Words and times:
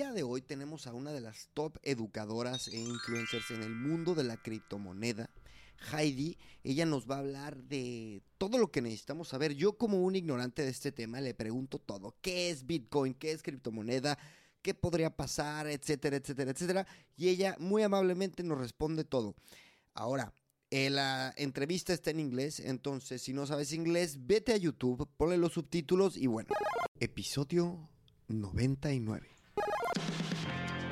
De 0.00 0.22
hoy 0.22 0.40
tenemos 0.40 0.86
a 0.86 0.94
una 0.94 1.12
de 1.12 1.20
las 1.20 1.50
top 1.52 1.76
educadoras 1.82 2.68
e 2.68 2.78
influencers 2.78 3.50
en 3.50 3.62
el 3.62 3.74
mundo 3.74 4.14
de 4.14 4.24
la 4.24 4.38
criptomoneda, 4.38 5.28
Heidi. 5.92 6.38
Ella 6.64 6.86
nos 6.86 7.08
va 7.08 7.16
a 7.16 7.18
hablar 7.18 7.62
de 7.64 8.22
todo 8.38 8.56
lo 8.56 8.72
que 8.72 8.80
necesitamos 8.80 9.28
saber. 9.28 9.54
Yo 9.54 9.76
como 9.76 10.02
un 10.02 10.16
ignorante 10.16 10.62
de 10.62 10.70
este 10.70 10.90
tema 10.90 11.20
le 11.20 11.34
pregunto 11.34 11.78
todo. 11.78 12.16
¿Qué 12.22 12.48
es 12.48 12.66
Bitcoin? 12.66 13.12
¿Qué 13.12 13.30
es 13.30 13.42
criptomoneda? 13.42 14.18
¿Qué 14.62 14.72
podría 14.72 15.14
pasar? 15.14 15.66
Etcétera, 15.68 16.16
etcétera, 16.16 16.52
etcétera. 16.52 16.86
Y 17.18 17.28
ella 17.28 17.56
muy 17.60 17.82
amablemente 17.82 18.42
nos 18.42 18.58
responde 18.58 19.04
todo. 19.04 19.36
Ahora, 19.92 20.32
eh, 20.70 20.88
la 20.88 21.34
entrevista 21.36 21.92
está 21.92 22.10
en 22.10 22.20
inglés, 22.20 22.58
entonces 22.58 23.20
si 23.20 23.34
no 23.34 23.44
sabes 23.44 23.74
inglés, 23.74 24.26
vete 24.26 24.54
a 24.54 24.56
YouTube, 24.56 25.06
ponle 25.18 25.36
los 25.36 25.52
subtítulos 25.52 26.16
y 26.16 26.26
bueno. 26.26 26.48
Episodio 26.98 27.90
99. 28.28 29.39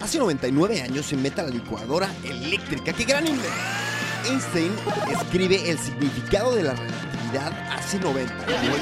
Hace 0.01 0.19
99 0.19 0.83
años 0.83 1.07
se 1.07 1.17
inventa 1.17 1.43
la 1.43 1.51
licuadora 1.51 2.09
eléctrica. 2.25 2.93
¡Qué 2.93 3.05
gran 3.05 3.27
invento! 3.27 3.49
Einstein 4.27 4.73
escribe 5.11 5.71
el 5.71 5.79
significado 5.79 6.55
de 6.55 6.63
la 6.65 6.75
relatividad 6.75 7.53
hace 7.73 7.99
99 7.99 8.59
años. 8.59 8.77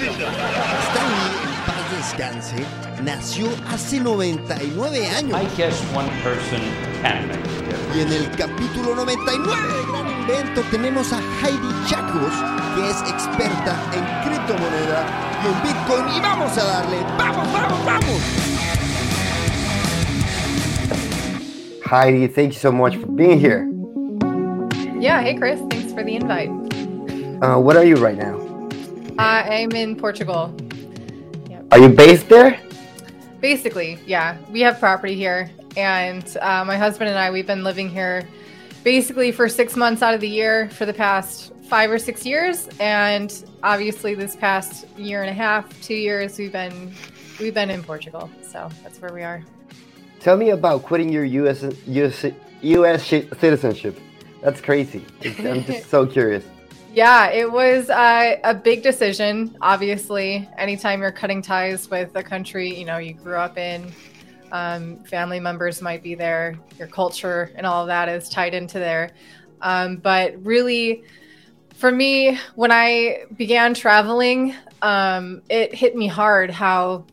Stanley, 0.00 1.30
en 1.42 1.54
paz 1.66 1.90
descanse, 1.96 2.64
nació 3.02 3.48
hace 3.68 4.00
99 4.00 5.10
años. 5.10 5.40
I 5.40 5.56
guess 5.56 5.82
one 5.94 6.08
person 6.22 6.60
can 7.02 7.28
make. 7.28 7.40
Y 7.96 8.00
en 8.00 8.12
el 8.12 8.30
capítulo 8.32 8.94
99 8.94 9.68
de 9.68 9.92
Gran 9.92 10.08
Invento 10.20 10.62
tenemos 10.70 11.12
a 11.12 11.18
Heidi 11.42 11.88
Chacos, 11.88 12.32
que 12.74 12.90
es 12.90 13.00
experta 13.12 13.76
en 13.92 14.28
criptomoneda 14.28 15.06
y 15.42 15.46
en 15.46 15.62
Bitcoin. 15.62 16.16
Y 16.16 16.20
vamos 16.20 16.56
a 16.58 16.64
darle, 16.64 16.98
vamos, 17.18 17.52
vamos, 17.52 17.84
vamos. 17.84 18.53
Heidi, 21.84 22.26
thank 22.28 22.54
you 22.54 22.58
so 22.58 22.72
much 22.72 22.96
for 22.96 23.06
being 23.06 23.38
here. 23.38 23.70
Yeah, 24.98 25.20
hey 25.20 25.36
Chris, 25.36 25.60
thanks 25.70 25.92
for 25.92 26.02
the 26.02 26.16
invite. 26.16 26.48
Uh, 27.42 27.60
what 27.60 27.76
are 27.76 27.84
you 27.84 27.96
right 27.96 28.16
now? 28.16 28.38
Uh, 29.18 29.44
I'm 29.50 29.70
in 29.72 29.94
Portugal. 29.94 30.56
Are 31.70 31.78
you 31.78 31.90
based 31.90 32.30
there? 32.30 32.58
Basically, 33.40 33.98
yeah, 34.06 34.38
we 34.50 34.62
have 34.62 34.78
property 34.80 35.14
here, 35.14 35.50
and 35.76 36.36
uh, 36.40 36.64
my 36.64 36.78
husband 36.78 37.10
and 37.10 37.18
I, 37.18 37.30
we've 37.30 37.46
been 37.46 37.64
living 37.64 37.90
here 37.90 38.26
basically 38.82 39.30
for 39.30 39.46
six 39.46 39.76
months 39.76 40.00
out 40.00 40.14
of 40.14 40.20
the 40.20 40.28
year 40.28 40.70
for 40.70 40.86
the 40.86 40.94
past 40.94 41.52
five 41.68 41.90
or 41.90 41.98
six 41.98 42.24
years, 42.24 42.66
and 42.80 43.44
obviously 43.62 44.14
this 44.14 44.36
past 44.36 44.88
year 44.96 45.22
and 45.22 45.30
a 45.30 45.34
half, 45.34 45.68
two 45.82 45.94
years, 45.94 46.38
we've 46.38 46.52
been 46.52 46.94
we've 47.38 47.54
been 47.54 47.68
in 47.68 47.82
Portugal, 47.82 48.30
so 48.40 48.70
that's 48.82 49.02
where 49.02 49.12
we 49.12 49.22
are. 49.22 49.44
Tell 50.24 50.38
me 50.38 50.50
about 50.50 50.84
quitting 50.84 51.10
your 51.10 51.26
US 51.26 51.62
US, 51.86 52.24
US 52.62 53.02
shi- 53.04 53.28
citizenship. 53.38 54.00
That's 54.40 54.58
crazy. 54.58 55.04
I'm 55.38 55.62
just 55.64 55.90
so 55.90 56.06
curious. 56.06 56.44
Yeah, 56.94 57.28
it 57.30 57.50
was 57.50 57.90
uh, 57.90 58.36
a 58.44 58.54
big 58.54 58.84
decision. 58.84 59.56
Obviously, 59.60 60.48
anytime 60.56 61.00
you're 61.00 61.10
cutting 61.10 61.42
ties 61.42 61.90
with 61.90 62.14
a 62.14 62.22
country, 62.22 62.72
you 62.72 62.84
know, 62.84 62.98
you 62.98 63.14
grew 63.14 63.34
up 63.34 63.58
in, 63.58 63.92
um, 64.52 65.02
family 65.02 65.40
members 65.40 65.82
might 65.82 66.04
be 66.04 66.14
there, 66.14 66.56
your 66.78 66.86
culture 66.86 67.50
and 67.56 67.66
all 67.66 67.82
of 67.82 67.88
that 67.88 68.08
is 68.08 68.28
tied 68.28 68.54
into 68.54 68.78
there. 68.78 69.10
Um, 69.60 69.96
but 69.96 70.40
really, 70.46 71.02
for 71.74 71.90
me, 71.90 72.38
when 72.54 72.70
I 72.70 73.24
began 73.36 73.74
traveling, 73.74 74.54
um, 74.80 75.42
it 75.50 75.74
hit 75.74 75.96
me 75.96 76.06
hard 76.06 76.52
how 76.52 77.06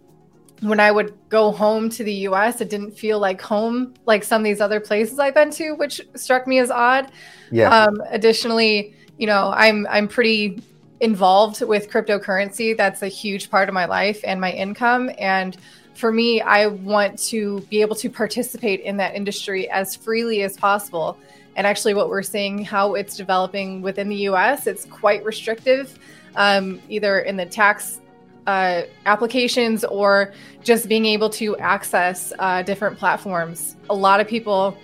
when 0.62 0.80
I 0.80 0.92
would 0.92 1.14
go 1.30 1.52
home 1.52 1.90
to 1.90 2.04
the 2.04 2.14
US, 2.28 2.62
it 2.62 2.70
didn't 2.70 2.92
feel 2.92 3.20
like 3.20 3.42
home 3.42 3.94
like 4.06 4.24
some 4.24 4.42
of 4.42 4.46
these 4.46 4.62
other 4.62 4.80
places 4.80 5.20
I've 5.20 5.34
been 5.34 5.52
to, 5.52 5.74
which 5.74 6.02
struck 6.16 6.48
me 6.48 6.60
as 6.60 6.72
odd. 6.72 7.12
Yeah. 7.52 7.70
Um, 7.70 8.02
additionally, 8.10 8.96
you 9.18 9.28
know, 9.28 9.52
I'm 9.56 9.88
I'm 9.90 10.08
pretty 10.08 10.62
involved 11.00 11.62
with 11.62 11.90
cryptocurrency. 11.90 12.78
That's 12.78 13.02
a 13.02 13.08
huge 13.08 13.50
part 13.50 13.70
of 13.70 13.74
my 13.74 13.86
life 13.86 14.22
and 14.24 14.40
my 14.40 14.52
income. 14.52 15.10
And 15.18 15.58
for 15.96 16.12
me, 16.12 16.42
I 16.42 16.68
want 16.68 17.18
to 17.30 17.62
be 17.70 17.82
able 17.82 17.96
to 17.98 18.10
participate 18.10 18.82
in 18.82 18.98
that 18.98 19.16
industry 19.16 19.70
as 19.70 19.96
freely 19.96 20.44
as 20.44 20.56
possible. 20.58 21.18
And 21.56 21.68
actually, 21.68 21.96
what 21.96 22.08
we're 22.08 22.24
seeing 22.24 22.64
how 22.64 22.94
it's 22.94 23.18
developing 23.18 23.82
within 23.82 24.10
the 24.10 24.16
U.S. 24.16 24.68
It's 24.68 24.86
quite 24.86 25.26
restrictive, 25.26 25.98
um, 26.36 26.80
either 26.88 27.20
in 27.22 27.36
the 27.36 27.46
tax 27.46 28.00
uh, 28.48 28.84
applications 29.06 29.84
or 29.86 30.34
just 30.64 30.88
being 30.88 31.06
able 31.06 31.30
to 31.30 31.58
access 31.58 32.34
uh, 32.40 32.62
different 32.64 32.98
platforms. 32.98 33.78
A 33.90 33.96
lot 33.96 34.20
of 34.20 34.28
people 34.28 34.78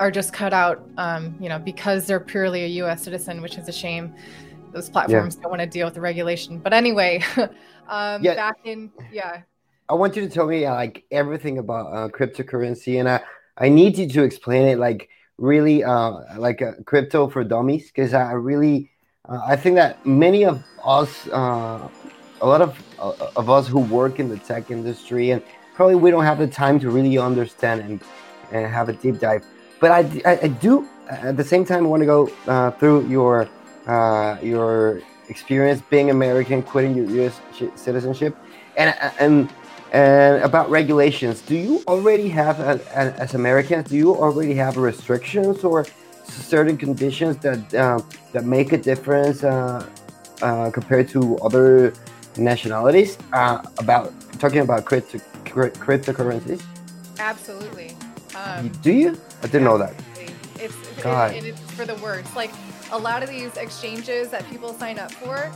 are 0.00 0.10
just 0.10 0.32
cut 0.32 0.52
out, 0.52 0.84
um, 0.98 1.34
you 1.40 1.48
know, 1.48 1.58
because 1.58 2.06
they're 2.06 2.20
purely 2.20 2.64
a 2.64 2.68
U.S. 2.82 3.02
citizen, 3.02 3.40
which 3.40 3.56
is 3.56 3.68
a 3.68 3.72
shame. 3.72 4.14
Those 4.72 4.90
platforms 4.90 5.36
don't 5.36 5.50
want 5.50 5.60
to 5.60 5.68
deal 5.68 5.86
with 5.86 5.94
the 5.94 6.00
regulation. 6.00 6.58
But 6.58 6.72
anyway, 6.72 7.22
um, 7.88 8.22
Yeah. 8.22 8.34
back 8.34 8.56
in 8.64 8.90
yeah, 9.12 9.42
I 9.88 9.94
want 9.94 10.16
you 10.16 10.22
to 10.22 10.28
tell 10.28 10.46
me 10.46 10.68
like 10.68 11.04
everything 11.10 11.58
about 11.58 11.86
uh, 11.94 12.08
cryptocurrency, 12.08 12.98
and 12.98 13.08
I 13.08 13.20
I 13.56 13.68
need 13.68 13.96
you 13.98 14.08
to 14.08 14.22
explain 14.24 14.66
it 14.66 14.78
like 14.78 15.08
really 15.38 15.84
uh, 15.84 16.38
like 16.38 16.60
uh, 16.60 16.72
crypto 16.86 17.28
for 17.28 17.44
dummies 17.44 17.86
because 17.86 18.14
I 18.14 18.32
really 18.32 18.90
uh, 19.28 19.40
I 19.46 19.56
think 19.56 19.76
that 19.76 20.04
many 20.04 20.44
of 20.44 20.62
us, 20.84 21.28
uh, 21.28 21.88
a 22.44 22.46
lot 22.46 22.60
of 22.60 22.70
uh, 22.98 23.40
of 23.40 23.48
us 23.56 23.66
who 23.66 23.80
work 24.00 24.20
in 24.20 24.28
the 24.28 24.38
tech 24.50 24.70
industry, 24.70 25.30
and 25.32 25.42
probably 25.74 25.96
we 25.96 26.10
don't 26.10 26.28
have 26.30 26.38
the 26.38 26.46
time 26.62 26.78
to 26.80 26.90
really 26.90 27.16
understand 27.18 27.80
and 27.86 28.00
and 28.52 28.66
have 28.78 28.88
a 28.88 28.92
deep 29.04 29.18
dive. 29.18 29.42
But 29.80 29.90
I 29.98 30.00
I, 30.30 30.32
I 30.46 30.48
do 30.48 30.86
at 31.08 31.36
the 31.36 31.48
same 31.52 31.64
time 31.64 31.88
want 31.88 32.02
to 32.04 32.10
go 32.16 32.20
uh, 32.46 32.70
through 32.78 33.08
your 33.08 33.48
uh, 33.86 34.36
your 34.42 35.00
experience 35.28 35.82
being 35.94 36.10
American, 36.10 36.62
quitting 36.62 36.94
your 36.94 37.08
U.S. 37.18 37.34
citizenship, 37.86 38.36
and 38.76 38.94
and 39.18 39.48
and 39.92 40.42
about 40.42 40.68
regulations. 40.68 41.40
Do 41.40 41.56
you 41.56 41.82
already 41.86 42.28
have, 42.28 42.58
uh, 42.60 42.78
uh, 42.94 43.24
as 43.24 43.34
Americans, 43.34 43.88
do 43.88 43.96
you 43.96 44.10
already 44.16 44.54
have 44.54 44.76
restrictions 44.76 45.62
or 45.62 45.86
certain 46.24 46.76
conditions 46.76 47.36
that 47.38 47.62
uh, 47.74 48.00
that 48.32 48.44
make 48.44 48.72
a 48.72 48.78
difference 48.90 49.44
uh, 49.44 49.88
uh, 50.42 50.70
compared 50.72 51.08
to 51.10 51.38
other 51.38 51.92
nationalities? 52.38 53.18
Uh, 53.32 53.62
about 53.78 54.12
talking 54.38 54.60
about 54.60 54.84
crypto, 54.84 55.18
crypt- 55.44 55.78
cryptocurrencies. 55.78 56.62
absolutely. 57.18 57.96
Um, 58.36 58.68
do 58.82 58.92
you? 58.92 59.20
I 59.42 59.46
didn't 59.46 59.64
know 59.64 59.78
that. 59.78 59.94
It's 60.58 60.74
God. 61.02 61.32
it, 61.34 61.44
it's 61.44 61.60
for 61.72 61.84
the 61.84 61.94
worst. 61.96 62.34
Like 62.34 62.50
a 62.92 62.98
lot 62.98 63.22
of 63.22 63.28
these 63.28 63.56
exchanges 63.56 64.28
that 64.30 64.48
people 64.50 64.72
sign 64.74 64.98
up 64.98 65.12
for, 65.12 65.52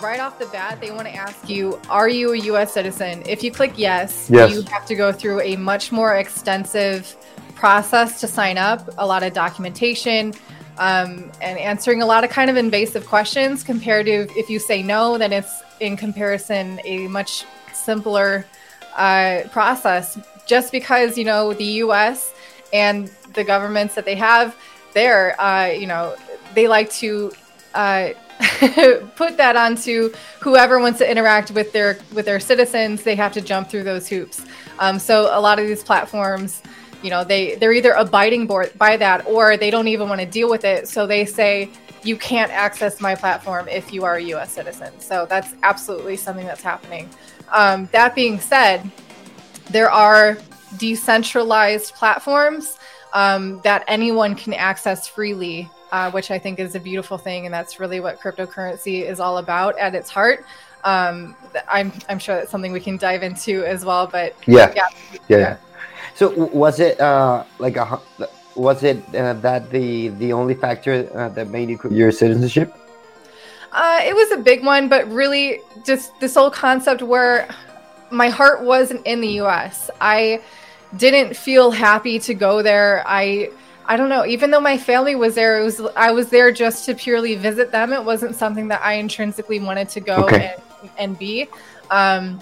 right 0.00 0.18
off 0.20 0.38
the 0.38 0.46
bat, 0.46 0.80
they 0.80 0.90
want 0.90 1.06
to 1.06 1.14
ask 1.14 1.48
you, 1.48 1.80
"Are 1.88 2.08
you 2.08 2.32
a 2.32 2.38
U.S. 2.38 2.72
citizen?" 2.72 3.22
If 3.26 3.42
you 3.44 3.50
click 3.52 3.72
yes, 3.76 4.28
Yes. 4.30 4.52
you 4.52 4.62
have 4.62 4.86
to 4.86 4.94
go 4.94 5.12
through 5.12 5.40
a 5.42 5.56
much 5.56 5.92
more 5.92 6.16
extensive 6.16 7.16
process 7.54 8.20
to 8.20 8.26
sign 8.26 8.58
up. 8.58 8.88
A 8.98 9.06
lot 9.06 9.22
of 9.22 9.32
documentation. 9.32 10.32
Um, 10.78 11.30
and 11.40 11.58
answering 11.58 12.02
a 12.02 12.06
lot 12.06 12.22
of 12.22 12.30
kind 12.30 12.50
of 12.50 12.56
invasive 12.56 13.06
questions 13.06 13.62
compared 13.62 14.06
to 14.06 14.28
if 14.38 14.50
you 14.50 14.58
say 14.58 14.82
no, 14.82 15.16
then 15.16 15.32
it's 15.32 15.62
in 15.80 15.96
comparison 15.96 16.80
a 16.84 17.08
much 17.08 17.44
simpler 17.72 18.44
uh, 18.96 19.42
process. 19.52 20.18
Just 20.46 20.72
because 20.72 21.16
you 21.16 21.24
know 21.24 21.54
the 21.54 21.64
U.S. 21.64 22.32
and 22.72 23.08
the 23.34 23.44
governments 23.44 23.94
that 23.94 24.04
they 24.04 24.14
have 24.16 24.56
there, 24.92 25.40
uh, 25.40 25.66
you 25.66 25.86
know, 25.86 26.14
they 26.54 26.68
like 26.68 26.90
to 26.90 27.32
uh, 27.74 28.10
put 29.16 29.36
that 29.36 29.56
onto 29.56 30.12
whoever 30.40 30.78
wants 30.78 30.98
to 30.98 31.10
interact 31.10 31.50
with 31.50 31.72
their 31.72 31.98
with 32.12 32.26
their 32.26 32.40
citizens. 32.40 33.02
They 33.02 33.14
have 33.14 33.32
to 33.32 33.40
jump 33.40 33.70
through 33.70 33.84
those 33.84 34.08
hoops. 34.08 34.44
Um, 34.78 34.98
so 34.98 35.30
a 35.36 35.40
lot 35.40 35.58
of 35.58 35.66
these 35.66 35.82
platforms, 35.82 36.62
you 37.06 37.10
know, 37.10 37.22
they 37.22 37.54
they're 37.54 37.72
either 37.72 37.92
abiding 37.92 38.48
by 38.48 38.96
that 38.96 39.24
or 39.28 39.56
they 39.56 39.70
don't 39.70 39.86
even 39.86 40.08
want 40.08 40.20
to 40.20 40.26
deal 40.26 40.50
with 40.50 40.64
it. 40.64 40.88
So 40.88 41.06
they 41.06 41.24
say 41.24 41.70
you 42.02 42.16
can't 42.16 42.50
access 42.50 43.00
my 43.00 43.14
platform 43.14 43.68
if 43.68 43.92
you 43.92 44.02
are 44.02 44.16
a 44.16 44.22
U.S. 44.34 44.52
citizen. 44.52 44.92
So 44.98 45.24
that's 45.24 45.54
absolutely 45.62 46.16
something 46.16 46.44
that's 46.44 46.62
happening. 46.62 47.08
Um, 47.52 47.88
that 47.92 48.16
being 48.16 48.40
said, 48.40 48.90
there 49.70 49.88
are 49.88 50.36
decentralized 50.78 51.94
platforms 51.94 52.76
um, 53.14 53.60
that 53.62 53.84
anyone 53.86 54.34
can 54.34 54.52
access 54.52 55.06
freely, 55.06 55.70
uh, 55.92 56.10
which 56.10 56.32
I 56.32 56.40
think 56.40 56.58
is 56.58 56.74
a 56.74 56.80
beautiful 56.80 57.18
thing, 57.18 57.46
and 57.46 57.54
that's 57.54 57.78
really 57.78 58.00
what 58.00 58.20
cryptocurrency 58.20 59.04
is 59.08 59.20
all 59.20 59.38
about 59.38 59.78
at 59.78 59.94
its 59.94 60.10
heart. 60.10 60.44
Um, 60.82 61.36
I'm 61.68 61.92
I'm 62.08 62.18
sure 62.18 62.34
that's 62.34 62.50
something 62.50 62.72
we 62.72 62.80
can 62.80 62.96
dive 62.96 63.22
into 63.22 63.64
as 63.64 63.84
well, 63.84 64.08
but 64.08 64.34
Yeah. 64.44 64.72
Yeah. 64.74 64.88
Yeah. 65.28 65.38
yeah. 65.38 65.56
So 66.16 66.30
was 66.48 66.80
it 66.80 66.98
uh, 66.98 67.44
like 67.58 67.76
a 67.76 68.00
was 68.54 68.82
it 68.82 69.04
uh, 69.14 69.34
that 69.34 69.70
the 69.70 70.08
the 70.08 70.32
only 70.32 70.54
factor 70.54 71.06
uh, 71.14 71.28
that 71.30 71.48
made 71.48 71.68
you 71.68 71.78
your 71.90 72.10
citizenship? 72.10 72.72
Uh, 73.70 74.00
it 74.02 74.14
was 74.14 74.30
a 74.32 74.38
big 74.38 74.64
one, 74.64 74.88
but 74.88 75.06
really 75.12 75.60
just 75.84 76.18
this 76.18 76.34
whole 76.34 76.50
concept 76.50 77.02
where 77.02 77.46
my 78.10 78.30
heart 78.30 78.62
wasn't 78.62 79.04
in 79.06 79.20
the 79.20 79.40
US. 79.44 79.90
I 80.00 80.40
didn't 80.96 81.36
feel 81.36 81.70
happy 81.70 82.18
to 82.20 82.32
go 82.32 82.62
there. 82.62 83.04
I 83.06 83.50
I 83.84 83.98
don't 83.98 84.08
know. 84.08 84.24
Even 84.24 84.50
though 84.50 84.60
my 84.60 84.78
family 84.78 85.16
was 85.16 85.34
there, 85.34 85.60
it 85.60 85.64
was 85.64 85.82
I 85.96 86.12
was 86.12 86.30
there 86.30 86.50
just 86.50 86.86
to 86.86 86.94
purely 86.94 87.34
visit 87.34 87.72
them. 87.72 87.92
It 87.92 88.02
wasn't 88.02 88.36
something 88.36 88.68
that 88.68 88.80
I 88.82 88.94
intrinsically 88.94 89.60
wanted 89.60 89.90
to 89.90 90.00
go 90.00 90.24
Okay. 90.24 90.54
and, 90.80 90.90
and 90.96 91.18
be. 91.18 91.46
Um, 91.90 92.40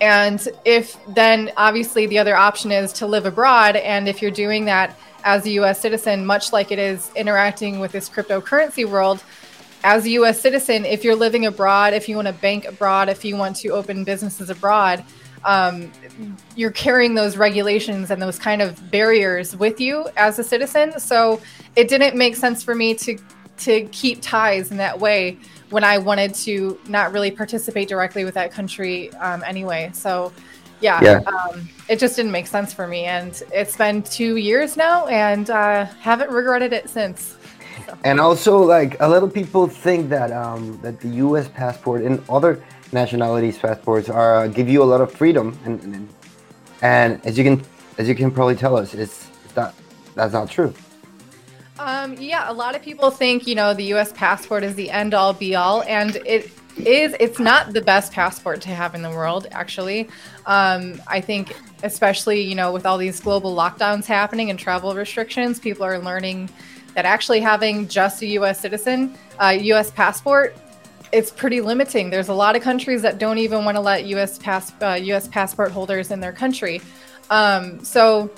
and 0.00 0.46
if 0.64 0.96
then 1.14 1.52
obviously 1.56 2.06
the 2.06 2.18
other 2.18 2.36
option 2.36 2.72
is 2.72 2.92
to 2.94 3.06
live 3.06 3.26
abroad, 3.26 3.76
and 3.76 4.08
if 4.08 4.22
you're 4.22 4.30
doing 4.30 4.64
that 4.66 4.98
as 5.24 5.44
a 5.46 5.50
U.S. 5.50 5.80
citizen, 5.80 6.24
much 6.24 6.52
like 6.52 6.72
it 6.72 6.78
is 6.78 7.10
interacting 7.14 7.80
with 7.80 7.92
this 7.92 8.08
cryptocurrency 8.08 8.88
world, 8.88 9.22
as 9.84 10.04
a 10.04 10.10
U.S. 10.10 10.40
citizen, 10.40 10.84
if 10.84 11.04
you're 11.04 11.16
living 11.16 11.46
abroad, 11.46 11.92
if 11.94 12.08
you 12.08 12.16
want 12.16 12.28
to 12.28 12.34
bank 12.34 12.66
abroad, 12.66 13.08
if 13.08 13.24
you 13.24 13.36
want 13.36 13.56
to 13.56 13.68
open 13.68 14.04
businesses 14.04 14.50
abroad, 14.50 15.04
um, 15.44 15.90
you're 16.54 16.70
carrying 16.70 17.14
those 17.14 17.36
regulations 17.36 18.10
and 18.10 18.20
those 18.20 18.38
kind 18.38 18.60
of 18.60 18.90
barriers 18.90 19.56
with 19.56 19.80
you 19.80 20.06
as 20.16 20.38
a 20.38 20.44
citizen. 20.44 20.98
So 20.98 21.40
it 21.76 21.88
didn't 21.88 22.16
make 22.16 22.36
sense 22.36 22.62
for 22.62 22.74
me 22.74 22.94
to 22.94 23.18
to 23.58 23.84
keep 23.88 24.22
ties 24.22 24.70
in 24.70 24.78
that 24.78 24.98
way 24.98 25.38
when 25.70 25.84
I 25.84 25.98
wanted 25.98 26.34
to 26.46 26.78
not 26.88 27.12
really 27.12 27.30
participate 27.30 27.88
directly 27.88 28.24
with 28.24 28.34
that 28.34 28.52
country 28.52 29.12
um, 29.14 29.42
anyway. 29.46 29.90
So 29.94 30.32
yeah, 30.80 31.00
Yeah. 31.02 31.20
Um, 31.26 31.68
it 31.88 31.98
just 31.98 32.16
didn't 32.16 32.32
make 32.32 32.46
sense 32.46 32.72
for 32.72 32.86
me, 32.86 33.04
and 33.04 33.42
it's 33.52 33.76
been 33.76 34.02
two 34.02 34.36
years 34.36 34.76
now, 34.76 35.06
and 35.08 35.50
uh, 35.50 35.84
haven't 36.00 36.30
regretted 36.30 36.72
it 36.72 36.88
since. 36.88 37.36
And 38.04 38.20
also, 38.20 38.58
like 38.58 38.96
a 39.00 39.08
lot 39.08 39.22
of 39.22 39.34
people 39.34 39.66
think 39.66 40.08
that 40.10 40.32
um, 40.32 40.78
that 40.82 41.00
the 41.00 41.08
U.S. 41.26 41.48
passport 41.48 42.02
and 42.02 42.22
other 42.30 42.62
nationalities 42.92 43.58
passports 43.58 44.08
are 44.08 44.36
uh, 44.36 44.46
give 44.46 44.68
you 44.68 44.82
a 44.82 44.88
lot 44.92 45.00
of 45.00 45.12
freedom, 45.12 45.58
and, 45.64 45.82
and 45.82 46.08
and 46.82 47.26
as 47.26 47.36
you 47.36 47.44
can 47.44 47.62
as 47.98 48.08
you 48.08 48.14
can 48.14 48.30
probably 48.30 48.56
tell 48.56 48.76
us, 48.76 48.94
it's, 48.94 49.28
not 49.56 49.74
that's 50.14 50.32
not 50.32 50.48
true. 50.48 50.72
Um, 51.80 52.14
yeah, 52.20 52.50
a 52.50 52.52
lot 52.52 52.76
of 52.76 52.82
people 52.82 53.10
think, 53.10 53.46
you 53.46 53.54
know, 53.54 53.72
the 53.72 53.84
US 53.94 54.12
passport 54.12 54.64
is 54.64 54.74
the 54.74 54.90
end 54.90 55.14
all 55.14 55.32
be 55.32 55.54
all, 55.54 55.82
and 55.84 56.16
it 56.26 56.52
is, 56.76 57.16
it's 57.18 57.38
not 57.38 57.72
the 57.72 57.80
best 57.80 58.12
passport 58.12 58.60
to 58.62 58.68
have 58.68 58.94
in 58.94 59.00
the 59.00 59.08
world, 59.08 59.46
actually. 59.50 60.06
Um, 60.44 61.00
I 61.06 61.22
think, 61.22 61.56
especially, 61.82 62.42
you 62.42 62.54
know, 62.54 62.70
with 62.70 62.84
all 62.84 62.98
these 62.98 63.18
global 63.18 63.56
lockdowns 63.56 64.04
happening 64.04 64.50
and 64.50 64.58
travel 64.58 64.94
restrictions, 64.94 65.58
people 65.58 65.82
are 65.86 65.98
learning 65.98 66.50
that 66.94 67.06
actually 67.06 67.40
having 67.40 67.88
just 67.88 68.20
a 68.20 68.26
US 68.26 68.60
citizen, 68.60 69.16
uh, 69.38 69.56
US 69.58 69.90
passport, 69.90 70.54
it's 71.12 71.30
pretty 71.30 71.62
limiting. 71.62 72.10
There's 72.10 72.28
a 72.28 72.34
lot 72.34 72.56
of 72.56 72.62
countries 72.62 73.00
that 73.00 73.18
don't 73.18 73.38
even 73.38 73.64
want 73.64 73.78
to 73.78 73.80
let 73.80 74.04
US 74.04 74.38
pass, 74.38 74.70
uh, 74.82 74.98
US 75.00 75.28
passport 75.28 75.72
holders 75.72 76.10
in 76.10 76.20
their 76.20 76.32
country. 76.32 76.82
Um, 77.30 77.82
so, 77.82 78.30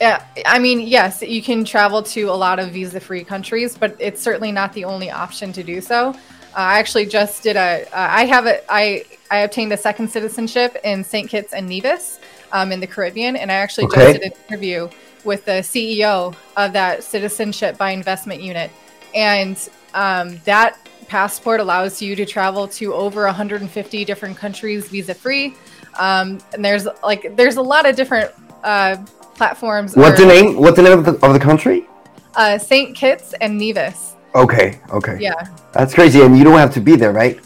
yeah, 0.00 0.24
I 0.44 0.58
mean, 0.58 0.80
yes, 0.80 1.22
you 1.22 1.42
can 1.42 1.64
travel 1.64 2.02
to 2.02 2.24
a 2.24 2.32
lot 2.34 2.58
of 2.58 2.70
visa-free 2.70 3.24
countries, 3.24 3.76
but 3.76 3.96
it's 3.98 4.20
certainly 4.20 4.52
not 4.52 4.72
the 4.72 4.84
only 4.84 5.10
option 5.10 5.52
to 5.52 5.62
do 5.62 5.80
so. 5.80 6.08
Uh, 6.08 6.14
I 6.54 6.78
actually 6.78 7.06
just 7.06 7.42
did 7.42 7.56
a. 7.56 7.84
Uh, 7.92 8.08
I 8.10 8.24
have 8.26 8.46
a. 8.46 8.60
I 8.72 9.04
I 9.30 9.38
obtained 9.38 9.72
a 9.72 9.76
second 9.76 10.10
citizenship 10.10 10.76
in 10.84 11.04
St. 11.04 11.28
Kitts 11.28 11.52
and 11.52 11.68
Nevis, 11.68 12.18
um, 12.52 12.72
in 12.72 12.80
the 12.80 12.86
Caribbean, 12.86 13.36
and 13.36 13.50
I 13.50 13.56
actually 13.56 13.86
Okay. 13.86 14.12
just 14.12 14.22
did 14.22 14.32
an 14.32 14.38
interview 14.48 14.88
with 15.24 15.44
the 15.44 15.60
CEO 15.62 16.34
of 16.56 16.72
that 16.72 17.02
citizenship 17.04 17.76
by 17.76 17.90
investment 17.90 18.40
unit, 18.42 18.70
and 19.14 19.68
um, 19.94 20.40
that 20.44 20.78
passport 21.08 21.60
allows 21.60 22.02
you 22.02 22.16
to 22.16 22.26
travel 22.26 22.66
to 22.66 22.92
over 22.94 23.24
150 23.24 24.04
different 24.04 24.36
countries 24.36 24.88
visa-free. 24.88 25.54
Um, 25.98 26.38
and 26.52 26.64
there's 26.64 26.86
like 27.02 27.36
there's 27.36 27.56
a 27.56 27.62
lot 27.62 27.86
of 27.88 27.96
different 27.96 28.32
uh, 28.64 28.96
platforms. 29.36 29.94
What's 29.96 30.18
the 30.18 30.26
name? 30.26 30.56
What's 30.56 30.76
the 30.76 30.82
name 30.82 30.98
of 30.98 31.04
the, 31.04 31.12
of 31.26 31.32
the 31.32 31.38
country? 31.40 31.86
Uh, 32.34 32.58
St. 32.58 32.94
Kitts 32.94 33.34
and 33.40 33.56
Nevis. 33.58 34.14
Okay, 34.34 34.78
okay, 34.92 35.16
Yeah. 35.18 35.32
that's 35.72 35.94
crazy. 35.94 36.20
And 36.22 36.36
you 36.36 36.44
don't 36.44 36.58
have 36.58 36.74
to 36.74 36.80
be 36.80 36.94
there, 36.96 37.12
right? 37.12 37.38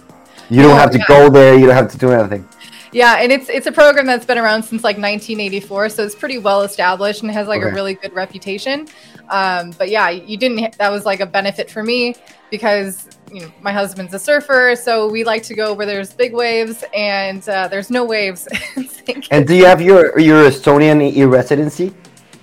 You 0.49 0.63
don't 0.63 0.73
No, 0.73 0.77
have 0.77 0.91
to 0.91 0.99
yeah. 0.99 1.05
go 1.07 1.31
there. 1.31 1.55
You 1.57 1.67
don't 1.67 1.77
have 1.77 1.91
to 1.93 1.99
do 1.99 2.11
anything. 2.11 2.49
Yeah, 2.93 3.17
and 3.21 3.31
it's 3.31 3.49
it's 3.49 3.67
a 3.67 3.73
program 3.73 4.07
that's 4.07 4.27
been 4.27 4.39
around 4.39 4.65
since 4.65 4.83
like 4.83 4.97
1984, 4.97 5.91
so 5.91 6.03
it's 6.05 6.15
pretty 6.15 6.39
well 6.39 6.63
established 6.63 7.23
and 7.23 7.31
has 7.31 7.47
like 7.47 7.61
Okay. 7.63 7.71
a 7.71 7.75
really 7.75 7.95
good 7.95 8.13
reputation. 8.13 8.89
Um, 9.29 9.71
but 9.79 9.89
yeah, 9.91 10.11
you 10.11 10.37
didn't. 10.37 10.77
That 10.79 10.91
was 10.91 11.07
like 11.07 11.21
a 11.21 11.27
benefit 11.27 11.71
for 11.71 11.85
me 11.85 12.17
because 12.51 13.09
you 13.33 13.43
know 13.43 13.53
my 13.63 13.73
husband's 13.73 14.13
a 14.15 14.19
surfer, 14.19 14.75
so 14.75 15.09
we 15.09 15.23
like 15.23 15.45
to 15.45 15.55
go 15.55 15.73
where 15.73 15.87
there's 15.87 16.13
big 16.13 16.33
waves, 16.35 16.83
and 16.93 17.49
uh, 17.49 17.69
there's 17.69 17.91
no 17.91 18.05
waves. 18.05 18.49
in 18.77 18.89
St. 18.89 19.07
Kitts. 19.07 19.29
And 19.31 19.47
do 19.47 19.55
you 19.55 19.67
have 19.67 19.81
your 19.81 20.19
your 20.19 20.51
Estonian 20.51 21.01
e-residency? 21.01 21.95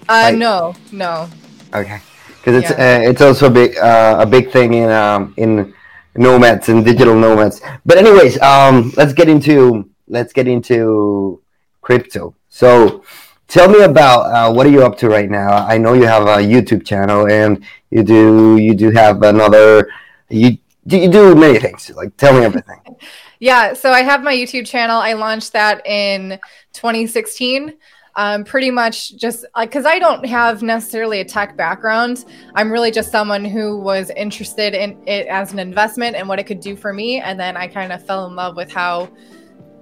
uh, 0.08 0.32
I- 0.32 0.32
no, 0.32 0.76
no. 0.94 1.28
Okay, 1.74 2.00
because 2.38 2.56
it's 2.64 2.72
uh, 2.72 3.02
it's 3.04 3.22
also 3.22 3.48
a 3.48 3.50
big 3.52 3.78
uh, 3.78 4.16
a 4.22 4.26
big 4.26 4.50
thing 4.52 4.76
in 4.76 4.90
um, 4.90 5.34
in 5.36 5.74
nomads 6.16 6.70
and 6.70 6.86
digital 6.86 7.16
nomads. 7.16 7.60
But 7.86 7.98
anyways, 7.98 8.40
um, 8.42 8.94
let's 8.96 9.12
get 9.12 9.28
into 9.28 9.90
let's 10.08 10.34
get 10.34 10.48
into 10.48 11.42
crypto. 11.82 12.36
So 12.50 13.04
tell 13.48 13.70
me 13.70 13.82
about 13.82 14.22
uh, 14.22 14.54
what 14.54 14.66
are 14.66 14.70
you 14.70 14.84
up 14.84 14.98
to 15.00 15.10
right 15.10 15.30
now? 15.30 15.66
I 15.66 15.78
know 15.78 15.94
you 15.94 16.06
have 16.06 16.24
a 16.24 16.38
YouTube 16.38 16.86
channel 16.86 17.28
and 17.28 17.64
you 17.90 18.04
do 18.04 18.58
you 18.58 18.76
do 18.76 18.92
have 18.92 19.24
another 19.24 19.90
you 20.30 20.58
do 20.86 20.98
you 20.98 21.10
do 21.10 21.36
many 21.36 21.60
things. 21.60 21.90
Like 21.96 22.16
tell 22.18 22.34
me 22.38 22.46
everything. 22.46 22.82
Yeah, 23.40 23.74
so 23.74 23.92
I 23.92 24.02
have 24.02 24.24
my 24.24 24.34
YouTube 24.34 24.66
channel. 24.66 24.98
I 24.98 25.14
launched 25.14 25.54
that 25.54 25.86
in 25.86 26.40
2016. 26.74 27.74
Um, 28.16 28.44
pretty 28.44 28.72
much 28.72 29.16
just 29.16 29.46
like 29.56 29.70
because 29.70 29.86
I 29.86 30.00
don't 30.00 30.26
have 30.26 30.64
necessarily 30.64 31.20
a 31.20 31.26
tech 31.26 31.56
background. 31.56 32.26
I'm 32.56 32.72
really 32.72 32.90
just 32.90 33.12
someone 33.12 33.46
who 33.46 33.78
was 33.78 34.10
interested 34.10 34.74
in 34.74 34.98
it 35.08 35.28
as 35.28 35.54
an 35.54 35.60
investment 35.60 36.16
and 36.16 36.28
what 36.28 36.40
it 36.40 36.46
could 36.46 36.60
do 36.60 36.76
for 36.76 36.92
me. 36.92 37.22
And 37.22 37.40
then 37.40 37.56
I 37.56 37.68
kind 37.68 37.94
of 37.94 38.04
fell 38.04 38.26
in 38.26 38.36
love 38.36 38.56
with 38.56 38.72
how 38.72 39.08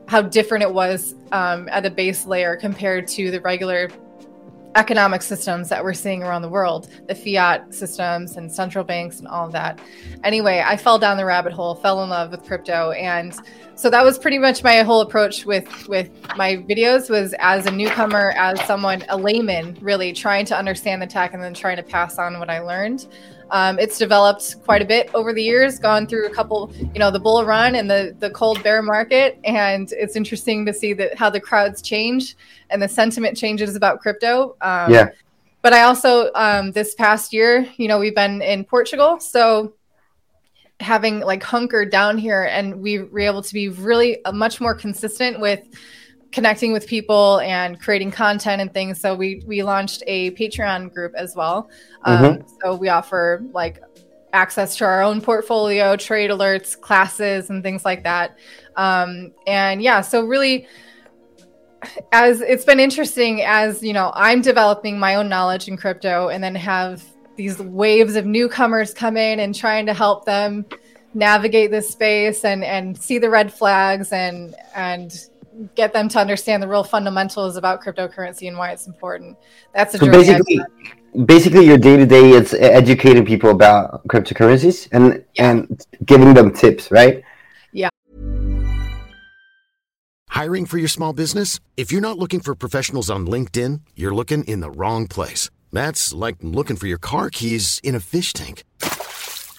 how 0.08 0.22
different 0.22 0.64
it 0.64 0.74
was 0.74 1.16
um, 1.32 1.68
at 1.70 1.86
a 1.86 1.90
base 1.90 2.26
layer 2.26 2.56
compared 2.56 3.08
to 3.08 3.32
the 3.32 3.42
regular 3.42 3.90
economic 4.76 5.22
systems 5.22 5.70
that 5.70 5.84
we're 5.84 5.94
seeing 5.94 6.22
around 6.22 6.42
the 6.42 6.50
world, 6.50 6.90
the 7.08 7.16
fiat 7.16 7.74
systems 7.74 8.36
and 8.36 8.52
central 8.52 8.84
banks 8.84 9.20
and 9.20 9.28
all 9.28 9.46
of 9.46 9.54
that. 9.54 9.80
Anyway, 10.24 10.64
I 10.66 10.76
fell 10.76 11.00
down 11.00 11.18
the 11.18 11.26
rabbit 11.26 11.54
hole, 11.54 11.76
fell 11.76 12.04
in 12.04 12.10
love 12.10 12.32
with 12.32 12.44
crypto, 12.44 12.92
and 12.92 13.34
so 13.76 13.90
that 13.90 14.04
was 14.04 14.20
pretty 14.20 14.38
much 14.38 14.64
my 14.64 14.84
whole 14.84 15.02
approach 15.02 15.46
with 15.46 15.88
with 15.88 16.10
my 16.36 16.58
videos 16.58 17.10
was 17.10 17.34
as 17.40 17.66
a 17.66 17.72
newcomer, 17.72 18.32
as 18.32 18.62
someone 18.66 19.04
a 19.10 19.18
layman, 19.18 19.78
really 19.82 20.14
trying 20.14 20.46
to 20.46 20.58
understand 20.58 21.02
the 21.02 21.08
tech 21.08 21.34
and 21.34 21.42
then 21.42 21.54
trying 21.54 21.78
to 21.78 21.84
pass 21.84 22.18
on 22.18 22.38
what 22.40 22.50
I 22.50 22.60
learned. 22.60 23.08
Um, 23.56 23.80
it's 23.80 23.98
developed 23.98 24.62
quite 24.66 24.82
a 24.82 24.86
bit 24.86 25.10
over 25.14 25.32
the 25.32 25.42
years, 25.42 25.80
gone 25.80 26.08
through 26.08 26.26
a 26.28 26.30
couple, 26.30 26.74
you 26.94 27.00
know, 27.00 27.10
the 27.10 27.22
bull 27.22 27.46
run 27.46 27.76
and 27.76 27.90
the 27.90 28.14
the 28.20 28.30
cold 28.32 28.62
bear 28.64 28.82
market, 28.82 29.40
and 29.46 29.90
it's 29.94 30.18
interesting 30.18 30.66
to 30.66 30.74
see 30.74 30.92
that 30.92 31.18
how 31.18 31.30
the 31.30 31.40
crowds 31.40 31.82
change 31.82 32.36
and 32.70 32.82
the 32.84 32.90
sentiment 32.90 33.38
changes 33.38 33.78
about 33.78 34.02
crypto. 34.02 34.58
Um, 34.60 34.92
Yeah. 34.92 35.12
But 35.62 35.72
I 35.72 35.84
also 35.84 36.34
um, 36.36 36.74
this 36.74 36.96
past 36.96 37.32
year, 37.32 37.66
you 37.78 37.88
know, 37.88 37.98
we've 37.98 38.14
been 38.14 38.42
in 38.42 38.66
Portugal, 38.66 39.22
so 39.22 39.74
having 40.82 41.22
like 41.22 41.42
hunkered 41.42 41.90
down 41.90 42.18
here, 42.18 42.44
and 42.52 42.82
we 42.82 43.04
were 43.04 43.22
able 43.22 43.42
to 43.42 43.54
be 43.54 43.70
really 43.70 44.22
uh, 44.26 44.34
much 44.34 44.60
more 44.60 44.76
consistent 44.76 45.40
with 45.40 45.62
connecting 46.36 46.74
with 46.74 46.86
people 46.86 47.40
and 47.40 47.80
creating 47.80 48.12
content 48.12 48.62
and 48.62 48.74
things. 48.74 49.00
So 49.00 49.16
we 49.16 49.42
we 49.48 49.64
launched 49.64 50.04
a 50.06 50.32
Patreon 50.32 50.94
group 50.94 51.14
as 51.16 51.34
well. 51.34 51.70
Um, 52.04 52.44
So 52.62 52.76
we 52.76 52.90
offer 52.90 53.42
like 53.54 53.82
access 54.34 54.76
to 54.78 54.84
our 54.84 55.02
own 55.02 55.22
portfolio, 55.22 55.96
trade 55.96 56.30
alerts, 56.30 56.80
classes, 56.80 57.50
and 57.50 57.64
things 57.64 57.86
like 57.86 58.04
that. 58.04 58.38
Um, 58.76 59.32
and 59.48 59.82
yeah, 59.82 60.02
so 60.02 60.26
really, 60.26 60.68
as 62.12 62.42
it's 62.42 62.66
been 62.66 62.82
interesting 62.82 63.42
as 63.42 63.82
you 63.82 63.94
know, 63.94 64.12
I'm 64.14 64.42
developing 64.42 65.00
my 65.00 65.16
own 65.16 65.30
knowledge 65.30 65.70
in 65.70 65.78
crypto, 65.78 66.28
and 66.28 66.44
then 66.44 66.54
have 66.56 67.02
these 67.38 67.60
waves 67.60 68.18
of 68.18 68.26
newcomers 68.26 68.94
come 68.94 69.16
in 69.16 69.40
and 69.40 69.56
trying 69.56 69.86
to 69.86 69.94
help 69.94 70.26
them 70.26 70.66
navigate 71.14 71.72
this 71.72 71.90
space 71.90 72.44
and 72.44 72.62
and 72.62 72.98
see 72.98 73.20
the 73.20 73.30
red 73.30 73.54
flags 73.54 74.12
and 74.12 74.54
and 74.76 75.30
get 75.76 75.94
them 75.94 76.10
to 76.10 76.20
understand 76.20 76.62
the 76.62 76.68
real 76.68 76.84
fundamentals 76.84 77.58
about 77.58 77.82
cryptocurrency 77.84 78.48
and 78.48 78.58
why 78.58 78.72
it's 78.72 78.88
important. 78.88 79.38
That's 79.74 79.94
a 79.96 79.98
So 79.98 80.06
journey 80.06 80.18
I've 80.30 80.42
basically, 80.46 80.60
basically 81.26 81.66
your 81.66 81.78
day 81.78 81.98
to 81.98 82.06
day 82.06 82.32
is 82.32 82.54
educating 82.54 83.26
people 83.26 83.50
about 83.50 84.06
cryptocurrencies 84.08 84.88
and 84.92 85.24
Yeah. 85.34 85.52
and 85.52 85.86
giving 86.06 86.34
them 86.34 86.52
tips, 86.52 86.92
right? 86.92 87.24
Yeah. 87.72 87.90
Hiring 90.30 90.66
for 90.66 90.78
your 90.78 90.90
small 90.90 91.14
business? 91.14 91.60
If 91.78 91.92
you're 91.92 92.02
not 92.02 92.18
looking 92.18 92.42
for 92.42 92.56
professionals 92.56 93.10
on 93.10 93.26
LinkedIn, 93.26 93.82
you're 93.96 94.14
looking 94.14 94.44
in 94.44 94.60
the 94.60 94.70
wrong 94.70 95.08
place. 95.08 95.50
That's 95.72 96.14
like 96.14 96.36
looking 96.42 96.76
for 96.76 96.88
your 96.88 96.98
car 96.98 97.30
keys 97.30 97.80
in 97.84 97.96
a 97.96 98.00
fish 98.00 98.34
tank. 98.34 98.64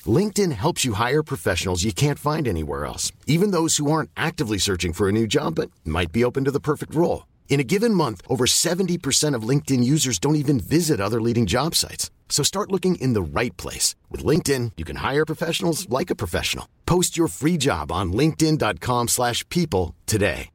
LinkedIn 0.07 0.53
helps 0.53 0.85
you 0.85 0.93
hire 0.93 1.23
professionals 1.23 1.83
you 1.83 1.95
can't 1.95 2.19
find 2.19 2.47
anywhere 2.47 2.85
else, 2.85 3.11
even 3.27 3.53
those 3.53 3.79
who 3.79 3.91
aren't 3.91 4.11
actively 4.15 4.59
searching 4.59 4.93
for 4.93 5.09
a 5.09 5.13
new 5.13 5.27
job 5.27 5.55
but 5.55 5.71
might 5.83 6.13
be 6.13 6.23
open 6.25 6.45
to 6.45 6.51
the 6.51 6.61
perfect 6.61 6.95
role. 6.95 7.27
In 7.49 7.59
a 7.59 7.65
given 7.65 7.95
month, 7.95 8.21
over 8.29 8.45
70% 8.45 9.35
of 9.35 9.49
LinkedIn 9.49 9.83
users 9.83 10.19
don't 10.19 10.37
even 10.37 10.61
visit 10.61 11.01
other 11.01 11.23
leading 11.23 11.47
job 11.47 11.75
sites. 11.75 12.11
So 12.29 12.43
start 12.43 12.71
looking 12.71 12.97
in 12.97 13.15
the 13.15 13.41
right 13.41 13.57
place. 13.57 13.95
With 14.11 14.23
LinkedIn, 14.23 14.73
you 14.77 14.85
can 14.85 14.97
hire 14.97 15.25
professionals 15.25 15.89
like 15.89 16.11
a 16.11 16.21
professional. 16.23 16.69
Post 16.85 17.17
your 17.17 17.29
free 17.29 17.57
job 17.57 17.91
on 17.91 18.13
linkedin.com/people 18.13 19.07
slash 19.09 19.49
people 19.49 19.95
today. 20.05 20.51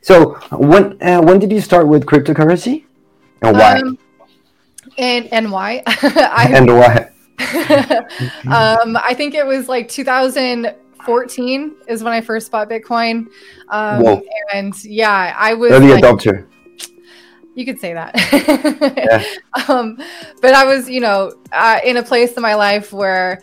So 0.00 0.34
when 0.50 1.00
uh, 1.02 1.22
when 1.22 1.38
did 1.38 1.52
you 1.52 1.60
start 1.60 1.88
with 1.88 2.04
cryptocurrency, 2.06 2.84
and 3.42 3.56
why? 3.56 3.78
Um, 3.78 3.98
and 4.98 5.32
and 5.32 5.50
why? 5.50 5.82
I, 5.86 6.50
and 6.54 6.68
why? 6.68 7.10
um, 8.46 8.96
I 8.96 9.12
think 9.14 9.34
it 9.34 9.44
was 9.44 9.68
like 9.68 9.88
2014 9.88 11.76
is 11.88 12.02
when 12.02 12.12
I 12.12 12.20
first 12.20 12.50
bought 12.50 12.68
Bitcoin. 12.70 13.26
Um, 13.68 14.02
Whoa. 14.02 14.22
and 14.52 14.72
yeah, 14.84 15.34
I 15.36 15.54
was 15.54 15.72
Early 15.72 15.88
like, 15.88 16.04
adopter. 16.04 16.46
you 17.54 17.64
could 17.64 17.80
say 17.80 17.92
that. 17.92 18.14
um, 19.68 19.98
but 20.40 20.54
I 20.54 20.64
was, 20.64 20.88
you 20.88 21.00
know, 21.00 21.32
uh, 21.50 21.80
in 21.84 21.96
a 21.96 22.02
place 22.02 22.34
in 22.34 22.42
my 22.42 22.54
life 22.54 22.92
where 22.92 23.42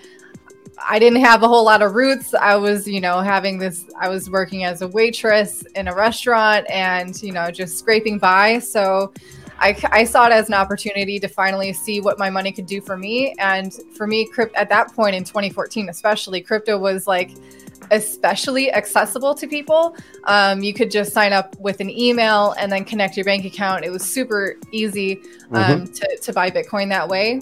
I 0.83 0.97
didn't 0.97 1.21
have 1.21 1.43
a 1.43 1.47
whole 1.47 1.65
lot 1.65 1.81
of 1.81 1.93
roots. 1.93 2.33
I 2.33 2.55
was, 2.55 2.87
you 2.87 3.01
know, 3.01 3.19
having 3.19 3.59
this, 3.59 3.85
I 3.99 4.09
was 4.09 4.29
working 4.29 4.63
as 4.63 4.81
a 4.81 4.87
waitress 4.87 5.63
in 5.75 5.87
a 5.87 5.93
restaurant 5.93 6.65
and, 6.69 7.21
you 7.21 7.33
know, 7.33 7.51
just 7.51 7.77
scraping 7.77 8.19
by. 8.19 8.59
So 8.59 9.13
I, 9.61 9.77
I 9.91 10.03
saw 10.05 10.25
it 10.25 10.31
as 10.31 10.47
an 10.47 10.55
opportunity 10.55 11.19
to 11.19 11.27
finally 11.27 11.71
see 11.71 12.01
what 12.01 12.17
my 12.17 12.31
money 12.31 12.51
could 12.51 12.65
do 12.65 12.81
for 12.81 12.97
me. 12.97 13.35
And 13.37 13.71
for 13.95 14.07
me, 14.07 14.27
crypt 14.27 14.55
at 14.55 14.69
that 14.69 14.93
point 14.93 15.15
in 15.15 15.23
2014, 15.23 15.87
especially, 15.87 16.41
crypto 16.41 16.79
was 16.79 17.05
like, 17.05 17.31
especially 17.91 18.71
accessible 18.73 19.35
to 19.35 19.47
people. 19.47 19.95
Um, 20.23 20.63
you 20.63 20.73
could 20.73 20.89
just 20.89 21.13
sign 21.13 21.31
up 21.31 21.55
with 21.59 21.79
an 21.79 21.91
email 21.91 22.55
and 22.57 22.71
then 22.71 22.83
connect 22.83 23.15
your 23.15 23.25
bank 23.25 23.45
account. 23.45 23.85
It 23.85 23.91
was 23.91 24.03
super 24.03 24.55
easy 24.71 25.21
um, 25.51 25.85
to, 25.87 26.17
to 26.21 26.33
buy 26.33 26.49
Bitcoin 26.49 26.89
that 26.89 27.07
way. 27.07 27.41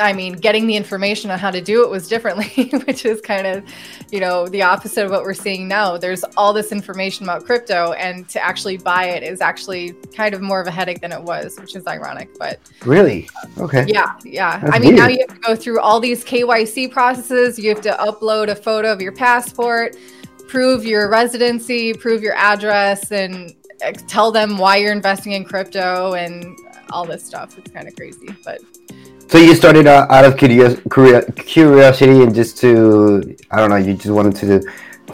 I 0.00 0.12
mean, 0.12 0.34
getting 0.34 0.66
the 0.66 0.76
information 0.76 1.30
on 1.30 1.38
how 1.38 1.50
to 1.50 1.60
do 1.60 1.84
it 1.84 1.90
was 1.90 2.08
differently, 2.08 2.70
which 2.86 3.04
is 3.04 3.20
kind 3.20 3.46
of, 3.46 3.62
you 4.10 4.20
know, 4.20 4.48
the 4.48 4.62
opposite 4.62 5.04
of 5.04 5.10
what 5.10 5.22
we're 5.22 5.34
seeing 5.34 5.68
now. 5.68 5.96
There's 5.96 6.24
all 6.36 6.52
this 6.52 6.72
information 6.72 7.24
about 7.24 7.44
crypto, 7.44 7.92
and 7.92 8.28
to 8.30 8.42
actually 8.42 8.78
buy 8.78 9.04
it 9.10 9.22
is 9.22 9.40
actually 9.40 9.92
kind 10.16 10.34
of 10.34 10.40
more 10.40 10.60
of 10.60 10.66
a 10.66 10.70
headache 10.70 11.00
than 11.00 11.12
it 11.12 11.22
was, 11.22 11.58
which 11.60 11.76
is 11.76 11.86
ironic. 11.86 12.30
But 12.38 12.58
Really? 12.84 13.28
Okay. 13.58 13.84
yeah, 13.86 14.16
yeah. 14.24 14.58
That's 14.58 14.76
I 14.76 14.78
mean, 14.78 14.96
now 14.96 15.08
you 15.08 15.24
have 15.28 15.36
to 15.36 15.40
go 15.40 15.54
through 15.54 15.80
all 15.80 16.00
these 16.00 16.24
KYC 16.24 16.90
processes. 16.90 17.58
You 17.58 17.68
have 17.68 17.82
to 17.82 17.92
upload 17.92 18.48
a 18.48 18.56
photo 18.56 18.92
of 18.92 19.00
your 19.00 19.12
passport, 19.12 19.96
prove 20.48 20.84
your 20.84 21.10
residency, 21.10 21.92
prove 21.92 22.22
your 22.22 22.34
address, 22.34 23.12
and 23.12 23.54
uh, 23.84 23.92
tell 24.08 24.32
them 24.32 24.58
why 24.58 24.76
you're 24.76 24.92
investing 24.92 25.32
in 25.32 25.44
crypto 25.44 26.14
and 26.14 26.56
all 26.90 27.04
this 27.04 27.24
stuff. 27.24 27.56
It's 27.58 27.70
kind 27.70 27.86
of 27.86 27.94
crazy, 27.94 28.34
but 28.44 28.60
So 29.30 29.38
you 29.38 29.54
started 29.54 29.86
uh, 29.86 30.08
out 30.10 30.24
of 30.24 30.36
curios- 30.36 30.80
curiosity 31.46 32.20
and 32.24 32.34
just 32.34 32.58
to 32.58 33.36
I 33.52 33.58
don't 33.60 33.70
know, 33.70 33.76
you 33.76 33.94
just 33.94 34.10
wanted 34.10 34.34
to 34.42 34.60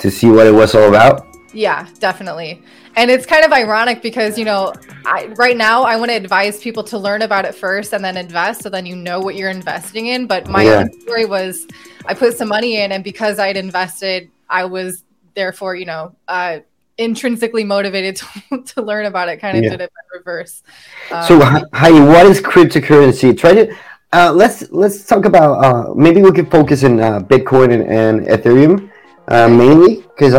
to 0.01 0.11
see 0.11 0.31
what 0.31 0.47
it 0.47 0.53
was 0.53 0.75
all 0.75 0.89
about. 0.89 1.27
Yeah, 1.53 1.87
definitely. 1.99 2.63
And 2.97 3.11
it's 3.11 3.27
kind 3.27 3.45
of 3.45 3.53
ironic 3.53 4.01
because, 4.01 4.39
you 4.39 4.47
know, 4.47 4.73
I, 5.05 5.27
right 5.37 5.57
now 5.57 5.83
I 5.83 5.97
want 5.97 6.11
to 6.13 6.15
advise 6.17 6.59
people 6.63 6.83
to 6.85 6.97
learn 6.99 7.21
about 7.21 7.45
it 7.45 7.55
first 7.55 7.93
and 7.93 8.03
then 8.03 8.17
invest 8.17 8.63
so 8.63 8.71
then 8.71 8.87
you 8.87 8.97
know 8.97 9.21
what 9.21 9.35
you're 9.35 9.51
investing 9.51 10.07
in. 10.07 10.27
But 10.27 10.49
my 10.49 10.65
Yeah. 10.65 10.87
story 11.03 11.27
was 11.27 11.67
I 12.07 12.15
put 12.15 12.39
some 12.39 12.49
money 12.49 12.79
in, 12.81 12.93
and 12.93 13.05
because 13.05 13.39
I'd 13.39 13.59
invested, 13.59 14.31
I 14.49 14.65
was 14.65 15.03
therefore, 15.35 15.75
you 15.77 15.85
know, 15.85 16.15
uh, 16.27 16.61
intrinsically 16.97 17.65
motivated 17.65 18.17
to, 18.51 18.63
to 18.63 18.81
learn 18.83 19.05
about 19.05 19.29
it, 19.29 19.39
kind 19.43 19.59
of 19.59 19.63
Yeah. 19.65 19.71
did 19.73 19.81
it 19.83 19.93
in 20.13 20.19
reverse. 20.19 20.63
Um, 21.11 21.23
So 21.29 21.37
H- 21.57 21.65
Heidi, 21.75 22.01
what 22.01 22.25
is 22.25 22.41
cryptocurrency? 22.41 23.37
Try 23.37 23.53
to 23.55 23.77
uh, 24.13 24.33
let's 24.33 24.71
let's 24.71 25.05
talk 25.05 25.25
about 25.25 25.65
uh, 25.65 25.95
maybe 25.95 26.23
we 26.23 26.33
could 26.33 26.51
focus 26.51 26.83
in 26.83 27.01
uh, 27.01 27.21
Bitcoin 27.21 27.73
and, 27.73 27.85
and 27.85 28.27
Ethereum 28.27 28.91
uh, 29.29 29.49
mainly 29.49 30.03
because 30.03 30.35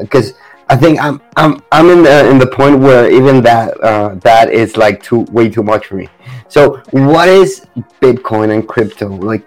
because 0.00 0.34
I 0.68 0.76
think 0.76 1.02
I'm 1.02 1.20
I'm 1.36 1.62
I'm 1.70 1.90
in 1.90 2.02
the 2.02 2.30
in 2.30 2.38
the 2.38 2.46
point 2.46 2.78
where 2.78 3.10
even 3.10 3.42
that 3.42 3.78
uh, 3.82 4.14
that 4.16 4.50
is 4.50 4.76
like 4.76 5.02
too 5.02 5.20
way 5.30 5.48
too 5.48 5.62
much 5.62 5.86
for 5.86 5.96
me. 5.96 6.08
So 6.48 6.82
what 6.90 7.28
is 7.28 7.66
Bitcoin 8.00 8.54
and 8.54 8.66
crypto? 8.68 9.08
Like, 9.08 9.46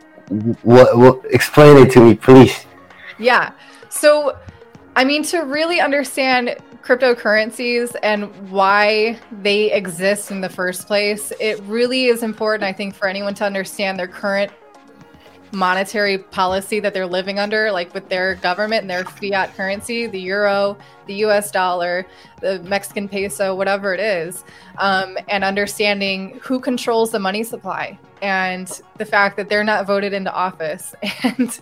what, 0.64 0.98
what 0.98 1.22
explain 1.30 1.78
it 1.78 1.92
to 1.94 2.00
me, 2.00 2.16
please. 2.16 2.66
Yeah. 3.18 3.54
So, 3.90 4.38
I 4.96 5.04
mean, 5.04 5.24
to 5.24 5.40
really 5.46 5.80
understand 5.80 6.58
cryptocurrencies 6.86 7.96
and 8.04 8.26
why 8.52 9.20
they 9.42 9.72
exist 9.72 10.30
in 10.30 10.42
the 10.42 10.50
first 10.50 10.86
place, 10.86 11.34
it 11.40 11.60
really 11.64 12.06
is 12.06 12.22
important, 12.22 12.64
I 12.64 12.74
think, 12.74 12.94
for 12.94 13.08
anyone 13.08 13.34
to 13.36 13.44
understand 13.44 13.98
their 13.98 14.08
current 14.08 14.52
monetary 15.52 16.18
policy 16.18 16.80
that 16.80 16.94
they're 16.94 17.08
living 17.08 17.40
under, 17.40 17.72
like 17.72 17.94
with 17.94 18.08
their 18.10 18.36
government 18.36 18.82
and 18.82 18.90
their 18.90 19.04
fiat 19.06 19.56
currency, 19.56 20.06
the 20.06 20.20
euro, 20.20 20.78
the 21.08 21.16
US 21.26 21.50
dollar, 21.50 22.06
the 22.42 22.60
Mexican 22.64 23.08
peso, 23.08 23.56
whatever 23.56 23.94
it 23.94 24.00
is, 24.00 24.44
um, 24.78 25.18
and 25.28 25.44
understanding 25.44 26.40
who 26.44 26.60
controls 26.60 27.12
the 27.12 27.20
money 27.20 27.44
supply 27.44 27.98
and 28.22 28.82
the 28.98 29.06
fact 29.06 29.38
that 29.38 29.50
they're 29.50 29.64
not 29.64 29.88
voted 29.88 30.14
into 30.14 30.32
office. 30.34 30.94
And 31.24 31.60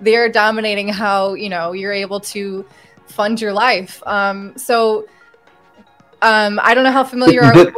they're 0.00 0.28
dominating 0.28 0.88
how, 0.88 1.34
you 1.34 1.48
know, 1.48 1.72
you're 1.72 1.92
able 1.92 2.20
to 2.20 2.64
fund 3.08 3.40
your 3.40 3.52
life. 3.52 4.02
Um, 4.06 4.56
so 4.56 5.06
um, 6.22 6.58
I 6.62 6.74
don't 6.74 6.84
know 6.84 6.92
how 6.92 7.04
familiar 7.04 7.42
are. 7.44 7.54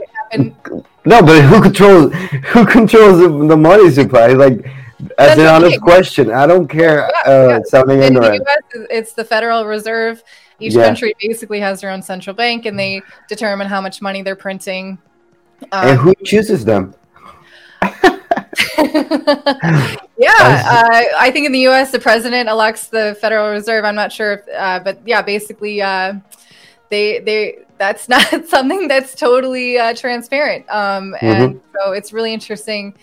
No, 1.04 1.22
but 1.22 1.42
who 1.42 1.60
controls 1.62 2.12
who 2.52 2.64
controls 2.66 3.18
the, 3.18 3.56
money 3.56 3.90
supply? 3.90 4.28
Like, 4.28 4.64
as 5.18 5.38
an 5.38 5.46
honest 5.46 5.72
bank. 5.72 5.82
question, 5.82 6.30
I 6.30 6.46
don't 6.46 6.68
care. 6.68 7.10
Yeah, 7.24 7.32
uh, 7.32 7.48
yeah. 7.48 7.60
Sounding 7.64 8.02
in 8.02 8.14
the. 8.14 8.34
US, 8.34 8.86
it's 8.90 9.12
the 9.14 9.24
Federal 9.24 9.64
Reserve. 9.64 10.22
Each 10.58 10.74
Yeah. 10.74 10.84
country 10.84 11.14
basically 11.20 11.58
has 11.60 11.80
their 11.80 11.90
own 11.90 12.02
central 12.02 12.36
bank, 12.36 12.66
and 12.66 12.78
they 12.78 13.00
determine 13.28 13.66
how 13.66 13.80
much 13.80 14.02
money 14.02 14.20
they're 14.22 14.36
printing. 14.36 14.98
and 15.72 15.90
Um, 15.90 15.96
who 15.96 16.14
chooses 16.22 16.64
them? 16.66 16.94
yeah, 20.20 20.62
uh, 20.66 21.02
I 21.18 21.30
think 21.30 21.46
in 21.46 21.52
the 21.52 21.60
U.S. 21.60 21.90
the 21.90 21.98
president 21.98 22.48
elects 22.48 22.88
the 22.88 23.16
Federal 23.20 23.50
Reserve. 23.50 23.84
I'm 23.84 23.94
not 23.94 24.12
sure, 24.12 24.34
if, 24.34 24.48
uh, 24.54 24.80
but 24.80 25.00
yeah, 25.06 25.22
basically, 25.22 25.80
uh, 25.80 26.14
they 26.90 27.20
they 27.20 27.58
that's 27.78 28.08
not 28.14 28.46
something 28.46 28.86
that's 28.86 29.14
totally 29.14 29.78
uh, 29.78 29.94
transparent. 29.94 30.68
Um, 30.68 31.16
and 31.22 31.60
so 31.74 31.92
it's 31.92 32.12
really 32.12 32.34
interesting 32.34 32.94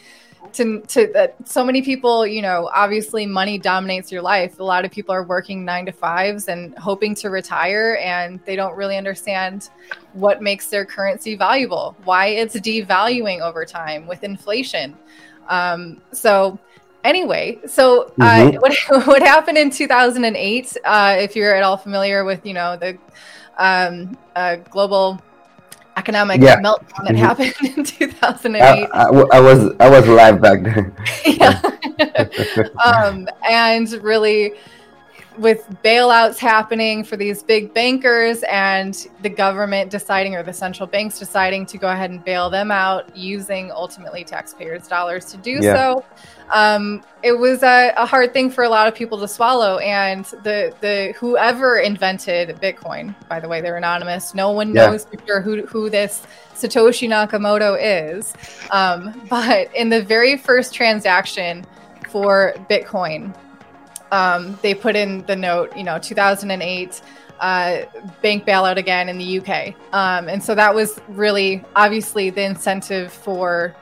to 0.53 0.81
to 0.81 1.07
that 1.13 1.35
so 1.47 1.65
many 1.65 1.81
people, 1.81 2.25
you 2.25 2.41
know, 2.41 2.69
obviously 2.73 3.25
money 3.25 3.57
dominates 3.57 4.11
your 4.11 4.21
life. 4.21 4.59
A 4.59 4.63
lot 4.63 4.85
of 4.85 4.91
people 4.91 5.13
are 5.13 5.23
working 5.23 5.65
nine 5.65 5.87
to 5.87 5.91
fives 5.91 6.47
and 6.47 6.77
hoping 6.77 7.15
to 7.15 7.29
retire, 7.29 7.97
and 8.01 8.39
they 8.45 8.55
don't 8.55 8.75
really 8.75 8.95
understand 8.95 9.69
what 10.13 10.41
makes 10.41 10.67
their 10.67 10.85
currency 10.85 11.35
valuable, 11.35 11.95
why 12.03 12.27
it's 12.27 12.55
devaluing 12.55 13.41
over 13.41 13.65
time 13.65 14.05
with 14.05 14.23
inflation. 14.23 14.95
Um, 15.49 16.01
so 16.11 16.59
anyway, 17.03 17.61
so 17.67 18.13
uh, 18.19 18.43
Mhm. 18.43 18.59
what 18.59 18.73
what 19.07 19.21
happened 19.21 19.57
in 19.57 19.69
2008? 19.71 20.75
Uh, 20.85 21.15
if 21.19 21.35
you're 21.35 21.55
at 21.55 21.63
all 21.63 21.77
familiar 21.77 22.23
with, 22.25 22.45
you 22.45 22.53
know, 22.53 22.77
the 22.77 22.99
um, 23.57 24.17
uh, 24.35 24.57
global 24.69 25.21
economic 25.97 26.41
Yeah. 26.41 26.57
meltdown 26.57 27.03
that 27.05 27.15
Mhm. 27.15 27.17
happened 27.17 27.53
in 27.77 27.83
I, 28.59 28.73
2008. 28.73 28.89
I, 28.93 29.03
I 29.33 29.39
was 29.39 29.73
I 29.79 29.89
was 29.89 30.07
alive 30.07 30.41
back 30.41 30.63
then. 30.63 30.95
yeah. 31.25 31.61
um, 32.83 33.27
and 33.49 33.91
really, 34.03 34.53
with 35.37 35.67
bailouts 35.83 36.37
happening 36.37 37.03
for 37.03 37.15
these 37.17 37.43
big 37.43 37.73
bankers 37.73 38.43
and 38.43 39.07
the 39.21 39.29
government 39.29 39.91
deciding 39.91 40.35
or 40.35 40.43
the 40.43 40.53
central 40.53 40.87
banks 40.87 41.19
deciding 41.19 41.65
to 41.67 41.77
go 41.77 41.89
ahead 41.89 42.09
and 42.09 42.23
bail 42.23 42.49
them 42.49 42.71
out 42.71 43.15
using 43.15 43.71
ultimately 43.71 44.23
taxpayers' 44.23 44.87
dollars 44.87 45.25
to 45.25 45.37
do 45.37 45.59
Yeah. 45.61 45.75
so. 45.75 46.05
Um, 46.53 47.03
it 47.23 47.33
was 47.33 47.61
a, 47.61 47.93
a 47.97 48.05
hard 48.05 48.31
thing 48.33 48.49
for 48.49 48.63
a 48.63 48.69
lot 48.69 48.87
of 48.87 48.95
people 48.95 49.19
to 49.19 49.27
swallow, 49.27 49.79
and 49.79 50.23
the 50.43 50.73
the 50.79 51.13
whoever 51.19 51.77
invented 51.79 52.49
Bitcoin, 52.61 53.13
by 53.27 53.39
the 53.41 53.49
way, 53.49 53.59
they're 53.59 53.75
anonymous. 53.77 54.33
No 54.33 54.51
one 54.51 54.73
Yeah. 54.73 54.87
knows 54.91 55.03
for 55.05 55.17
sure 55.25 55.41
who 55.41 55.65
who 55.65 55.89
this 55.89 56.25
Satoshi 56.55 57.07
Nakamoto 57.09 57.77
is. 57.79 58.33
Um, 58.71 59.21
but 59.29 59.73
in 59.75 59.89
the 59.89 60.01
very 60.01 60.37
first 60.37 60.73
transaction 60.73 61.65
for 62.09 62.53
Bitcoin, 62.69 63.35
um, 64.11 64.57
they 64.61 64.73
put 64.73 64.95
in 64.95 65.25
the 65.25 65.35
note, 65.35 65.75
you 65.75 65.83
know, 65.83 65.99
2008 65.99 67.01
uh, 67.39 67.81
bank 68.21 68.45
bailout 68.45 68.77
again 68.77 69.09
in 69.09 69.17
the 69.17 69.39
UK. 69.39 69.75
Um, 69.93 70.27
and 70.27 70.43
so 70.43 70.55
that 70.55 70.73
was 70.73 70.99
really 71.07 71.63
obviously 71.75 72.29
the 72.29 72.43
incentive 72.43 73.11
for 73.11 73.75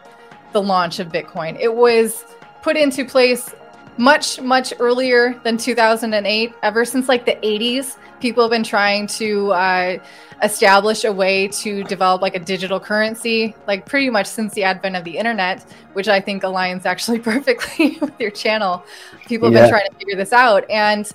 the 0.53 0.61
launch 0.61 0.99
of 0.99 1.09
Bitcoin. 1.09 1.57
It 1.59 1.73
was 1.73 2.25
put 2.61 2.77
into 2.77 3.05
place 3.05 3.53
much 3.97 4.41
much 4.41 4.73
earlier 4.79 5.39
than 5.43 5.55
2008 5.57 6.53
ever 6.63 6.83
since 6.83 7.07
like 7.07 7.25
the 7.25 7.35
80s 7.35 7.95
people 8.19 8.43
have 8.43 8.51
been 8.51 8.63
trying 8.63 9.07
to 9.07 9.51
uh, 9.51 9.97
establish 10.43 11.03
a 11.03 11.11
way 11.11 11.47
to 11.47 11.83
develop 11.85 12.21
like 12.21 12.35
a 12.35 12.39
digital 12.39 12.79
currency 12.79 13.55
like 13.67 13.85
pretty 13.85 14.09
much 14.09 14.27
since 14.27 14.53
the 14.53 14.63
advent 14.63 14.95
of 14.95 15.03
the 15.03 15.17
internet 15.17 15.63
which 15.93 16.07
i 16.07 16.19
think 16.19 16.43
aligns 16.43 16.85
actually 16.85 17.19
perfectly 17.31 17.97
with 18.01 18.19
your 18.19 18.31
channel 18.31 18.83
people 19.27 19.47
have 19.47 19.53
Yeah. 19.53 19.61
been 19.61 19.69
trying 19.69 19.89
to 19.89 19.95
figure 19.95 20.15
this 20.15 20.33
out 20.33 20.69
and 20.69 21.09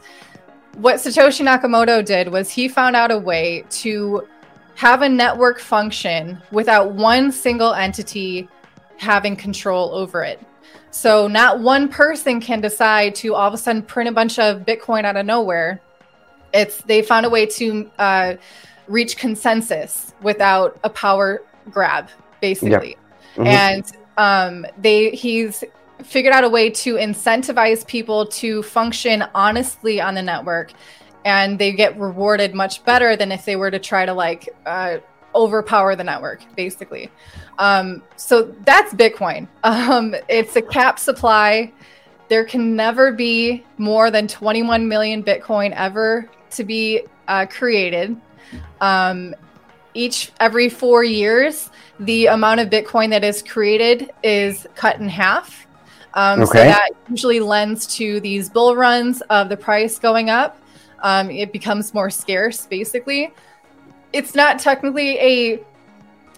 what 0.76 0.96
satoshi 0.96 1.44
nakamoto 1.44 2.04
did 2.04 2.28
was 2.28 2.50
he 2.50 2.68
found 2.68 2.96
out 2.96 3.10
a 3.10 3.18
way 3.18 3.64
to 3.70 4.26
have 4.74 5.02
a 5.02 5.08
network 5.08 5.60
function 5.60 6.40
without 6.52 6.92
one 6.92 7.30
single 7.30 7.74
entity 7.74 8.48
having 8.96 9.36
control 9.36 9.94
over 9.94 10.22
it 10.22 10.40
so 10.90 11.28
not 11.28 11.60
one 11.60 11.88
person 11.88 12.40
can 12.40 12.60
decide 12.60 13.14
to 13.16 13.34
all 13.34 13.46
of 13.48 13.54
a 13.54 13.58
sudden 13.58 13.82
print 13.82 14.08
a 14.08 14.12
bunch 14.12 14.38
of 14.38 14.62
Bitcoin 14.62 15.04
out 15.04 15.16
of 15.16 15.24
nowhere. 15.24 15.80
It's 16.52 16.78
they 16.82 17.02
found 17.02 17.26
a 17.26 17.30
way 17.30 17.46
to 17.46 17.90
uh, 17.98 18.34
reach 18.88 19.16
consensus 19.16 20.14
without 20.22 20.78
a 20.84 20.90
power 20.90 21.42
grab, 21.70 22.08
basically. 22.40 22.96
Mhm. 23.36 23.46
And 23.46 23.92
um, 24.16 24.66
they 24.78 25.10
he's 25.10 25.64
figured 26.04 26.34
out 26.34 26.44
a 26.44 26.48
way 26.48 26.70
to 26.70 26.94
incentivize 26.94 27.86
people 27.86 28.26
to 28.26 28.62
function 28.62 29.24
honestly 29.34 30.00
on 30.00 30.14
the 30.14 30.22
network, 30.22 30.72
and 31.24 31.58
they 31.58 31.72
get 31.72 31.98
rewarded 31.98 32.54
much 32.54 32.84
better 32.84 33.16
than 33.16 33.32
if 33.32 33.44
they 33.44 33.56
were 33.56 33.70
to 33.70 33.78
try 33.78 34.04
to 34.04 34.12
like 34.12 34.48
uh, 34.66 34.98
overpower 35.34 35.94
the 35.96 36.04
network, 36.04 36.42
basically. 36.56 37.10
Um, 37.58 38.02
so 38.16 38.54
that's 38.64 38.92
Bitcoin. 38.94 39.46
Um, 39.62 40.14
it's 40.28 40.56
a 40.56 40.62
cap 40.62 40.98
supply. 40.98 41.72
There 42.28 42.44
can 42.44 42.76
never 42.76 43.12
be 43.12 43.64
more 43.76 44.10
than 44.10 44.26
21 44.28 44.88
million 44.88 45.22
Bitcoin 45.22 45.72
ever 45.74 46.28
to 46.52 46.64
be 46.64 47.02
uh, 47.28 47.46
created. 47.46 48.16
Um, 48.80 49.34
each 49.94 50.32
every 50.40 50.68
four 50.68 51.04
years, 51.04 51.70
the 51.98 52.26
amount 52.26 52.60
of 52.60 52.70
Bitcoin 52.70 53.10
that 53.10 53.24
is 53.24 53.42
created 53.42 54.10
is 54.22 54.66
cut 54.74 55.00
in 55.00 55.08
half. 55.08 55.66
Um, 56.14 56.44
So 56.46 56.54
that 56.54 56.90
usually 57.08 57.40
lends 57.40 57.86
to 57.96 58.20
these 58.20 58.48
bull 58.50 58.76
runs 58.76 59.20
of 59.22 59.48
the 59.48 59.56
price 59.56 59.98
going 59.98 60.30
up. 60.30 60.60
Um, 61.02 61.30
it 61.30 61.52
becomes 61.52 61.94
more 61.94 62.10
scarce, 62.10 62.66
basically. 62.66 63.32
It's 64.12 64.34
not 64.34 64.58
technically 64.58 65.18
a 65.18 65.64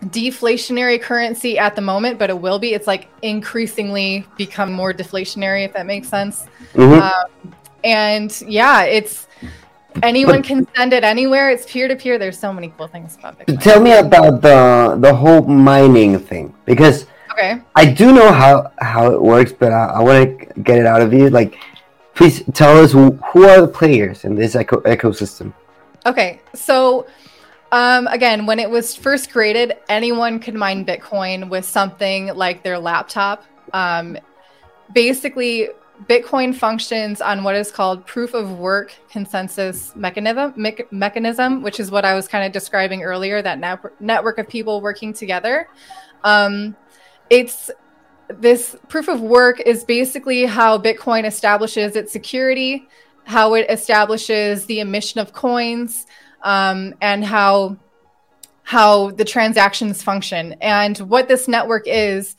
deflationary 0.06 1.00
currency 1.00 1.58
at 1.58 1.76
the 1.76 1.82
moment, 1.82 2.18
but 2.18 2.28
it 2.28 2.38
will 2.38 2.58
be. 2.58 2.74
It's 2.74 2.86
like 2.86 3.08
increasingly 3.22 4.26
become 4.36 4.72
more 4.72 4.92
deflationary, 4.92 5.64
if 5.64 5.72
that 5.74 5.86
makes 5.86 6.08
sense. 6.08 6.46
Mhm. 6.74 7.00
Um, 7.00 7.54
and 7.84 8.42
yeah, 8.46 8.82
it's 8.82 9.26
anyone 10.02 10.42
can 10.42 10.66
send 10.76 10.92
it 10.92 11.04
anywhere. 11.04 11.50
It's 11.50 11.70
peer 11.70 11.88
to 11.88 11.96
peer. 11.96 12.18
There's 12.18 12.38
so 12.38 12.52
many 12.52 12.72
cool 12.76 12.88
things 12.88 13.16
about 13.16 13.38
Bitcoin. 13.38 13.60
Tell 13.62 13.80
me 13.80 13.92
about 13.92 14.42
the 14.42 14.96
the 14.98 15.14
whole 15.14 15.42
mining 15.42 16.18
thing 16.18 16.54
because 16.64 17.06
Okay. 17.32 17.62
I 17.74 17.86
do 17.86 18.12
know 18.12 18.30
how 18.30 18.72
how 18.78 19.10
it 19.10 19.20
works, 19.20 19.52
but 19.52 19.72
I, 19.72 19.86
I 19.86 20.02
want 20.02 20.38
to 20.38 20.60
get 20.60 20.78
it 20.78 20.86
out 20.86 21.00
of 21.00 21.12
you. 21.12 21.30
Like, 21.30 21.58
please 22.14 22.42
tell 22.52 22.78
us 22.78 22.92
who, 22.92 23.12
who 23.32 23.48
are 23.48 23.62
the 23.62 23.68
players 23.68 24.24
in 24.24 24.34
this 24.34 24.54
eco- 24.54 24.82
ecosystem. 24.82 25.54
Okay. 26.04 26.40
So, 26.54 27.06
um, 27.70 28.06
again, 28.08 28.44
when 28.44 28.58
it 28.58 28.68
was 28.68 28.94
first 28.94 29.30
created, 29.30 29.78
anyone 29.88 30.40
could 30.40 30.54
mine 30.54 30.84
Bitcoin 30.84 31.48
with 31.48 31.64
something 31.64 32.26
like 32.34 32.62
their 32.62 32.78
laptop. 32.78 33.44
Um, 33.72 34.18
basically, 34.92 35.70
Bitcoin 36.08 36.54
functions 36.54 37.20
on 37.20 37.44
what 37.44 37.54
is 37.54 37.70
called 37.70 38.06
proof 38.06 38.34
of 38.34 38.58
work 38.58 38.94
consensus 39.10 39.94
mechanism, 39.94 40.52
mech- 40.56 40.92
mechanism, 40.92 41.62
which 41.62 41.80
is 41.80 41.90
what 41.90 42.04
I 42.04 42.14
was 42.14 42.28
kind 42.28 42.44
of 42.44 42.52
describing 42.52 43.02
earlier. 43.02 43.42
That 43.42 43.58
net- 43.58 44.00
network 44.00 44.38
of 44.38 44.48
people 44.48 44.80
working 44.80 45.12
together. 45.12 45.68
Um, 46.24 46.76
it's 47.30 47.70
this 48.28 48.76
proof 48.88 49.08
of 49.08 49.20
work 49.20 49.60
is 49.60 49.84
basically 49.84 50.44
how 50.44 50.78
Bitcoin 50.78 51.24
establishes 51.24 51.96
its 51.96 52.12
security, 52.12 52.88
how 53.24 53.54
it 53.54 53.66
establishes 53.68 54.66
the 54.66 54.80
emission 54.80 55.20
of 55.20 55.32
coins, 55.32 56.06
um, 56.42 56.94
and 57.00 57.24
how 57.24 57.76
how 58.64 59.10
the 59.10 59.24
transactions 59.24 60.02
function. 60.02 60.54
And 60.60 60.96
what 60.98 61.28
this 61.28 61.48
network 61.48 61.84
is 61.86 62.36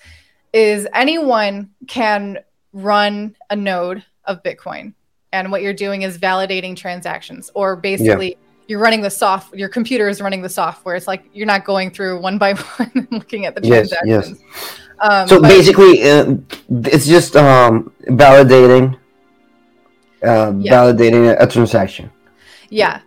is 0.53 0.87
anyone 0.93 1.71
can 1.87 2.39
run 2.73 3.35
a 3.49 3.55
node 3.55 4.03
of 4.25 4.41
Bitcoin, 4.43 4.93
and 5.31 5.51
what 5.51 5.61
you're 5.61 5.73
doing 5.73 6.01
is 6.01 6.17
validating 6.17 6.75
transactions, 6.75 7.49
or 7.53 7.75
basically. 7.75 8.37
You're 8.65 8.79
running 8.79 9.01
the 9.01 9.09
soft. 9.09 9.53
Your 9.53 9.67
computer 9.67 10.07
is 10.07 10.21
running 10.21 10.41
the 10.41 10.47
software. 10.47 10.95
It's 10.95 11.05
like 11.05 11.25
you're 11.33 11.45
not 11.45 11.65
going 11.65 11.91
through 11.91 12.21
one 12.21 12.37
by 12.37 12.53
one 12.77 12.91
and 12.95 13.07
looking 13.11 13.45
at 13.45 13.55
the 13.55 13.61
Yes, 13.67 13.91
yes. 14.05 14.27
transactions. 14.29 14.41
Um, 15.01 15.27
So 15.27 15.41
but- 15.41 15.49
basically, 15.49 16.01
uh, 16.09 16.35
it's 16.85 17.05
just 17.05 17.35
um, 17.35 17.91
validating 18.07 18.95
uh, 20.23 20.53
Yeah. 20.57 20.73
validating 20.75 21.27
a, 21.37 21.43
a 21.43 21.45
transaction. 21.47 22.09
Yeah. 22.69 23.01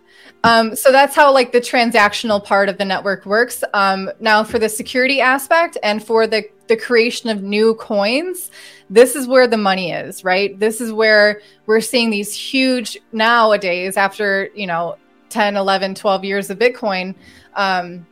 Um, 0.47 0.77
so 0.77 0.93
that's 0.93 1.13
how 1.13 1.33
like 1.33 1.51
the 1.51 1.59
transactional 1.59 2.41
part 2.41 2.69
of 2.69 2.77
the 2.77 2.85
network 2.85 3.25
works. 3.25 3.65
Um, 3.73 4.09
now 4.21 4.45
for 4.45 4.57
the 4.57 4.69
security 4.69 5.19
aspect 5.19 5.77
and 5.83 6.01
for 6.01 6.25
the 6.25 6.45
the 6.67 6.77
creation 6.77 7.29
of 7.29 7.43
new 7.43 7.75
coins, 7.75 8.49
this 8.89 9.15
is 9.15 9.27
where 9.27 9.47
the 9.47 9.57
money 9.57 9.91
is, 9.91 10.23
right? 10.23 10.57
This 10.57 10.79
is 10.79 10.91
where 10.91 11.41
we're 11.65 11.81
seeing 11.81 12.09
these 12.09 12.33
huge 12.33 12.97
nowadays 13.11 13.97
after, 13.97 14.49
you 14.53 14.67
know, 14.67 14.97
10, 15.29 15.57
11, 15.57 15.95
12 15.95 16.23
years 16.23 16.49
of 16.49 16.59
Bitcoin, 16.59 17.15
um, 17.55 18.05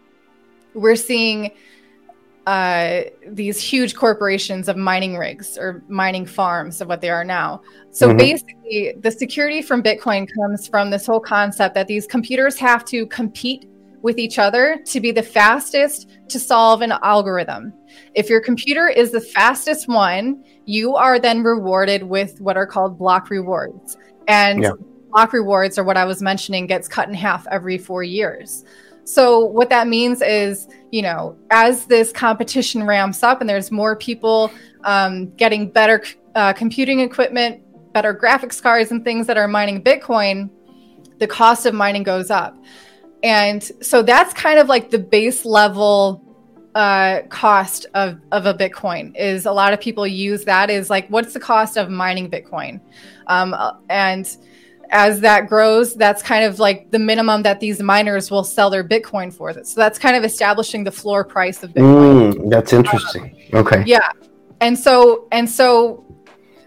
we're 0.73 0.95
seeing 0.97 1.51
uh, 2.47 3.01
these 3.27 3.59
huge 3.59 3.95
corporations 3.95 4.67
of 4.69 4.77
mining 4.77 5.17
rigs 5.17 5.57
or 5.57 5.83
mining 5.87 6.25
farms 6.25 6.79
of 6.79 6.87
what 6.87 7.01
they 7.01 7.09
are 7.09 7.23
now. 7.23 7.61
So 7.91 8.09
Mhm. 8.09 8.17
basically, 8.17 8.93
the 8.99 9.11
security 9.11 9.61
from 9.61 9.81
Bitcoin 9.81 10.27
comes 10.31 10.67
from 10.67 10.91
this 10.91 11.05
whole 11.05 11.19
concept 11.19 11.73
that 11.75 11.87
these 11.87 12.05
computers 12.05 12.57
have 12.57 12.85
to 12.85 13.07
compete 13.07 13.67
with 14.03 14.19
each 14.19 14.37
other 14.37 14.79
to 14.85 14.99
be 14.99 15.11
the 15.11 15.23
fastest 15.23 16.07
to 16.29 16.39
solve 16.39 16.83
an 16.83 16.93
algorithm. 17.01 17.73
If 18.13 18.29
your 18.29 18.39
computer 18.39 18.87
is 18.87 19.09
the 19.09 19.21
fastest 19.21 19.87
one, 19.87 20.43
you 20.65 20.95
are 20.95 21.17
then 21.17 21.41
rewarded 21.41 22.03
with 22.03 22.39
what 22.39 22.57
are 22.57 22.67
called 22.67 22.99
block 22.99 23.31
rewards. 23.31 23.97
And 24.27 24.61
Yeah. 24.61 24.71
block 25.11 25.33
rewards 25.33 25.79
are 25.79 25.83
what 25.83 25.97
I 25.97 26.05
was 26.05 26.21
mentioning 26.21 26.67
gets 26.67 26.87
cut 26.87 27.07
in 27.07 27.15
half 27.15 27.47
every 27.49 27.79
4 27.79 28.03
years. 28.03 28.63
So 29.05 29.39
what 29.39 29.69
that 29.69 29.87
means 29.87 30.21
is, 30.21 30.67
you 30.91 31.01
know, 31.03 31.37
as 31.51 31.85
this 31.85 32.11
competition 32.11 32.85
ramps 32.85 33.23
up 33.23 33.39
and 33.39 33.49
there's 33.49 33.71
more 33.71 33.95
people 33.95 34.51
um, 34.83 35.29
getting 35.35 35.69
better 35.69 36.03
uh, 36.33 36.53
computing 36.53 36.99
equipment, 36.99 37.61
better 37.93 38.13
graphics 38.13 38.61
cards, 38.61 38.91
and 38.91 39.03
things 39.03 39.27
that 39.27 39.37
are 39.37 39.47
mining 39.47 39.81
Bitcoin, 39.81 40.49
the 41.19 41.27
cost 41.27 41.65
of 41.65 41.73
mining 41.73 42.03
goes 42.03 42.29
up. 42.29 42.57
And 43.23 43.63
so 43.81 44.03
that's 44.03 44.33
kind 44.33 44.59
of 44.59 44.67
like 44.67 44.89
the 44.89 44.99
base 44.99 45.45
level 45.45 46.21
uh, 46.75 47.21
cost 47.29 47.85
of, 47.93 48.19
of 48.31 48.45
a 48.45 48.53
Bitcoin 48.53 49.15
is 49.15 49.45
a 49.45 49.51
lot 49.51 49.71
of 49.71 49.79
people 49.79 50.05
use 50.05 50.43
that 50.43 50.69
is 50.69 50.89
like, 50.89 51.07
what's 51.07 51.33
the 51.33 51.39
cost 51.39 51.77
of 51.77 51.89
mining 51.89 52.29
Bitcoin? 52.29 52.81
Um, 53.27 53.53
uh, 53.53 53.77
and 53.89 54.27
as 54.91 55.21
that 55.21 55.47
grows, 55.47 55.95
that's 55.95 56.21
kind 56.21 56.45
of 56.45 56.59
like 56.59 56.91
the 56.91 56.99
minimum 56.99 57.43
that 57.43 57.59
these 57.59 57.81
miners 57.81 58.29
will 58.29 58.43
sell 58.43 58.69
their 58.69 58.83
Bitcoin 58.83 59.33
for. 59.33 59.53
So 59.63 59.79
that's 59.79 59.99
kind 59.99 60.15
of 60.15 60.23
establishing 60.23 60.83
the 60.83 60.91
floor 60.91 61.23
price 61.23 61.63
of 61.63 61.71
Bitcoin. 61.71 62.33
Mm, 62.33 62.49
that's 62.49 62.73
interesting. 62.73 63.35
Okay. 63.53 63.83
Yeah. 63.85 64.09
And 64.61 64.77
so 64.77 65.27
and 65.31 65.49
so 65.49 66.03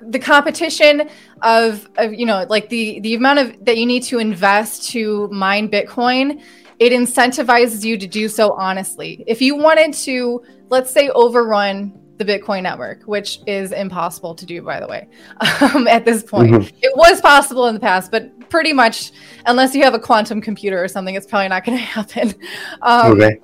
the 0.00 0.18
competition 0.18 1.08
of, 1.42 1.88
of 1.96 2.14
you 2.14 2.26
know 2.26 2.46
like 2.48 2.68
the 2.68 3.00
the 3.00 3.14
amount 3.14 3.38
of 3.40 3.64
that 3.64 3.76
you 3.76 3.86
need 3.86 4.02
to 4.04 4.18
invest 4.18 4.90
to 4.90 5.28
mine 5.28 5.68
Bitcoin, 5.68 6.40
it 6.78 6.92
incentivizes 6.92 7.84
you 7.84 7.98
to 7.98 8.06
do 8.06 8.28
so 8.28 8.52
honestly. 8.52 9.24
If 9.26 9.42
you 9.42 9.56
wanted 9.56 9.94
to, 9.94 10.42
let's 10.68 10.90
say, 10.90 11.08
overrun 11.10 11.98
the 12.18 12.24
Bitcoin 12.24 12.62
network, 12.62 13.04
which 13.04 13.40
is 13.46 13.72
impossible 13.72 14.34
to 14.34 14.44
do, 14.44 14.60
by 14.62 14.80
the 14.80 14.86
way, 14.86 15.08
um, 15.60 15.86
at 15.88 16.04
this 16.04 16.22
point. 16.22 16.52
Mhm. 16.52 16.72
It 16.82 16.92
was 16.96 17.20
possible 17.20 17.66
in 17.66 17.74
the 17.74 17.80
past, 17.80 18.10
but 18.10 18.48
pretty 18.50 18.72
much, 18.72 19.12
unless 19.46 19.74
you 19.74 19.82
have 19.84 19.94
a 19.94 19.98
quantum 19.98 20.40
computer 20.40 20.82
or 20.82 20.88
something, 20.88 21.14
it's 21.14 21.26
probably 21.26 21.48
not 21.48 21.64
going 21.64 21.78
to 21.78 21.84
happen. 21.84 22.34
Um, 22.82 23.12
okay. 23.12 23.38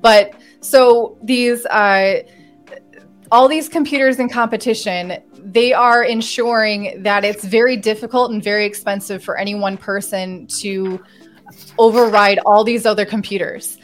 but 0.00 0.34
so 0.60 1.18
these 1.22 1.66
uh, 1.66 2.22
all 3.32 3.48
these 3.48 3.68
computers 3.68 4.18
in 4.18 4.28
competition 4.28 5.22
they 5.42 5.72
are 5.72 6.04
ensuring 6.04 7.02
that 7.02 7.24
it's 7.24 7.44
very 7.44 7.76
difficult 7.76 8.30
and 8.30 8.42
very 8.44 8.66
expensive 8.66 9.24
for 9.24 9.38
any 9.38 9.54
one 9.54 9.76
person 9.76 10.46
to 10.46 11.02
override 11.78 12.38
all 12.44 12.62
these 12.62 12.84
other 12.84 13.06
computers 13.06 13.78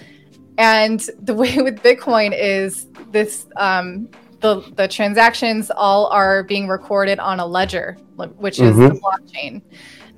and 0.59 1.09
the 1.22 1.35
way 1.42 1.57
with 1.59 1.77
bitcoin 1.83 2.37
is 2.37 2.88
this 3.11 3.46
um, 3.57 4.09
the 4.40 4.61
the 4.77 4.88
transactions 4.88 5.70
all 5.70 6.07
are 6.07 6.42
being 6.44 6.68
recorded 6.68 7.18
on 7.18 7.40
a 7.40 7.46
ledger, 7.46 7.96
which 8.37 8.61
is 8.61 8.77
the 8.77 8.90
blockchain. 8.90 9.62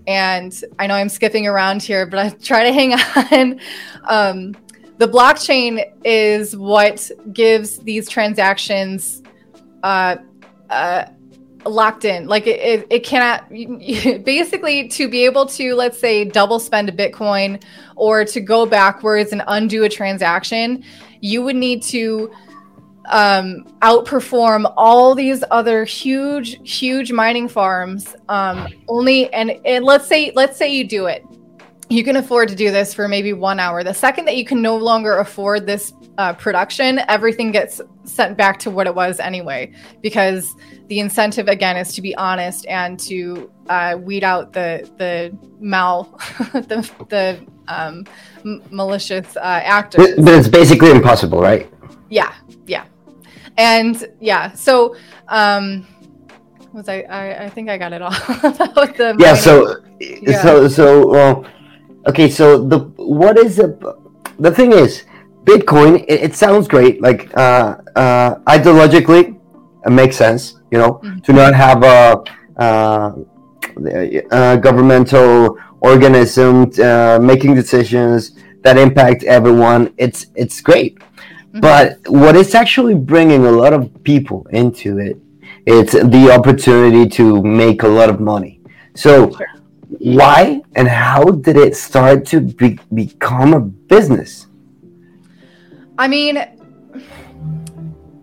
And 0.06 0.58
I 0.78 0.86
know 0.86 0.94
I'm 0.94 1.10
skipping 1.10 1.46
around 1.46 1.82
here, 1.82 2.06
but 2.06 2.18
I 2.18 2.30
try 2.30 2.64
to 2.64 2.72
hang 2.72 2.94
on. 2.94 3.60
Um, 4.04 4.56
the 4.96 5.06
blockchain 5.06 5.84
is 6.04 6.56
what 6.56 7.10
gives 7.32 7.78
these 7.78 8.08
transactions 8.08 9.22
uh, 9.82 10.16
uh, 10.70 11.04
locked 11.64 12.04
in. 12.04 12.26
Like 12.26 12.46
it, 12.46 12.60
it, 12.60 12.86
it 12.90 13.00
cannot 13.00 13.48
basically 14.24 14.88
to 14.88 15.08
be 15.08 15.24
able 15.24 15.46
to 15.46 15.74
let's 15.74 15.98
say 15.98 16.24
double 16.24 16.58
spend 16.58 16.88
a 16.88 16.92
Bitcoin 16.92 17.62
or 17.96 18.24
to 18.24 18.40
go 18.40 18.66
backwards 18.66 19.32
and 19.32 19.42
undo 19.46 19.84
a 19.84 19.88
transaction, 19.88 20.84
you 21.20 21.42
would 21.42 21.56
need 21.56 21.82
to 21.82 22.30
um, 23.10 23.64
outperform 23.80 24.72
all 24.76 25.14
these 25.14 25.42
other 25.50 25.84
huge, 25.84 26.58
huge 26.68 27.12
mining 27.12 27.48
farms. 27.48 28.14
Um, 28.28 28.68
only 28.88 29.32
and, 29.32 29.52
and 29.64 29.84
let's 29.84 30.06
say 30.06 30.32
let's 30.34 30.56
say 30.56 30.74
you 30.74 30.86
do 30.86 31.06
it, 31.06 31.24
you 31.88 32.04
can 32.04 32.16
afford 32.16 32.48
to 32.50 32.56
do 32.56 32.70
this 32.70 32.92
for 32.92 33.08
maybe 33.08 33.32
one 33.32 33.58
hour. 33.58 33.82
The 33.82 33.94
second 33.94 34.26
that 34.26 34.36
you 34.36 34.44
can 34.44 34.60
no 34.60 34.76
longer 34.76 35.18
afford 35.18 35.66
this 35.66 35.92
uh, 36.18 36.34
production, 36.34 37.00
everything 37.08 37.50
gets 37.50 37.80
sent 38.04 38.36
back 38.36 38.58
to 38.60 38.70
what 38.70 38.86
it 38.86 38.94
was 38.94 39.20
anyway, 39.20 39.72
because 40.02 40.54
the 40.88 41.00
incentive 41.00 41.48
again 41.48 41.76
is 41.76 41.94
to 41.94 42.02
be 42.02 42.14
honest 42.16 42.66
and 42.66 42.98
to 43.00 43.50
uh, 43.68 43.96
weed 43.98 44.24
out 44.24 44.52
the 44.52 44.90
the 44.98 45.36
mal 45.60 46.04
the 46.52 46.90
the 47.08 47.46
um, 47.68 48.04
malicious 48.70 49.36
uh, 49.36 49.40
actors. 49.40 50.14
But, 50.16 50.24
but 50.24 50.34
it's 50.34 50.48
basically 50.48 50.90
impossible, 50.90 51.40
right? 51.40 51.70
Yeah, 52.10 52.34
yeah, 52.66 52.84
and 53.58 54.08
yeah. 54.20 54.52
So, 54.52 54.96
um, 55.28 55.86
was 56.72 56.88
I? 56.88 57.00
I, 57.02 57.44
I 57.44 57.48
think 57.50 57.68
I 57.68 57.76
got 57.76 57.92
it 57.92 58.00
all 58.00 58.14
about 58.42 58.96
the 58.96 59.16
Yeah. 59.18 59.34
So, 59.34 59.76
Yeah. 60.00 60.40
so, 60.42 60.68
so, 60.68 61.08
well, 61.08 61.44
okay. 62.06 62.30
So 62.30 62.46
the 62.66 62.78
what 62.96 63.36
is 63.36 63.58
it? 63.58 63.78
The 64.38 64.50
thing 64.50 64.72
is, 64.72 65.04
Bitcoin. 65.44 66.04
It, 66.08 66.20
it 66.30 66.34
sounds 66.34 66.68
great. 66.68 67.02
Like 67.02 67.30
uh, 67.36 67.76
uh, 67.96 68.36
ideologically, 68.46 69.36
it 69.84 69.90
makes 69.90 70.16
sense. 70.16 70.54
You 70.70 70.78
know, 70.78 70.92
Mhm. 71.02 71.24
to 71.24 71.32
not 71.32 71.54
have 71.54 71.82
a, 71.82 72.22
uh, 72.62 73.12
uh, 74.30 74.56
governmental 74.56 75.56
organism 75.80 76.70
uh, 76.82 77.18
making 77.20 77.54
decisions 77.54 78.32
that 78.62 78.76
impact 78.76 79.24
everyone. 79.24 79.92
It's 79.96 80.26
it's 80.34 80.60
great. 80.60 80.98
Mhm. 81.54 81.60
But 81.60 81.98
what 82.06 82.36
is 82.36 82.54
actually 82.54 82.94
bringing 82.94 83.46
a 83.46 83.50
lot 83.50 83.72
of 83.72 83.90
people 84.04 84.46
into 84.50 84.98
it, 84.98 85.16
it's 85.66 85.92
the 85.92 86.30
opportunity 86.30 87.08
to 87.10 87.42
make 87.42 87.82
a 87.82 87.88
lot 87.88 88.08
of 88.08 88.20
money. 88.20 88.60
So, 88.94 89.30
Sure. 89.30 89.46
why 89.98 90.60
and 90.74 90.88
how 90.88 91.24
did 91.24 91.56
it 91.56 91.76
start 91.76 92.26
to 92.26 92.40
be, 92.40 92.78
become 92.92 93.54
a 93.54 93.60
business? 93.60 94.46
I 95.98 96.06
mean, 96.08 96.36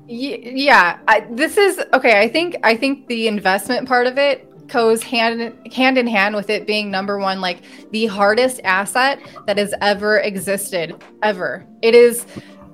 y- 0.08 0.40
yeah, 0.68 0.98
I, 1.08 1.26
this 1.32 1.58
is 1.58 1.82
okay. 1.94 2.20
I 2.22 2.28
think 2.28 2.58
I 2.64 2.76
think 2.76 3.08
the 3.08 3.28
investment 3.28 3.88
part 3.88 4.08
of 4.08 4.18
it 4.18 4.48
goes 4.68 5.04
hand 5.04 5.54
hand 5.74 5.98
in 5.98 6.08
hand 6.08 6.36
with 6.36 6.50
it 6.50 6.66
being 6.66 6.90
number 6.90 7.20
one, 7.20 7.42
like 7.42 7.62
the 7.92 8.06
hardest 8.08 8.62
asset 8.64 9.20
that 9.46 9.58
has 9.58 9.74
ever 9.82 10.20
existed, 10.20 10.96
ever. 11.22 11.66
It 11.82 11.94
is 11.96 12.26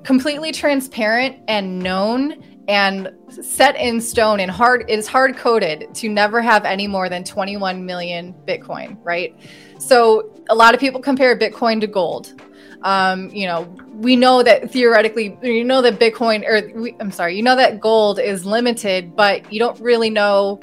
completely 0.04 0.52
transparent 0.52 1.38
and 1.48 1.80
known 1.80 2.44
and 2.68 3.12
set 3.30 3.76
in 3.76 4.00
stone 4.00 4.40
and 4.40 4.50
hard. 4.52 4.90
It 4.90 5.00
is 5.00 5.08
hard 5.08 5.36
coded 5.38 5.94
to 5.96 6.10
never 6.10 6.42
have 6.42 6.66
any 6.66 6.88
more 6.88 7.10
than 7.10 7.24
21 7.24 7.86
million 7.86 8.34
Bitcoin, 8.46 8.98
right? 9.04 9.36
So 9.80 10.32
a 10.50 10.56
lot 10.56 10.74
of 10.74 10.80
people 10.80 11.02
compare 11.02 11.38
Bitcoin 11.38 11.82
to 11.82 11.88
gold 11.88 12.40
um, 12.84 13.30
you 13.30 13.46
know, 13.46 13.64
we 13.94 14.16
know 14.16 14.42
that 14.44 14.72
theoretically, 14.72 15.38
you 15.44 15.64
know 15.64 15.82
that 15.82 16.00
Bitcoin, 16.00 16.44
or 16.48 16.80
we, 16.80 16.96
I'm 17.00 17.12
sorry, 17.12 17.36
you 17.36 17.44
know 17.44 17.56
that 17.56 17.80
gold 17.80 18.20
is 18.20 18.46
limited, 18.46 19.16
but 19.16 19.52
you 19.54 19.60
don't 19.60 19.80
really 19.80 20.10
know 20.10 20.60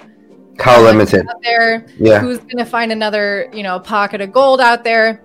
How 0.58 0.82
limited? 0.82 1.26
out 1.28 1.40
there 1.42 1.86
Yeah. 1.98 2.18
who's 2.20 2.38
going 2.38 2.58
to 2.58 2.64
find 2.64 2.90
another, 2.90 3.48
you 3.52 3.62
know, 3.62 3.78
pocket 3.78 4.20
of 4.20 4.32
gold 4.32 4.60
out 4.60 4.84
there. 4.84 5.22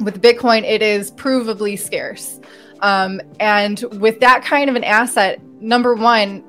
With 0.00 0.22
Bitcoin, 0.22 0.62
it 0.62 0.80
is 0.80 1.10
provably 1.10 1.76
scarce. 1.76 2.38
Um, 2.80 3.20
and 3.40 3.82
with 4.00 4.20
that 4.20 4.44
kind 4.44 4.70
of 4.70 4.76
an 4.76 4.84
asset, 4.84 5.42
number 5.60 5.94
one, 5.94 6.44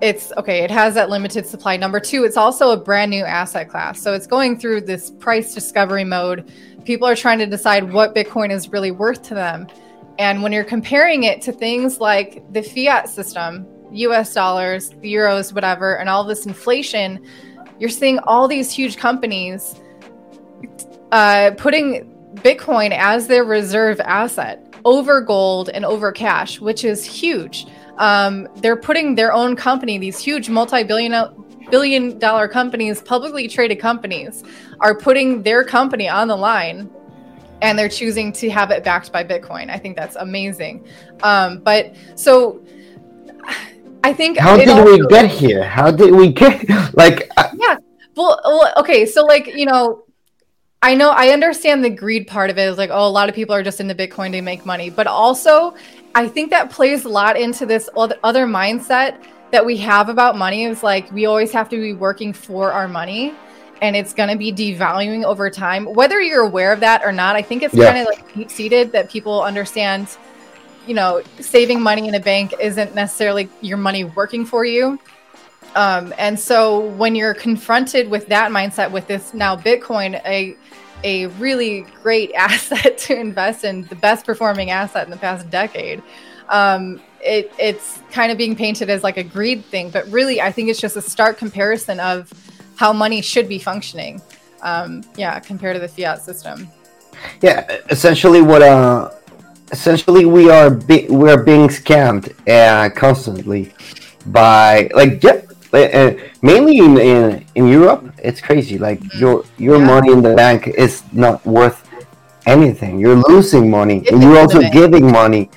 it's 0.00 0.32
okay, 0.36 0.62
it 0.62 0.70
has 0.70 0.94
that 0.94 1.08
limited 1.08 1.46
supply. 1.46 1.76
Number 1.76 2.00
two, 2.00 2.24
it's 2.24 2.36
also 2.36 2.70
a 2.70 2.76
brand 2.76 3.10
new 3.10 3.24
asset 3.24 3.68
class. 3.68 4.00
So 4.00 4.12
it's 4.12 4.26
going 4.26 4.58
through 4.58 4.82
this 4.82 5.10
price 5.10 5.54
discovery 5.54 6.04
mode. 6.04 6.52
People 6.84 7.08
are 7.08 7.16
trying 7.16 7.38
to 7.38 7.46
decide 7.46 7.92
what 7.92 8.14
Bitcoin 8.14 8.50
is 8.50 8.68
really 8.68 8.90
worth 8.90 9.22
to 9.24 9.34
them. 9.34 9.66
And 10.18 10.42
when 10.42 10.52
you're 10.52 10.64
comparing 10.64 11.24
it 11.24 11.40
to 11.42 11.52
things 11.52 11.98
like 11.98 12.42
the 12.52 12.62
fiat 12.62 13.08
system, 13.08 13.66
US 13.92 14.34
dollars, 14.34 14.90
euros, 15.02 15.52
whatever, 15.52 15.98
and 15.98 16.08
all 16.08 16.24
this 16.24 16.46
inflation, 16.46 17.24
you're 17.78 17.90
seeing 17.90 18.18
all 18.20 18.48
these 18.48 18.70
huge 18.70 18.96
companies 18.96 19.76
uh, 21.12 21.52
putting 21.56 22.12
Bitcoin 22.36 22.96
as 22.96 23.26
their 23.26 23.44
reserve 23.44 24.00
asset 24.00 24.65
over 24.86 25.20
gold 25.20 25.68
and 25.68 25.84
over 25.84 26.12
cash, 26.12 26.60
which 26.60 26.84
is 26.84 27.04
huge. 27.04 27.66
Um, 27.98 28.48
they're 28.56 28.76
putting 28.76 29.16
their 29.16 29.32
own 29.32 29.56
company, 29.56 29.98
these 29.98 30.18
huge 30.18 30.48
multi-billion 30.48 31.12
billion 31.70 32.16
dollar 32.20 32.46
companies, 32.46 33.02
publicly 33.02 33.48
traded 33.48 33.80
companies, 33.80 34.44
are 34.80 34.96
putting 34.96 35.42
their 35.42 35.64
company 35.64 36.08
on 36.08 36.28
the 36.28 36.36
line 36.36 36.88
and 37.62 37.76
they're 37.76 37.88
choosing 37.88 38.32
to 38.32 38.48
have 38.48 38.70
it 38.70 38.84
backed 38.84 39.10
by 39.10 39.24
Bitcoin. 39.24 39.70
I 39.70 39.78
think 39.78 39.96
that's 39.96 40.14
amazing. 40.16 40.86
Um, 41.24 41.58
but 41.58 41.96
so 42.14 42.62
I 44.04 44.12
think 44.12 44.38
How 44.38 44.56
did 44.56 44.84
we 44.84 45.04
get 45.08 45.28
here? 45.28 45.64
How 45.64 45.90
did 45.90 46.14
we 46.14 46.32
get 46.32 46.68
like? 46.94 47.28
uh, 47.36 47.48
well, 48.14 48.40
well, 48.44 48.72
okay, 48.76 49.04
so 49.04 49.24
like 49.24 49.48
you 49.48 49.66
know, 49.66 50.04
I 50.82 50.94
know 50.94 51.10
I 51.10 51.28
understand 51.28 51.84
the 51.84 51.90
greed 51.90 52.26
part 52.26 52.50
of 52.50 52.58
it. 52.58 52.68
Is 52.68 52.78
like, 52.78 52.90
oh, 52.92 53.06
a 53.06 53.10
lot 53.10 53.28
of 53.28 53.34
people 53.34 53.54
are 53.54 53.62
just 53.62 53.80
into 53.80 53.94
Bitcoin 53.94 54.32
to 54.32 54.42
make 54.42 54.64
money, 54.66 54.90
but 54.90 55.06
also 55.06 55.74
I 56.14 56.28
think 56.28 56.50
that 56.50 56.70
plays 56.70 57.04
a 57.04 57.08
lot 57.08 57.36
into 57.36 57.66
this 57.66 57.88
other 57.96 58.46
mindset 58.46 59.22
that 59.52 59.64
we 59.64 59.76
have 59.78 60.08
about 60.08 60.36
money. 60.36 60.64
Is 60.64 60.82
like 60.82 61.10
we 61.12 61.26
always 61.26 61.52
have 61.52 61.68
to 61.70 61.76
be 61.76 61.92
working 61.92 62.32
for 62.32 62.72
our 62.72 62.88
money, 62.88 63.34
and 63.82 63.96
it's 63.96 64.12
going 64.12 64.28
to 64.28 64.36
be 64.36 64.52
devaluing 64.52 65.24
over 65.24 65.50
time, 65.50 65.86
whether 65.86 66.20
you're 66.20 66.44
aware 66.44 66.72
of 66.72 66.80
that 66.80 67.04
or 67.04 67.12
not. 67.12 67.36
I 67.36 67.42
think 67.42 67.62
it's 67.62 67.74
Yeah. 67.74 67.92
kind 67.92 67.98
of 67.98 68.06
like 68.06 68.34
deep 68.34 68.50
seated 68.50 68.92
that 68.92 69.10
people 69.10 69.42
understand. 69.42 70.08
You 70.86 70.94
know, 70.94 71.20
saving 71.40 71.80
money 71.80 72.06
in 72.06 72.14
a 72.14 72.20
bank 72.20 72.54
isn't 72.60 72.94
necessarily 72.94 73.48
your 73.60 73.76
money 73.76 74.04
working 74.04 74.46
for 74.46 74.64
you. 74.64 75.00
Um, 75.76 76.14
and 76.16 76.40
so 76.40 76.80
when 76.92 77.14
you're 77.14 77.34
confronted 77.34 78.10
with 78.10 78.26
that 78.28 78.50
mindset, 78.50 78.90
with 78.90 79.06
this 79.06 79.34
now 79.34 79.56
Bitcoin, 79.56 80.20
a 80.24 80.56
a 81.04 81.26
really 81.38 81.86
great 82.02 82.32
asset 82.34 82.96
to 82.98 83.18
invest 83.18 83.64
in, 83.64 83.84
the 83.84 83.94
best 83.96 84.24
performing 84.24 84.70
asset 84.70 85.04
in 85.04 85.10
the 85.10 85.18
past 85.18 85.48
decade, 85.50 86.02
um, 86.48 87.00
it, 87.20 87.52
it's 87.58 88.00
kind 88.10 88.32
of 88.32 88.38
being 88.38 88.56
painted 88.56 88.88
as 88.88 89.02
like 89.02 89.18
a 89.18 89.22
greed 89.22 89.64
thing. 89.66 89.90
But 89.90 90.08
really, 90.08 90.40
I 90.40 90.50
think 90.50 90.70
it's 90.70 90.80
just 90.80 90.96
a 90.96 91.02
stark 91.02 91.36
comparison 91.36 92.00
of 92.00 92.32
how 92.76 92.92
money 92.92 93.20
should 93.20 93.48
be 93.48 93.58
functioning. 93.58 94.22
Um, 94.62 95.04
yeah, 95.16 95.38
compared 95.40 95.76
to 95.76 95.80
the 95.80 95.88
fiat 95.88 96.22
system. 96.22 96.68
Yeah, 97.42 97.80
essentially, 97.90 98.40
what 98.40 98.62
uh, 98.62 99.10
essentially 99.72 100.24
we 100.24 100.50
are 100.50 100.70
be- 100.70 101.06
we 101.08 101.30
are 101.30 101.42
being 101.42 101.68
scammed 101.68 102.32
uh, 102.48 102.88
constantly 102.94 103.74
by 104.26 104.90
like 104.94 105.22
yeah, 105.22 105.42
mainly 105.72 106.78
in, 106.78 106.98
in 106.98 107.44
in 107.54 107.66
Europe. 107.68 108.12
It's 108.22 108.40
crazy. 108.40 108.78
Like 108.78 109.00
your 109.14 109.44
your 109.58 109.78
Yeah. 109.78 109.86
money 109.86 110.12
in 110.12 110.22
the 110.22 110.34
bank 110.34 110.68
is 110.68 111.02
not 111.12 111.44
worth 111.46 111.82
anything. 112.46 112.98
You're 112.98 113.22
losing 113.28 113.70
money, 113.70 114.04
and 114.10 114.22
you're 114.22 114.38
also 114.38 114.60
giving 114.70 115.10
money 115.10 115.50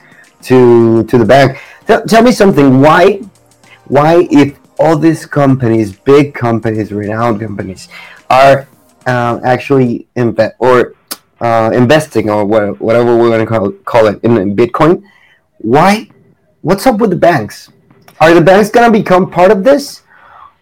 to 0.43 1.03
to 1.03 1.17
the 1.17 1.25
bank. 1.25 1.57
Tell, 1.87 2.01
tell 2.05 2.23
me 2.23 2.31
something. 2.31 2.81
Why 2.81 3.21
why 3.85 4.27
if 4.31 4.57
all 4.79 4.97
these 4.97 5.25
companies, 5.25 5.91
big 5.91 6.33
companies, 6.33 6.91
renowned 6.91 7.39
companies, 7.41 7.89
are 8.29 8.67
uh, 9.05 9.39
actually 9.43 10.07
invest 10.15 10.55
or 10.59 10.93
uh, 11.41 11.71
investing 11.73 12.29
or 12.29 12.45
whatever 12.45 13.15
we're 13.17 13.29
going 13.29 13.45
to 13.45 13.45
call, 13.45 13.71
call 13.85 14.07
it 14.07 14.19
in 14.23 14.55
Bitcoin, 14.55 15.03
why? 15.59 16.09
What's 16.61 16.85
up 16.87 16.97
with 16.99 17.09
the 17.09 17.15
banks? 17.15 17.69
Are 18.21 18.33
the 18.33 18.41
banks 18.41 18.69
going 18.69 18.91
to 18.91 18.97
become 18.97 19.29
part 19.31 19.51
of 19.51 19.63
this, 19.63 20.03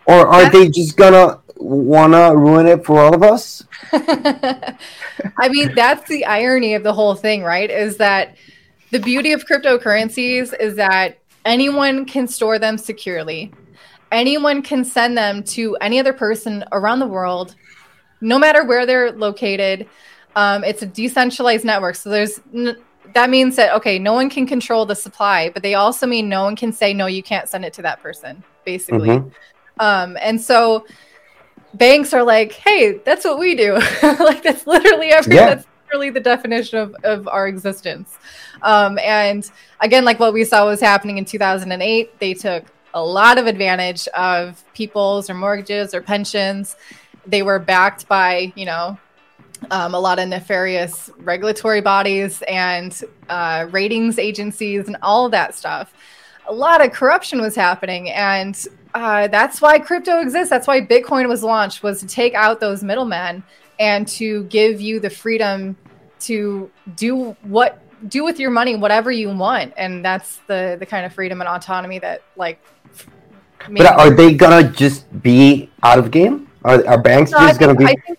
or 0.05 0.27
are 0.27 0.49
they 0.49 0.69
just 0.69 0.95
gonna 0.95 1.39
wanna 1.59 2.35
ruin 2.35 2.67
it 2.67 2.85
for 2.85 2.99
all 2.99 3.15
of 3.15 3.23
us? 3.23 3.63
I 3.93 5.49
mean, 5.49 5.73
that's 5.73 6.07
the 6.07 6.25
irony 6.25 6.75
of 6.75 6.83
the 6.83 6.93
whole 6.93 7.15
thing, 7.15 7.43
right? 7.43 7.69
Is 7.69 7.97
that 7.97 8.37
the 8.91 8.99
beauty 8.99 9.33
of 9.33 9.45
cryptocurrencies 9.45 10.53
is 10.59 10.75
that 10.75 11.17
anyone 11.45 12.05
can 12.05 12.27
store 12.27 12.59
them 12.59 12.77
securely. 12.77 13.51
Anyone 14.11 14.61
can 14.61 14.85
send 14.85 15.17
them 15.17 15.43
to 15.43 15.75
any 15.81 15.99
other 15.99 16.13
person 16.13 16.63
around 16.71 16.99
the 16.99 17.07
world, 17.07 17.55
no 18.21 18.39
matter 18.39 18.63
where 18.63 18.85
they're 18.85 19.11
located. 19.11 19.87
Um, 20.35 20.63
it's 20.63 20.83
a 20.83 20.85
decentralized 20.85 21.65
network. 21.65 21.95
So 21.95 22.09
there's 22.09 22.39
n- 22.53 22.77
that 23.13 23.29
means 23.29 23.55
that 23.55 23.73
okay, 23.75 23.99
no 23.99 24.13
one 24.13 24.29
can 24.29 24.45
control 24.45 24.85
the 24.85 24.95
supply, 24.95 25.49
but 25.49 25.63
they 25.63 25.75
also 25.75 26.05
mean 26.07 26.29
no 26.29 26.43
one 26.43 26.55
can 26.55 26.71
say 26.71 26.93
no, 26.93 27.05
you 27.05 27.23
can't 27.23 27.47
send 27.49 27.65
it 27.65 27.73
to 27.73 27.81
that 27.83 28.01
person, 28.01 28.43
basically. 28.65 29.09
Mhm. 29.09 29.31
Um, 29.79 30.17
and 30.21 30.39
so 30.41 30.85
banks 31.73 32.13
are 32.13 32.23
like, 32.23 32.53
hey, 32.53 32.99
that's 33.05 33.25
what 33.25 33.39
we 33.39 33.55
do. 33.55 33.73
like 34.03 34.43
that's 34.43 34.65
literally 34.65 35.09
every 35.09 35.35
Yeah. 35.35 35.55
that's 35.55 35.67
literally 35.85 36.09
the 36.09 36.19
definition 36.19 36.79
of, 36.79 36.95
of 37.03 37.27
our 37.27 37.47
existence. 37.47 38.17
Um, 38.61 38.97
and 38.99 39.49
again, 39.81 40.03
like 40.05 40.19
what 40.19 40.33
we 40.33 40.43
saw 40.43 40.65
was 40.65 40.81
happening 40.81 41.17
in 41.17 41.25
2008, 41.25 42.19
they 42.19 42.33
took 42.33 42.63
a 42.93 43.03
lot 43.03 43.37
of 43.37 43.45
advantage 43.45 44.07
of 44.09 44.63
people's 44.73 45.29
or 45.29 45.35
mortgages 45.35 45.93
or 45.93 46.01
pensions. 46.01 46.75
They 47.27 47.43
were 47.43 47.59
backed 47.59 48.07
by, 48.07 48.51
you 48.55 48.65
know, 48.65 48.97
um, 49.71 49.93
a 49.93 49.99
lot 49.99 50.19
of 50.19 50.27
nefarious 50.27 51.09
regulatory 51.17 51.81
bodies 51.81 52.41
and 52.47 53.03
uh, 53.29 53.67
ratings 53.71 54.19
agencies 54.19 54.87
and 54.87 54.97
all 55.01 55.29
that 55.29 55.55
stuff. 55.55 55.93
A 56.47 56.53
lot 56.53 56.83
of 56.85 56.91
corruption 56.93 57.41
was 57.41 57.55
happening, 57.55 58.09
and 58.11 58.57
uh, 58.93 59.27
that's 59.27 59.61
why 59.61 59.79
crypto 59.79 60.21
exists. 60.21 60.49
That's 60.49 60.67
why 60.67 60.81
Bitcoin 60.81 61.27
was 61.27 61.43
launched 61.43 61.83
was 61.83 61.99
to 61.99 62.07
take 62.07 62.33
out 62.33 62.59
those 62.59 62.83
middlemen 62.83 63.43
and 63.79 64.07
to 64.09 64.43
give 64.45 64.79
you 64.79 64.99
the 64.99 65.09
freedom 65.09 65.75
to 66.21 66.71
do 66.95 67.35
what 67.43 67.79
do 68.09 68.23
with 68.23 68.39
your 68.39 68.51
money 68.51 68.75
whatever 68.75 69.11
you 69.11 69.29
want, 69.29 69.73
and 69.75 70.05
that's 70.05 70.37
the 70.47 70.77
the 70.79 70.85
kind 70.85 71.05
of 71.05 71.13
freedom 71.13 71.41
and 71.41 71.47
autonomy 71.49 71.99
that 71.99 72.21
like. 72.35 72.63
But 73.69 73.87
are 73.99 74.11
they 74.11 74.33
gonna 74.33 74.71
just 74.71 75.05
be 75.21 75.69
out 75.83 75.99
of 75.99 76.11
game? 76.11 76.47
Are, 76.63 76.85
are 76.87 77.01
banks 77.01 77.31
No, 77.31 77.39
just 77.39 77.59
gonna 77.59 77.75
think- 77.75 78.05
be? 78.07 78.13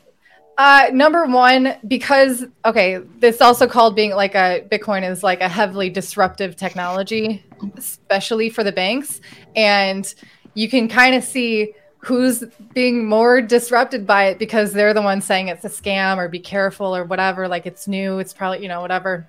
Uh, 0.59 0.91
number 0.93 1.25
one, 1.25 1.77
because 1.87 2.45
okay, 2.65 2.99
this 3.21 3.41
also 3.41 3.69
called 3.69 3.95
being 3.95 4.11
like 4.11 4.35
a 4.35 4.67
Bitcoin 4.69 5.09
is 5.09 5.23
like 5.23 5.41
a 5.41 5.49
heavily 5.49 5.89
disruptive 5.89 6.57
technology, 6.57 7.45
especially 7.77 8.51
for 8.51 8.65
the 8.65 8.73
banks, 8.73 9.21
and 9.55 10.13
you 10.55 10.69
can 10.69 10.89
kind 10.89 11.15
of 11.15 11.23
see 11.23 11.75
who's 11.99 12.43
being 12.75 13.07
more 13.07 13.41
disrupted 13.41 14.05
by 14.05 14.25
it 14.25 14.41
because 14.41 14.73
they're 14.73 14.95
the 14.95 15.03
ones 15.03 15.25
saying 15.25 15.47
it's 15.47 15.65
a 15.65 15.69
scam 15.69 16.17
or 16.17 16.29
be 16.29 16.41
careful 16.41 16.95
or 16.95 17.05
whatever. 17.05 17.47
Like 17.47 17.65
it's 17.65 17.87
new, 17.87 18.19
it's 18.19 18.33
probably 18.33 18.61
you 18.61 18.69
know 18.69 18.81
whatever. 18.81 19.29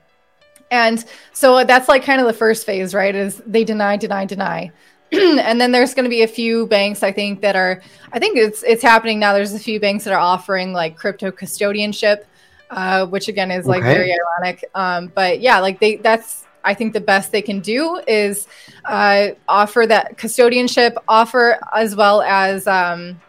And 0.71 1.05
so 1.33 1.63
that's 1.63 1.87
like 1.87 2.03
kind 2.03 2.19
of 2.19 2.25
the 2.25 2.33
first 2.33 2.65
phase, 2.65 2.95
right? 2.95 3.13
Is 3.13 3.39
they 3.45 3.63
deny, 3.63 3.97
deny, 3.97 4.25
deny. 4.25 4.71
and 5.11 5.59
then 5.59 5.71
there's 5.71 5.93
going 5.93 6.03
to 6.03 6.09
be 6.09 6.21
a 6.21 6.27
few 6.27 6.67
banks 6.67 7.01
I 7.01 7.11
think 7.11 7.41
that 7.41 7.55
are 7.55 7.81
I 8.11 8.19
think 8.19 8.37
it's 8.37 8.63
it's 8.63 8.83
happening 8.83 9.19
now. 9.19 9.33
There's 9.33 9.53
a 9.53 9.59
few 9.59 9.79
banks 9.79 10.03
that 10.03 10.13
are 10.13 10.19
offering 10.19 10.73
like 10.73 10.95
crypto 10.95 11.31
custodianship, 11.31 12.23
uh, 12.69 13.05
which 13.07 13.27
again 13.27 13.51
is 13.51 13.65
like 13.65 13.81
Okay. 13.81 13.93
very 13.93 14.13
ironic. 14.13 14.65
Um, 14.75 15.11
but 15.15 15.41
yeah, 15.41 15.59
like 15.59 15.79
they 15.79 15.95
that's 15.97 16.45
I 16.63 16.73
think 16.73 16.93
the 16.93 17.01
best 17.01 17.31
they 17.31 17.41
can 17.41 17.59
do 17.59 18.01
is 18.07 18.47
uh, 18.85 19.29
offer 19.47 19.85
that 19.87 20.17
custodianship, 20.17 20.95
offer 21.07 21.59
as 21.73 21.95
well 21.95 22.21
as 22.21 22.67
um, 22.67 23.19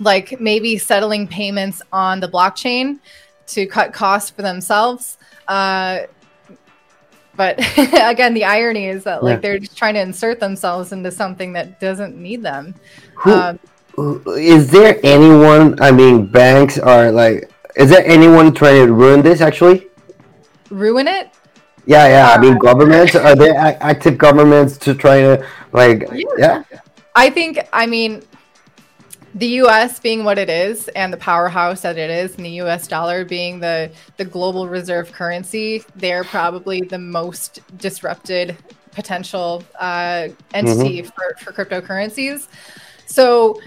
like 0.00 0.40
maybe 0.40 0.78
settling 0.78 1.26
payments 1.26 1.82
on 1.92 2.20
the 2.20 2.28
blockchain 2.28 3.00
to 3.48 3.66
cut 3.66 3.92
costs 3.92 4.30
for 4.30 4.42
themselves. 4.42 5.18
Uh, 5.48 6.00
but 7.36 7.58
again, 7.78 8.34
the 8.34 8.44
irony 8.44 8.86
is 8.88 9.04
that 9.04 9.22
like 9.22 9.36
Yeah. 9.36 9.40
they're 9.40 9.58
just 9.58 9.76
trying 9.76 9.94
to 9.94 10.00
insert 10.00 10.40
themselves 10.40 10.92
into 10.92 11.10
something 11.10 11.52
that 11.54 11.80
doesn't 11.80 12.16
need 12.16 12.42
them. 12.42 12.74
Who- 13.24 13.32
Um, 13.32 13.58
Is 14.36 14.70
there 14.70 14.98
anyone? 15.02 15.80
I 15.82 15.90
mean, 15.92 16.26
banks 16.26 16.78
are 16.78 17.10
like. 17.12 17.50
Is 17.76 17.88
there 17.90 18.04
anyone 18.06 18.52
trying 18.54 18.86
to 18.86 18.92
ruin 18.92 19.22
this? 19.22 19.40
Actually, 19.40 19.88
ruin 20.70 21.08
it? 21.08 21.28
yeah, 21.86 22.06
yeah. 22.08 22.30
I 22.32 22.38
mean, 22.38 22.56
governments 22.58 23.14
are 23.14 23.34
there 23.34 23.54
active 23.80 24.16
governments 24.18 24.78
to 24.78 24.94
try 24.94 25.20
to 25.20 25.44
like, 25.72 26.08
yeah. 26.38 26.62
I 27.14 27.28
think, 27.28 27.58
I 27.72 27.86
mean, 27.86 28.22
the 29.34 29.46
U.S. 29.46 29.98
being 29.98 30.24
what 30.24 30.38
it 30.38 30.50
is, 30.50 30.88
and 30.88 31.12
the 31.12 31.16
powerhouse 31.16 31.82
that 31.82 31.96
it 31.96 32.10
is, 32.10 32.36
and 32.36 32.44
the 32.44 32.50
U.S. 32.50 32.86
dollar 32.86 33.24
being 33.24 33.60
the 33.60 33.90
the 34.16 34.24
global 34.24 34.68
reserve 34.68 35.12
currency, 35.12 35.82
they're 35.96 36.24
probably 36.24 36.82
the 36.82 36.98
most 36.98 37.60
disrupted 37.78 38.56
potential 38.90 39.64
uh, 39.80 40.28
entity 40.52 41.02
for, 41.02 41.36
for 41.40 41.52
cryptocurrencies. 41.52 42.48
So. 43.06 43.60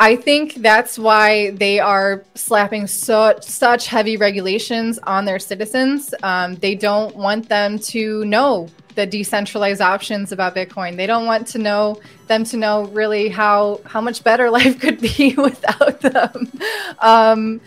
I 0.00 0.14
think 0.14 0.54
that's 0.54 0.96
why 0.96 1.50
they 1.50 1.80
are 1.80 2.22
slapping 2.36 2.86
such 2.86 3.42
such 3.42 3.88
heavy 3.88 4.16
regulations 4.16 5.00
on 5.00 5.24
their 5.24 5.40
citizens. 5.40 6.14
Um, 6.22 6.54
they 6.54 6.76
don't 6.76 7.16
want 7.16 7.48
them 7.48 7.80
to 7.80 8.24
know 8.24 8.68
the 8.98 9.06
decentralized 9.06 9.80
options 9.80 10.32
about 10.32 10.56
Bitcoin. 10.56 10.96
They 10.96 11.06
don't 11.06 11.24
want 11.24 11.46
to 11.54 11.58
know 11.58 12.00
them 12.26 12.42
to 12.50 12.56
know 12.56 12.86
really 12.86 13.28
how 13.28 13.80
how 13.86 14.00
much 14.00 14.24
better 14.24 14.50
life 14.58 14.80
could 14.80 15.00
be 15.00 15.34
without 15.48 16.00
them. 16.00 16.50
Um, 16.98 17.60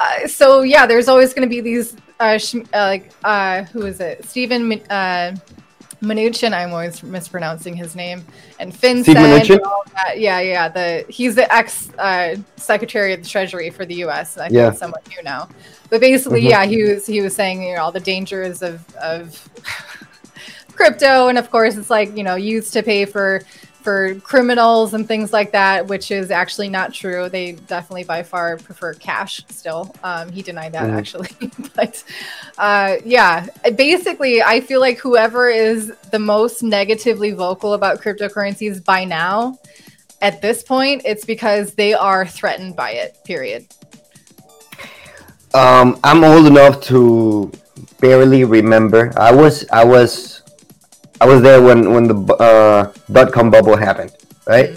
uh, 0.00 0.28
so 0.28 0.62
yeah, 0.62 0.86
there's 0.86 1.08
always 1.08 1.34
going 1.34 1.48
to 1.48 1.50
be 1.50 1.60
these 1.60 1.96
uh, 2.20 2.38
sh- 2.38 2.54
uh, 2.72 2.78
like 2.94 3.10
uh, 3.24 3.64
who 3.64 3.86
is 3.86 3.98
it? 3.98 4.24
Stephen 4.24 4.72
uh, 4.88 5.34
Mnuchin. 6.00 6.52
I'm 6.52 6.70
always 6.72 7.02
mispronouncing 7.02 7.74
his 7.76 7.96
name. 7.96 8.24
And 8.60 8.72
Finn 8.74 9.02
Steve 9.02 9.16
Mnuchin? 9.16 9.56
and 9.56 9.62
all 9.62 9.82
that. 9.94 10.20
Yeah, 10.20 10.38
yeah. 10.40 10.68
The 10.68 11.04
he's 11.08 11.34
the 11.34 11.52
ex 11.52 11.90
uh, 11.98 12.36
Secretary 12.54 13.12
of 13.14 13.22
the 13.24 13.28
Treasury 13.28 13.70
for 13.70 13.84
the 13.84 13.96
U.S. 14.06 14.38
I 14.38 14.42
think 14.46 14.54
Yeah. 14.54 14.68
it's 14.68 14.78
somewhat 14.78 15.08
new 15.08 15.22
now. 15.24 15.48
But 15.90 16.00
basically, 16.00 16.42
Mhm. 16.42 16.50
yeah, 16.50 16.64
he 16.66 16.82
was 16.84 17.04
he 17.06 17.20
was 17.20 17.34
saying 17.34 17.62
you 17.64 17.74
know 17.74 17.82
all 17.82 17.90
the 17.92 17.98
dangers 18.12 18.62
of 18.62 18.76
of 18.96 19.48
crypto, 20.78 21.28
and 21.28 21.36
of 21.36 21.50
course, 21.50 21.76
it's 21.76 21.90
like 21.90 22.16
you 22.16 22.24
know 22.24 22.36
used 22.36 22.72
to 22.72 22.82
pay 22.82 23.04
for 23.04 23.42
for 23.82 24.14
criminals 24.16 24.94
and 24.94 25.06
things 25.06 25.32
like 25.32 25.52
that, 25.52 25.86
which 25.86 26.10
is 26.10 26.30
actually 26.30 26.68
not 26.68 26.92
true. 26.92 27.28
They 27.28 27.52
definitely 27.52 28.04
by 28.04 28.22
far 28.22 28.56
prefer 28.58 28.92
cash 28.94 29.44
still. 29.48 29.94
Um, 30.02 30.30
he 30.30 30.42
denied 30.42 30.72
that 30.72 30.88
Mhm. 30.88 30.98
actually, 30.98 31.30
but 31.76 32.02
uh, 32.58 32.96
yeah, 33.04 33.46
basically, 33.76 34.42
I 34.42 34.60
feel 34.60 34.80
like 34.80 34.98
whoever 34.98 35.48
is 35.48 35.92
the 36.10 36.18
most 36.18 36.62
negatively 36.62 37.32
vocal 37.32 37.74
about 37.74 38.00
cryptocurrencies 38.02 38.84
by 38.84 39.04
now, 39.04 39.58
at 40.20 40.42
this 40.42 40.62
point, 40.62 41.02
it's 41.04 41.24
because 41.24 41.74
they 41.74 41.94
are 41.94 42.26
threatened 42.26 42.74
by 42.76 42.90
it. 42.92 43.16
Period. 43.24 43.66
Um, 45.54 45.98
I'm 46.04 46.24
old 46.24 46.46
enough 46.46 46.80
to 46.92 47.50
barely 48.00 48.44
remember. 48.44 49.12
I 49.16 49.32
was, 49.32 49.64
I 49.72 49.84
was, 49.84 50.37
I 51.20 51.26
was 51.26 51.42
there 51.42 51.60
when 51.60 51.92
when 51.94 52.04
the 52.08 52.16
uh, 52.34 52.92
dot 53.10 53.32
com 53.32 53.50
bubble 53.50 53.76
happened, 53.76 54.12
right? 54.46 54.70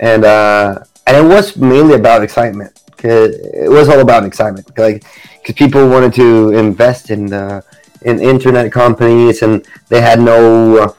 And 0.00 0.24
uh, 0.24 0.84
and 1.06 1.16
it 1.16 1.26
was 1.34 1.56
mainly 1.56 1.94
about 1.94 2.22
excitement. 2.22 2.72
'Cause 3.00 3.32
it 3.64 3.70
was 3.70 3.88
all 3.88 4.00
about 4.00 4.26
excitement, 4.26 4.66
like 4.76 5.04
because 5.40 5.54
people 5.54 5.88
wanted 5.88 6.12
to 6.14 6.50
invest 6.50 7.10
in 7.10 7.32
uh, 7.32 7.62
in 8.02 8.20
internet 8.20 8.70
companies, 8.72 9.40
and 9.40 9.64
they 9.88 10.02
had 10.02 10.20
no. 10.20 10.76
Uh, 10.82 10.92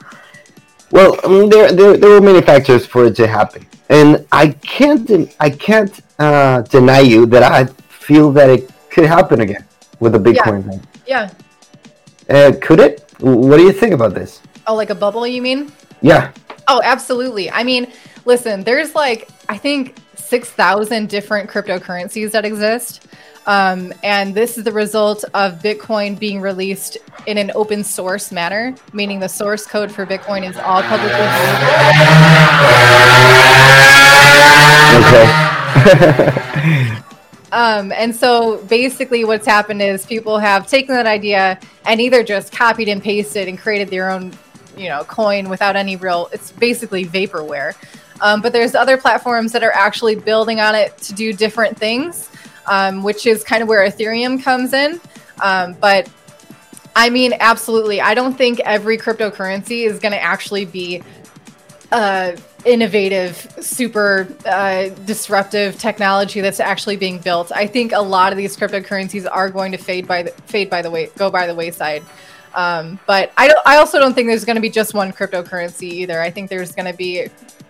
well, 0.89 1.15
I 1.23 1.27
mean, 1.27 1.47
there, 1.49 1.71
there 1.71 1.95
there 1.97 2.09
were 2.09 2.21
many 2.31 2.41
factors 2.41 2.87
for 2.87 3.05
it 3.05 3.15
to 3.17 3.27
happen, 3.27 3.67
and 3.89 4.25
I 4.31 4.45
can't 4.77 5.05
I 5.39 5.51
can't 5.51 5.93
uh, 6.17 6.63
deny 6.63 7.01
you 7.01 7.27
that 7.27 7.43
I 7.43 7.65
feel 8.05 8.31
that 8.31 8.49
it 8.49 8.71
could 8.89 9.05
happen 9.05 9.41
again 9.41 9.63
with 9.99 10.13
the 10.13 10.19
Bitcoin 10.19 10.65
thing. 10.67 10.81
Yeah. 11.05 11.29
Uh, 12.27 12.51
could 12.59 12.79
it? 12.79 12.93
What 13.19 13.57
do 13.57 13.63
you 13.63 13.73
think 13.73 13.93
about 13.93 14.15
this? 14.15 14.41
Oh, 14.67 14.75
like 14.75 14.89
a 14.89 14.95
bubble, 14.95 15.25
you 15.25 15.41
mean? 15.41 15.71
Yeah. 16.01 16.31
Oh, 16.67 16.81
absolutely. 16.83 17.49
I 17.49 17.63
mean, 17.63 17.91
listen, 18.25 18.63
there's 18.63 18.95
like, 18.95 19.29
I 19.49 19.57
think 19.57 19.95
6,000 20.15 21.09
different 21.09 21.49
cryptocurrencies 21.49 22.31
that 22.31 22.45
exist. 22.45 23.07
Um, 23.47 23.91
and 24.03 24.35
this 24.35 24.57
is 24.57 24.63
the 24.63 24.71
result 24.71 25.25
of 25.33 25.59
Bitcoin 25.59 26.17
being 26.17 26.39
released 26.41 26.97
in 27.25 27.37
an 27.37 27.51
open 27.55 27.83
source 27.83 28.31
manner, 28.31 28.75
meaning 28.93 29.19
the 29.19 29.27
source 29.27 29.65
code 29.65 29.91
for 29.91 30.05
Bitcoin 30.05 30.47
is 30.47 30.57
all 30.57 30.83
publicly 30.83 31.19
available. 31.19 31.67
Okay. 36.63 36.97
Um, 37.51 37.91
and 37.91 38.15
so 38.15 38.63
basically, 38.65 39.25
what's 39.25 39.45
happened 39.45 39.81
is 39.81 40.05
people 40.05 40.37
have 40.37 40.67
taken 40.67 40.95
that 40.95 41.05
idea 41.05 41.59
and 41.85 41.99
either 41.99 42.23
just 42.23 42.53
copied 42.53 42.87
and 42.87 43.03
pasted 43.03 43.47
and 43.47 43.59
created 43.59 43.89
their 43.89 44.09
own, 44.09 44.31
you 44.77 44.89
know, 44.89 45.03
coin 45.03 45.49
without 45.49 45.75
any 45.75 45.95
real. 45.95 46.29
It's 46.31 46.51
basically 46.51 47.05
vaporware. 47.05 47.75
Um, 48.21 48.41
but 48.41 48.53
there's 48.53 48.75
other 48.75 48.97
platforms 48.97 49.51
that 49.51 49.63
are 49.63 49.71
actually 49.71 50.15
building 50.15 50.59
on 50.59 50.75
it 50.75 50.97
to 50.99 51.13
do 51.13 51.33
different 51.33 51.77
things, 51.77 52.29
um, 52.67 53.03
which 53.03 53.25
is 53.25 53.43
kind 53.43 53.63
of 53.63 53.67
where 53.67 53.87
Ethereum 53.89 54.41
comes 54.43 54.73
in. 54.73 55.01
Um, 55.41 55.73
but 55.73 56.09
I 56.95 57.09
mean, 57.09 57.33
absolutely. 57.39 57.99
I 57.99 58.13
don't 58.13 58.37
think 58.37 58.59
every 58.59 58.97
cryptocurrency 58.97 59.87
is 59.87 59.99
going 59.99 60.11
to 60.11 60.21
actually 60.21 60.65
be 60.65 61.01
uh, 61.91 62.35
innovative, 62.65 63.35
super 63.59 64.27
uh, 64.45 64.89
disruptive 65.05 65.77
technology 65.77 66.41
that's 66.41 66.59
actually 66.59 66.97
being 66.97 67.17
built. 67.17 67.51
I 67.51 67.65
think 67.67 67.91
a 67.91 68.01
lot 68.01 68.31
of 68.31 68.37
these 68.37 68.55
cryptocurrencies 68.55 69.27
are 69.29 69.49
going 69.49 69.71
to 69.71 69.77
fade 69.77 70.07
by 70.07 70.23
the, 70.23 70.31
fade 70.31 70.69
by 70.69 70.81
the 70.81 70.91
way 70.91 71.09
go 71.17 71.29
by 71.31 71.47
the 71.47 71.55
wayside. 71.55 72.03
Um, 72.53 72.99
but 73.07 73.31
I 73.37 73.47
don't. 73.47 73.59
I 73.65 73.77
also 73.77 73.99
don't 73.99 74.13
think 74.13 74.27
there's 74.27 74.45
going 74.45 74.55
to 74.55 74.61
be 74.61 74.69
just 74.69 74.93
one 74.93 75.11
cryptocurrency 75.11 75.83
either. 75.83 76.21
I 76.21 76.29
think 76.29 76.49
there's 76.49 76.71
going 76.71 76.85
to 76.91 76.97
be 76.97 77.27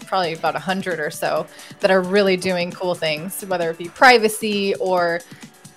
probably 0.08 0.34
about 0.34 0.56
a 0.56 0.60
hundred 0.60 1.00
or 1.00 1.12
so 1.12 1.48
that 1.80 1.92
are 1.92 2.02
really 2.02 2.36
doing 2.36 2.72
cool 2.72 2.96
things, 2.96 3.44
whether 3.46 3.70
it 3.70 3.78
be 3.78 3.90
privacy 3.90 4.76
or 4.76 5.22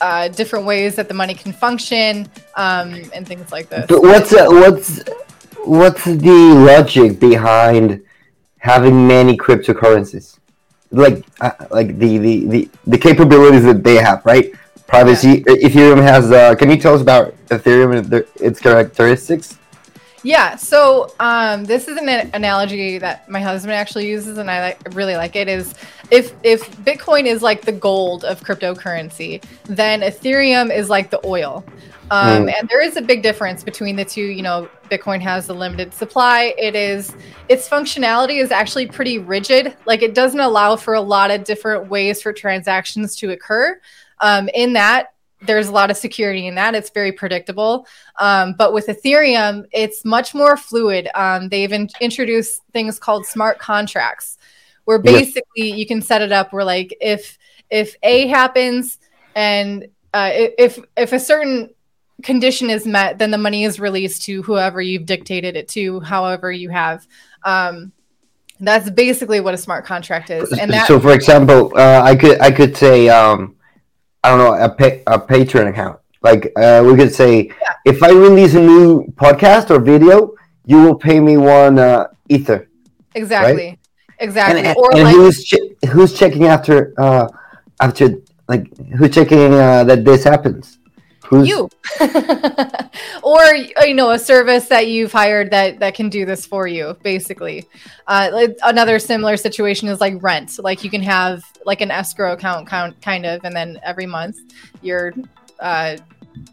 uh, 0.00 0.28
different 0.28 0.66
ways 0.66 0.96
that 0.96 1.08
the 1.08 1.14
money 1.14 1.34
can 1.34 1.52
function 1.52 2.28
um, 2.56 2.94
and 3.14 3.26
things 3.26 3.52
like 3.52 3.68
this. 3.68 3.86
But 3.88 4.02
what's 4.02 4.32
uh, 4.32 4.46
what's 4.48 5.02
what's 5.64 6.04
the 6.04 6.54
logic 6.66 7.20
behind 7.20 8.02
having 8.58 9.06
many 9.06 9.36
cryptocurrencies? 9.36 10.38
Like 10.90 11.24
uh, 11.40 11.52
like 11.70 11.98
the, 11.98 12.18
the, 12.18 12.46
the, 12.46 12.70
the 12.86 12.98
capabilities 12.98 13.64
that 13.64 13.82
they 13.82 13.96
have, 13.96 14.24
right? 14.24 14.52
Privacy. 14.86 15.42
Ethereum 15.42 16.02
has. 16.02 16.30
Uh, 16.30 16.54
can 16.54 16.70
you 16.70 16.76
tell 16.76 16.94
us 16.94 17.00
about 17.00 17.33
Ethereum 17.48 17.96
and 17.98 18.10
the- 18.10 18.26
its 18.36 18.60
characteristics? 18.60 19.58
Yeah. 20.22 20.56
So 20.56 21.12
um, 21.20 21.64
this 21.66 21.86
is 21.86 21.98
an 21.98 22.08
analogy 22.32 22.96
that 22.98 23.28
my 23.28 23.40
husband 23.40 23.74
actually 23.74 24.08
uses, 24.08 24.38
and 24.38 24.50
I 24.50 24.60
like, 24.60 24.94
really 24.94 25.16
like 25.16 25.36
it. 25.36 25.48
Is 25.48 25.74
if 26.10 26.34
if 26.42 26.70
Bitcoin 26.78 27.26
is 27.26 27.42
like 27.42 27.62
the 27.62 27.72
gold 27.72 28.24
of 28.24 28.40
cryptocurrency, 28.40 29.44
then 29.64 30.00
Ethereum 30.00 30.74
is 30.74 30.88
like 30.88 31.10
the 31.10 31.20
oil. 31.26 31.64
Um, 32.10 32.46
Mm. 32.46 32.54
And 32.58 32.68
there 32.68 32.82
is 32.82 32.96
a 32.96 33.02
big 33.02 33.22
difference 33.22 33.64
between 33.64 33.96
the 33.96 34.04
two. 34.04 34.22
You 34.24 34.42
know, 34.42 34.68
Bitcoin 34.90 35.20
has 35.20 35.48
a 35.48 35.54
limited 35.54 35.92
supply. 35.94 36.54
It 36.58 36.74
is 36.74 37.14
its 37.48 37.68
functionality 37.68 38.42
is 38.42 38.50
actually 38.50 38.86
pretty 38.86 39.18
rigid. 39.18 39.76
Like 39.86 40.02
it 40.02 40.14
doesn't 40.14 40.40
allow 40.40 40.76
for 40.76 40.94
a 40.94 41.00
lot 41.00 41.30
of 41.30 41.44
different 41.44 41.88
ways 41.88 42.22
for 42.22 42.32
transactions 42.32 43.16
to 43.16 43.30
occur. 43.30 43.80
Um, 44.20 44.48
in 44.54 44.74
that, 44.74 45.13
there's 45.46 45.68
a 45.68 45.72
lot 45.72 45.90
of 45.90 45.96
security 45.96 46.46
in 46.46 46.54
that. 46.56 46.74
It's 46.74 46.90
very 46.90 47.12
predictable. 47.12 47.86
Um, 48.18 48.54
but 48.56 48.72
with 48.72 48.86
Ethereum, 48.86 49.64
it's 49.72 50.04
much 50.04 50.34
more 50.34 50.56
fluid. 50.56 51.08
Um, 51.14 51.48
they've 51.48 51.72
in- 51.72 51.90
introduced 52.00 52.62
things 52.72 52.98
called 52.98 53.26
smart 53.26 53.58
contracts, 53.58 54.38
where 54.84 54.98
basically 54.98 55.72
you 55.72 55.86
can 55.86 56.02
set 56.02 56.22
it 56.22 56.32
up 56.32 56.52
where 56.52 56.64
like 56.64 56.96
if 57.00 57.38
if 57.70 57.96
A 58.02 58.26
happens 58.26 58.98
and 59.34 59.86
uh, 60.12 60.30
if 60.32 60.78
if 60.96 61.12
a 61.12 61.18
certain 61.18 61.70
condition 62.22 62.70
is 62.70 62.86
met, 62.86 63.18
then 63.18 63.30
the 63.30 63.38
money 63.38 63.64
is 63.64 63.80
released 63.80 64.22
to 64.22 64.42
whoever 64.42 64.80
you've 64.80 65.06
dictated 65.06 65.56
it 65.56 65.68
to, 65.68 66.00
however 66.00 66.52
you 66.52 66.68
have. 66.70 67.06
Um, 67.44 67.92
that's 68.60 68.88
basically 68.90 69.40
what 69.40 69.54
a 69.54 69.58
smart 69.58 69.84
contract 69.84 70.30
is, 70.30 70.52
and 70.52 70.70
that 70.72 70.86
so, 70.86 71.00
for 71.00 71.12
example, 71.12 71.72
uh, 71.76 72.02
I 72.02 72.14
could 72.14 72.40
I 72.40 72.50
could 72.50 72.76
say 72.76 73.08
um, 73.08 73.56
I 74.24 74.30
don't 74.30 74.38
know 74.38 74.54
a 74.54 74.70
pa- 74.80 75.02
a 75.14 75.18
Patreon 75.20 75.68
account. 75.68 75.98
Like 76.22 76.50
uh, 76.56 76.82
we 76.86 76.96
could 76.96 77.12
say, 77.14 77.50
if 77.84 78.02
I 78.02 78.10
release 78.10 78.54
a 78.54 78.60
new 78.60 79.04
podcast 79.22 79.70
or 79.70 79.78
video, 79.80 80.34
you 80.64 80.78
will 80.82 80.94
pay 81.08 81.20
me 81.20 81.36
one 81.36 81.78
uh, 81.78 82.08
ether. 82.28 82.68
exactly, 83.14 83.78
exactly, 84.18 84.58
And, 84.60 84.68
and, 84.68 84.76
or 84.78 84.88
and 84.94 85.02
like 85.04 85.14
who's 85.14 85.44
che- 85.44 85.76
who's 85.92 86.12
checking 86.20 86.44
after 86.46 86.94
uh, 86.98 87.28
after 87.80 88.04
like 88.48 88.64
who's 88.96 89.10
checking 89.14 89.52
uh, 89.52 89.84
that 89.84 90.04
this 90.04 90.24
happens? 90.24 90.78
Who's 91.24 91.48
you. 91.48 91.68
Or 93.22 93.54
you 93.54 93.94
know 93.94 94.10
a 94.10 94.18
service 94.18 94.68
that 94.68 94.88
you've 94.88 95.12
hired 95.12 95.50
that 95.50 95.78
that 95.78 95.94
can 95.94 96.08
do 96.08 96.26
this 96.26 96.44
for 96.44 96.66
you 96.66 96.96
basically. 97.02 97.66
Uh, 98.06 98.48
another 98.62 98.98
similar 98.98 99.36
situation 99.36 99.88
is 99.88 100.00
like 100.00 100.22
rent. 100.22 100.58
Like 100.62 100.84
you 100.84 100.90
can 100.90 101.02
have 101.02 101.42
like 101.64 101.80
an 101.80 101.90
escrow 101.90 102.34
account 102.34 102.68
count 102.68 103.00
kind 103.00 103.24
of 103.24 103.44
and 103.44 103.56
then 103.56 103.80
every 103.82 104.06
month 104.06 104.36
your 104.82 105.14
uh, 105.60 105.96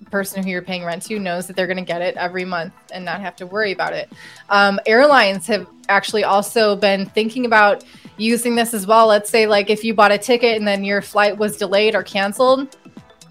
person 0.09 0.43
who 0.43 0.49
you're 0.49 0.61
paying 0.61 0.83
rent 0.83 1.03
to 1.03 1.19
knows 1.19 1.47
that 1.47 1.55
they're 1.55 1.67
going 1.67 1.77
to 1.77 1.83
get 1.83 2.01
it 2.01 2.15
every 2.15 2.45
month 2.45 2.73
and 2.93 3.03
not 3.03 3.21
have 3.21 3.35
to 3.37 3.45
worry 3.45 3.71
about 3.71 3.93
it. 3.93 4.09
Um, 4.49 4.79
airlines 4.85 5.47
have 5.47 5.67
actually 5.89 6.23
also 6.23 6.75
been 6.75 7.05
thinking 7.07 7.45
about 7.45 7.83
using 8.17 8.55
this 8.55 8.73
as 8.73 8.85
well. 8.85 9.07
Let's 9.07 9.29
say 9.29 9.47
like 9.47 9.69
if 9.69 9.83
you 9.83 9.93
bought 9.93 10.11
a 10.11 10.17
ticket 10.17 10.57
and 10.57 10.67
then 10.67 10.83
your 10.83 11.01
flight 11.01 11.37
was 11.37 11.57
delayed 11.57 11.95
or 11.95 12.03
canceled 12.03 12.77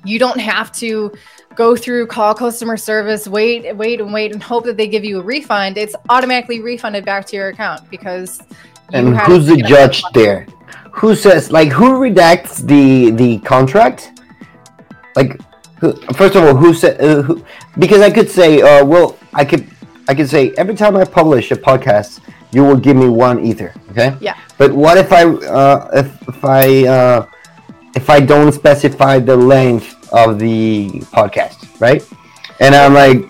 you 0.04 0.18
don't 0.18 0.40
have 0.40 0.72
to 0.72 1.12
go 1.54 1.76
through 1.76 2.06
call 2.06 2.34
customer 2.34 2.76
service 2.76 3.26
wait 3.26 3.76
wait 3.76 4.00
and 4.00 4.12
wait 4.12 4.32
and 4.32 4.42
hope 4.42 4.64
that 4.64 4.76
they 4.76 4.86
give 4.86 5.04
you 5.04 5.18
a 5.18 5.22
refund 5.22 5.76
it's 5.76 5.94
automatically 6.08 6.60
refunded 6.60 7.04
back 7.04 7.26
to 7.26 7.36
your 7.36 7.48
account 7.48 7.88
because 7.90 8.40
and 8.92 9.16
who's 9.20 9.46
the 9.46 9.56
judge 9.56 10.02
there? 10.14 10.46
Who 10.92 11.14
says 11.14 11.50
like 11.50 11.68
who 11.68 11.98
redacts 11.98 12.66
the 12.66 13.10
the 13.10 13.38
contract? 13.38 14.20
Like, 15.16 15.40
who, 15.78 15.92
first 16.14 16.36
of 16.36 16.44
all, 16.44 16.54
who 16.54 16.74
said 16.74 17.00
uh, 17.00 17.22
who? 17.22 17.44
Because 17.78 18.00
I 18.00 18.10
could 18.10 18.30
say, 18.30 18.60
uh, 18.62 18.84
well, 18.84 19.18
I 19.32 19.44
could 19.44 19.68
I 20.08 20.14
could 20.14 20.28
say 20.28 20.52
every 20.56 20.74
time 20.74 20.96
I 20.96 21.04
publish 21.04 21.50
a 21.50 21.56
podcast, 21.56 22.20
you 22.52 22.64
will 22.64 22.76
give 22.76 22.96
me 22.96 23.08
one 23.08 23.44
ether. 23.44 23.72
Okay. 23.90 24.16
Yeah. 24.20 24.36
But 24.58 24.72
what 24.72 24.98
if 24.98 25.12
I 25.12 25.24
uh, 25.24 25.90
if 25.94 26.28
if 26.28 26.44
I 26.44 26.86
uh, 26.86 27.26
if 27.94 28.08
I 28.10 28.20
don't 28.20 28.52
specify 28.52 29.18
the 29.18 29.36
length 29.36 29.96
of 30.12 30.38
the 30.38 30.88
podcast, 31.12 31.80
right? 31.80 32.06
And 32.60 32.74
I'm 32.74 32.94
like, 32.94 33.28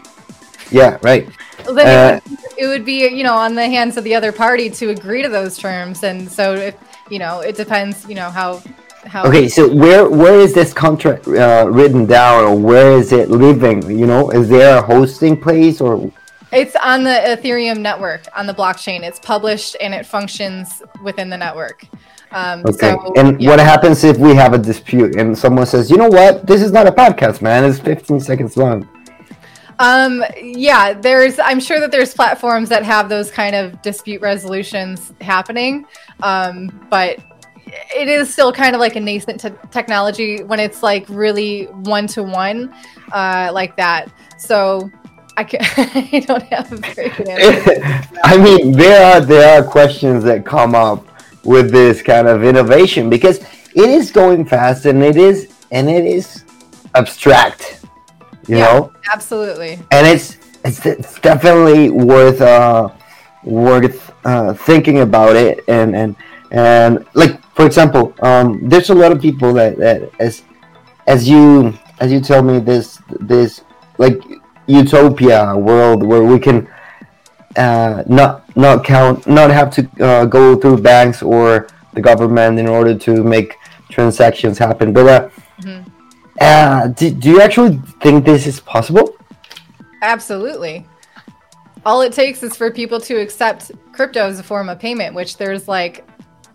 yeah, 0.70 0.98
right. 1.02 1.28
Well, 1.64 1.74
then 1.74 2.14
Uh, 2.16 2.20
it, 2.56 2.66
would, 2.66 2.84
be 2.84 3.08
you 3.08 3.22
know 3.22 3.34
on 3.34 3.54
the 3.54 3.66
hands 3.66 3.96
of 3.96 4.04
the 4.04 4.14
other 4.14 4.32
party 4.32 4.70
to 4.70 4.90
agree 4.90 5.22
to 5.22 5.28
those 5.28 5.58
terms 5.58 6.02
and 6.02 6.30
so 6.30 6.54
if 6.54 6.74
you 7.10 7.18
know 7.18 7.40
it 7.40 7.54
depends 7.56 8.06
you 8.08 8.14
know 8.14 8.30
how 8.30 8.62
how 9.06 9.24
Okay, 9.24 9.48
so 9.48 9.72
where 9.74 10.08
where 10.08 10.38
is 10.40 10.52
this 10.52 10.72
contract 10.72 11.26
uh, 11.26 11.66
written 11.70 12.04
down, 12.06 12.44
or 12.44 12.54
where 12.54 12.92
is 12.92 13.12
it 13.12 13.30
living? 13.30 13.82
You 13.90 14.06
know, 14.06 14.30
is 14.30 14.48
there 14.50 14.76
a 14.76 14.82
hosting 14.82 15.40
place, 15.40 15.80
or 15.80 16.12
it's 16.52 16.76
on 16.76 17.04
the 17.04 17.10
ethereum 17.10 17.80
network 17.80 18.22
on 18.36 18.46
the 18.46 18.54
blockchain 18.54 19.02
it's 19.02 19.18
published 19.20 19.76
and 19.80 19.94
it 19.94 20.04
functions 20.04 20.82
within 21.02 21.30
the 21.30 21.36
network 21.36 21.86
um, 22.32 22.60
okay? 22.66 22.92
so, 22.92 23.12
and 23.16 23.40
yeah. 23.40 23.50
what 23.50 23.58
happens 23.58 24.04
if 24.04 24.16
we 24.18 24.34
have 24.34 24.52
a 24.52 24.58
dispute 24.58 25.16
and 25.16 25.36
someone 25.36 25.66
says, 25.66 25.90
you 25.90 25.96
know 25.96 26.08
what, 26.08 26.46
this 26.46 26.62
is 26.62 26.72
not 26.72 26.86
a 26.86 26.92
podcast, 26.92 27.42
man. 27.42 27.64
It's 27.64 27.78
15 27.80 28.20
seconds 28.20 28.56
long. 28.56 28.88
Um, 29.78 30.22
yeah, 30.40 30.92
there's, 30.92 31.38
I'm 31.38 31.58
sure 31.58 31.80
that 31.80 31.90
there's 31.90 32.14
platforms 32.14 32.68
that 32.68 32.84
have 32.84 33.08
those 33.08 33.30
kind 33.30 33.56
of 33.56 33.80
dispute 33.82 34.20
resolutions 34.20 35.12
happening. 35.20 35.86
Um, 36.22 36.86
but 36.90 37.18
it 37.96 38.08
is 38.08 38.32
still 38.32 38.52
kind 38.52 38.74
of 38.74 38.80
like 38.80 38.96
a 38.96 39.00
nascent 39.00 39.40
te- 39.40 39.68
technology 39.70 40.42
when 40.42 40.60
it's 40.60 40.82
like 40.82 41.06
really 41.08 41.64
one 41.64 42.06
to 42.08 42.22
one, 42.22 42.74
uh, 43.12 43.50
like 43.52 43.76
that. 43.76 44.12
So 44.38 44.90
I, 45.36 45.44
can, 45.44 45.60
I 45.62 46.24
don't 46.26 46.42
have 46.44 46.72
a 46.72 46.76
very 46.76 47.08
good 47.08 47.28
answer. 47.28 48.08
I 48.24 48.36
mean, 48.36 48.72
there 48.72 49.14
are 49.14 49.20
there 49.20 49.58
are 49.58 49.66
questions 49.66 50.22
that 50.24 50.44
come 50.44 50.74
up 50.74 51.06
with 51.44 51.70
this 51.70 52.02
kind 52.02 52.28
of 52.28 52.44
innovation 52.44 53.08
because 53.10 53.38
it 53.74 53.88
is 53.88 54.10
going 54.10 54.44
fast 54.44 54.84
and 54.86 55.02
it 55.02 55.16
is 55.16 55.48
and 55.70 55.88
it 55.88 56.04
is 56.04 56.44
abstract, 56.94 57.80
you 58.46 58.56
Yeah. 58.58 58.64
know. 58.64 58.92
Absolutely. 59.12 59.78
and 59.90 60.06
it's 60.06 60.36
it's, 60.64 60.84
it's 60.84 61.18
definitely 61.20 61.90
worth 61.90 62.40
uh 62.40 62.88
worth 63.44 64.12
uh 64.26 64.52
thinking 64.52 65.00
about 65.00 65.34
it 65.36 65.64
and 65.68 65.96
and 65.96 66.14
and 66.50 67.06
like 67.14 67.40
for 67.54 67.64
example 67.64 68.14
um 68.22 68.68
there's 68.68 68.90
a 68.90 68.94
lot 68.94 69.12
of 69.12 69.20
people 69.20 69.52
that 69.54 69.78
that 69.78 70.10
as 70.20 70.42
as 71.06 71.28
you 71.28 71.72
as 72.00 72.12
you 72.12 72.20
tell 72.20 72.42
me 72.42 72.58
this 72.58 72.98
this 73.20 73.62
like 73.98 74.20
utopia 74.66 75.56
world 75.56 76.02
where 76.02 76.22
we 76.22 76.38
can 76.38 76.68
uh 77.56 78.02
not 78.06 78.44
not 78.56 78.84
count 78.84 79.26
not 79.26 79.50
have 79.50 79.70
to 79.70 79.88
uh, 80.04 80.24
go 80.24 80.56
through 80.56 80.78
banks 80.78 81.22
or 81.22 81.68
the 81.94 82.00
government 82.00 82.58
in 82.58 82.66
order 82.66 82.94
to 82.96 83.22
make 83.22 83.56
transactions 83.90 84.58
happen 84.58 84.92
but 84.92 85.06
uh, 85.06 85.28
Mhm. 85.62 85.84
uh 86.40 86.86
do, 86.88 87.10
do 87.10 87.28
you 87.30 87.40
actually 87.40 87.80
think 88.02 88.24
this 88.24 88.46
is 88.46 88.60
possible 88.60 89.14
Absolutely. 90.02 90.86
All 91.84 92.02
it 92.02 92.12
takes 92.12 92.42
is 92.42 92.56
for 92.56 92.70
people 92.70 93.00
to 93.00 93.16
accept 93.16 93.72
crypto 93.92 94.26
as 94.26 94.38
a 94.38 94.42
form 94.42 94.68
of 94.68 94.78
payment, 94.78 95.14
which 95.14 95.36
there's 95.36 95.68
like, 95.68 96.06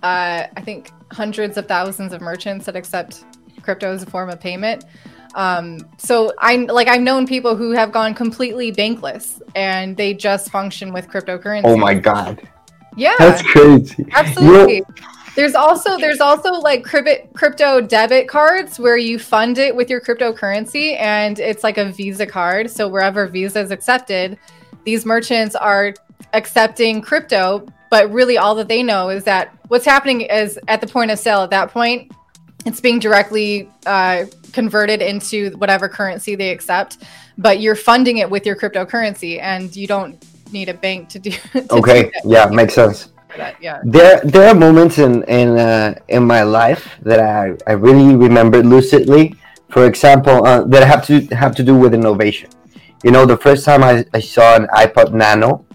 uh, 0.04 0.46
I 0.56 0.62
think 0.62 0.92
hundreds 1.12 1.58
of 1.58 1.68
thousands 1.68 2.14
of 2.14 2.22
merchants 2.22 2.66
that 2.66 2.76
accept 2.76 3.26
crypto 3.62 3.92
as 3.92 4.04
a 4.04 4.06
form 4.06 4.30
of 4.30 4.40
payment. 4.40 4.86
Um, 5.36 5.80
so 5.98 6.34
I 6.40 6.56
like 6.56 6.88
I've 6.88 7.02
known 7.02 7.28
people 7.28 7.56
who 7.56 7.72
have 7.72 7.92
gone 7.92 8.14
completely 8.14 8.72
bankless 8.72 9.42
and 9.54 9.96
they 9.98 10.14
just 10.14 10.50
function 10.50 10.94
with 10.94 11.08
cryptocurrency. 11.10 11.66
Oh 11.66 11.76
my 11.78 11.94
god, 11.94 12.42
Yeah, 12.96 13.16
that's 13.20 13.44
crazy. 13.44 14.06
absolutely. 14.14 14.84
There's 15.36 15.54
also 15.54 15.98
there's 15.98 16.22
also 16.22 16.54
like 16.54 16.86
crypto 16.86 17.28
crypto 17.34 17.82
debit 17.82 18.30
cards 18.30 18.80
where 18.80 18.98
you 18.98 19.20
fund 19.20 19.58
it 19.58 19.76
with 19.76 19.90
your 19.90 20.00
cryptocurrency 20.00 20.98
and 20.98 21.38
it's 21.38 21.62
like 21.64 21.78
a 21.78 21.92
Visa 21.92 22.26
card. 22.26 22.72
So 22.72 22.88
wherever 22.88 23.28
Visa 23.28 23.60
is 23.60 23.72
accepted, 23.72 24.40
these 24.86 25.06
merchants 25.06 25.54
are 25.56 25.94
accepting 26.32 27.02
crypto, 27.02 27.68
but 27.90 28.10
really 28.10 28.38
all 28.38 28.56
that 28.56 28.70
they 28.70 28.82
know 28.82 29.10
is 29.10 29.26
that 29.26 29.54
what's 29.68 29.84
happening 29.86 30.22
is 30.22 30.58
at 30.70 30.80
the 30.80 30.88
point 30.88 31.12
of 31.12 31.20
sale 31.20 31.42
at 31.42 31.50
that 31.50 31.72
point, 31.72 32.14
it's 32.66 32.82
being 32.82 33.00
directly 33.00 33.70
uh, 33.86 34.26
converted 34.52 35.02
into 35.02 35.52
whatever 35.58 35.88
currency 35.88 36.36
they 36.36 36.50
accept, 36.50 36.98
but 37.38 37.60
you're 37.60 37.76
funding 37.76 38.18
it 38.18 38.30
with 38.30 38.46
your 38.46 38.56
cryptocurrency 38.56 39.40
and 39.42 39.76
you 39.76 39.88
don't 39.88 40.24
need 40.52 40.70
a 40.70 40.74
bank 40.74 41.10
to 41.10 41.20
do. 41.20 41.32
to 41.54 41.74
Okay, 41.74 42.04
do 42.04 42.12
yeah, 42.26 42.46
makes 42.48 42.74
sense. 42.74 43.10
That, 43.38 43.62
yeah. 43.62 43.82
There, 43.84 44.22
there 44.24 44.48
are 44.48 44.56
moments 44.56 44.98
in 44.98 45.24
in 45.24 45.58
uh, 45.58 45.96
in 46.08 46.24
my 46.26 46.44
life 46.44 46.96
that 47.02 47.20
I, 47.20 47.56
I 47.68 47.74
really 47.74 48.16
remember 48.16 48.64
lucidly. 48.64 49.36
For 49.70 49.86
example, 49.86 50.46
uh, 50.46 50.64
that 50.66 50.88
have 50.88 51.06
to 51.08 51.22
have 51.36 51.54
to 51.56 51.64
do 51.64 51.76
with 51.76 51.94
innovation. 51.94 52.50
You 53.04 53.12
know, 53.12 53.26
the 53.26 53.38
first 53.38 53.66
time 53.66 53.84
I, 53.84 54.06
I 54.14 54.20
saw 54.20 54.56
an 54.56 54.68
iPod 54.68 55.14
Nano, 55.14 55.66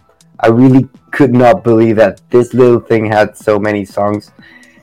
I 0.40 0.48
really 0.48 0.88
could 1.10 1.34
not 1.34 1.62
believe 1.62 1.96
that 1.96 2.20
this 2.30 2.54
little 2.54 2.80
thing 2.80 3.04
had 3.04 3.36
so 3.36 3.58
many 3.58 3.84
songs. 3.84 4.32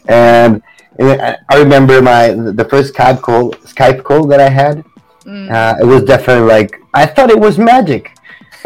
And, 0.08 0.62
and 0.77 0.77
I- 1.00 1.38
I 1.50 1.58
remember 1.60 2.02
my 2.02 2.30
the 2.32 2.66
first 2.70 2.94
Skype 2.94 3.22
call 3.22 3.52
Skype 3.66 4.04
call 4.04 4.26
that 4.28 4.40
I 4.40 4.50
had. 4.50 4.84
Mm. 5.26 5.52
Uh, 5.52 5.76
it 5.82 5.86
was 5.86 6.04
definitely 6.04 6.48
like 6.48 6.82
I 6.94 7.06
thought 7.06 7.30
it 7.30 7.40
was 7.40 7.58
magic. 7.58 8.12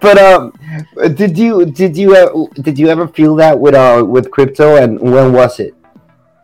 but 0.00 0.18
um, 0.18 0.52
did 1.14 1.38
you 1.38 1.64
did 1.66 1.96
you 1.96 2.16
uh, 2.16 2.46
did 2.60 2.78
you 2.78 2.88
ever 2.88 3.06
feel 3.08 3.34
that 3.36 3.58
with 3.58 3.74
uh 3.74 4.04
with 4.06 4.30
crypto 4.30 4.76
and 4.76 5.00
when 5.00 5.32
was 5.32 5.60
it? 5.60 5.74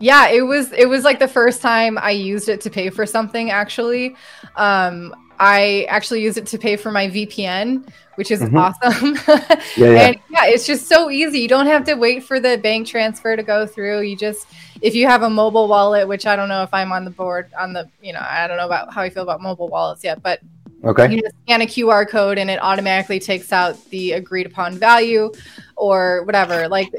Yeah, 0.01 0.29
it 0.29 0.43
was 0.43 0.73
it 0.73 0.87
was 0.87 1.05
like 1.05 1.19
the 1.19 1.29
first 1.29 1.61
time 1.61 1.99
I 1.99 2.13
used 2.13 2.49
it 2.49 2.61
to 2.63 2.71
pay 2.71 2.89
for 2.91 3.05
something 3.05 3.51
actually. 3.51 4.17
Um 4.57 5.15
I 5.41 5.87
actually 5.89 6.23
use 6.23 6.37
it 6.37 6.47
to 6.49 6.59
pay 6.59 6.77
for 6.77 6.93
my 6.93 7.09
VPN, 7.09 7.91
which 8.17 8.31
is 8.31 8.43
Mhm. 8.43 8.59
awesome. 8.61 9.17
Yeah, 9.77 9.93
yeah. 9.93 10.01
And 10.09 10.17
yeah, 10.31 10.45
it's 10.47 10.67
just 10.67 10.87
so 10.87 11.11
easy. 11.11 11.41
You 11.41 11.49
don't 11.49 11.67
have 11.67 11.85
to 11.85 11.95
wait 11.95 12.23
for 12.25 12.39
the 12.39 12.59
bank 12.59 12.87
transfer 12.87 13.35
to 13.35 13.43
go 13.43 13.67
through. 13.67 14.03
You 14.03 14.17
just 14.17 14.47
if 14.83 14.95
you 14.95 15.07
have 15.07 15.23
a 15.23 15.31
mobile 15.31 15.67
wallet, 15.67 16.07
which 16.07 16.27
I 16.27 16.37
don't 16.37 16.49
know 16.49 16.63
if 16.63 16.73
I'm 16.75 16.93
on 16.93 17.05
the 17.05 17.11
board 17.11 17.51
on 17.59 17.73
the, 17.73 17.89
you 18.03 18.13
know, 18.13 18.21
I 18.23 18.47
don't 18.47 18.57
know 18.59 18.67
about 18.67 18.93
how 18.93 19.01
I 19.03 19.11
feel 19.11 19.23
about 19.23 19.41
mobile 19.41 19.69
wallets 19.69 20.05
yet, 20.05 20.23
but 20.23 20.41
Okay. 20.83 21.13
you 21.15 21.21
just 21.21 21.35
scan 21.45 21.61
a 21.61 21.67
QR 21.67 22.09
code 22.09 22.39
and 22.39 22.49
it 22.49 22.59
automatically 22.63 23.21
takes 23.21 23.53
out 23.53 23.83
the 23.91 24.13
agreed 24.13 24.47
upon 24.47 24.79
value 24.79 25.31
or 25.77 26.25
whatever. 26.25 26.69
Like, 26.69 26.91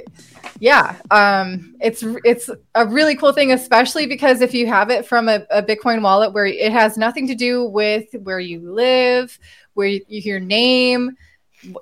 yeah, 0.59 0.97
um, 1.09 1.75
it's 1.81 2.03
it's 2.23 2.49
a 2.75 2.85
really 2.85 3.15
cool 3.15 3.33
thing, 3.33 3.51
especially 3.51 4.05
because 4.05 4.41
if 4.41 4.53
you 4.53 4.67
have 4.67 4.91
it 4.91 5.05
from 5.07 5.27
a, 5.27 5.45
a 5.49 5.63
Bitcoin 5.63 6.03
wallet 6.03 6.33
where 6.33 6.45
it 6.45 6.71
has 6.71 6.97
nothing 6.97 7.27
to 7.27 7.35
do 7.35 7.65
with 7.65 8.05
where 8.21 8.39
you 8.39 8.59
live, 8.71 9.39
where 9.73 9.87
you, 9.87 10.01
your 10.07 10.39
name, 10.39 11.17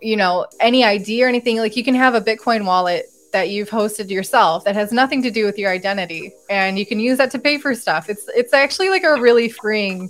you 0.02 0.16
know, 0.16 0.46
any 0.62 0.86
ID 0.86 1.24
or 1.24 1.28
anything. 1.28 1.58
Like, 1.58 1.76
you 1.76 1.84
can 1.84 1.96
have 1.96 2.16
a 2.16 2.22
Bitcoin 2.22 2.66
wallet 2.66 3.06
that 3.32 3.50
you've 3.50 3.70
hosted 3.70 4.10
yourself 4.10 4.64
that 4.64 4.76
has 4.76 4.92
nothing 4.92 5.22
to 5.22 5.32
do 5.32 5.46
with 5.46 5.58
your 5.58 5.72
identity, 5.72 6.32
and 6.50 6.80
you 6.80 6.86
can 6.86 7.00
use 7.00 7.18
that 7.18 7.32
to 7.32 7.40
pay 7.40 7.58
for 7.58 7.76
stuff. 7.76 8.10
It's 8.10 8.30
it's 8.30 8.54
actually 8.54 8.90
like 8.90 9.04
a 9.04 9.20
really 9.20 9.50
freeing 9.50 10.10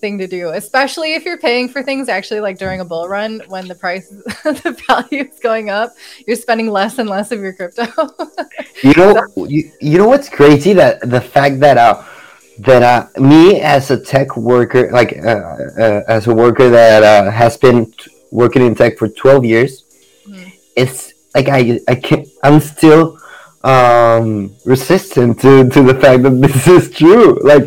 thing 0.00 0.18
to 0.18 0.26
do, 0.26 0.50
especially 0.50 1.14
if 1.14 1.24
you're 1.24 1.38
paying 1.38 1.68
for 1.68 1.82
things 1.82 2.08
actually 2.08 2.40
like 2.40 2.58
during 2.58 2.80
a 2.80 2.84
bull 2.84 3.08
run 3.08 3.42
when 3.48 3.68
the 3.68 3.74
price, 3.74 4.08
the 4.44 4.76
value 4.88 5.24
is 5.30 5.38
going 5.40 5.70
up, 5.70 5.94
you're 6.26 6.36
spending 6.36 6.68
less 6.70 6.98
and 6.98 7.08
less 7.08 7.32
of 7.32 7.40
your 7.40 7.52
crypto. 7.52 7.86
You 8.82 8.94
know 8.94 9.26
you, 9.36 9.70
you 9.80 9.98
know 9.98 10.06
what's 10.08 10.28
crazy 10.28 10.72
that 10.74 11.00
the 11.08 11.20
fact 11.20 11.60
that 11.60 11.76
uh 11.78 12.02
that 12.60 12.82
uh 12.82 13.20
me 13.20 13.60
as 13.60 13.90
a 13.90 13.98
tech 13.98 14.36
worker 14.36 14.90
like 14.92 15.16
uh, 15.18 15.56
uh, 15.84 16.02
as 16.08 16.26
a 16.26 16.34
worker 16.34 16.68
that 16.70 17.02
uh, 17.02 17.30
has 17.30 17.56
been 17.56 17.86
t- 17.92 18.10
working 18.30 18.62
in 18.66 18.74
tech 18.74 18.98
for 18.98 19.08
12 19.08 19.44
years 19.44 19.84
Mhm. 20.28 20.52
it's 20.76 21.12
like 21.34 21.48
I 21.48 21.80
I 21.88 21.94
can't 21.96 22.26
I'm 22.42 22.60
still 22.60 23.18
um 23.64 24.54
resistant 24.64 25.40
to 25.40 25.68
to 25.68 25.82
the 25.82 25.94
fact 25.94 26.22
that 26.22 26.30
this 26.46 26.66
is 26.68 26.90
true 26.90 27.38
like 27.42 27.64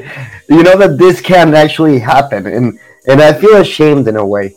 you 0.52 0.64
know 0.64 0.78
that 0.78 0.98
this 0.98 1.22
can 1.22 1.54
actually 1.54 2.00
happen 2.00 2.46
and 2.48 2.80
and 3.08 3.22
I 3.22 3.34
feel 3.34 3.56
ashamed 3.56 4.08
in 4.08 4.18
a 4.18 4.26
way 4.26 4.56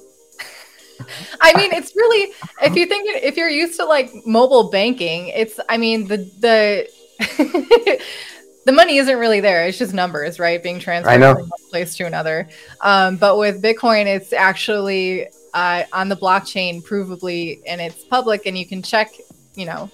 I 1.40 1.56
mean, 1.56 1.72
it's 1.72 1.94
really 1.96 2.32
if 2.62 2.76
you 2.76 2.86
think 2.86 3.08
if 3.22 3.36
you're 3.36 3.48
used 3.48 3.76
to 3.78 3.84
like 3.84 4.12
mobile 4.26 4.70
banking, 4.70 5.28
it's 5.28 5.58
I 5.68 5.76
mean 5.76 6.06
the 6.06 6.18
the 6.40 6.88
the 8.66 8.72
money 8.72 8.96
isn't 8.98 9.18
really 9.18 9.40
there. 9.40 9.66
It's 9.66 9.78
just 9.78 9.94
numbers, 9.94 10.38
right? 10.38 10.62
Being 10.62 10.78
transferred 10.78 11.20
from 11.20 11.48
one 11.48 11.70
place 11.70 11.96
to 11.96 12.04
another. 12.04 12.48
Um, 12.80 13.16
but 13.16 13.38
with 13.38 13.62
Bitcoin, 13.62 14.06
it's 14.06 14.32
actually 14.32 15.28
uh, 15.52 15.84
on 15.92 16.08
the 16.08 16.16
blockchain, 16.16 16.82
provably, 16.82 17.60
and 17.66 17.80
it's 17.80 18.04
public, 18.04 18.46
and 18.46 18.56
you 18.56 18.66
can 18.66 18.82
check. 18.82 19.12
You 19.54 19.66
know, 19.66 19.90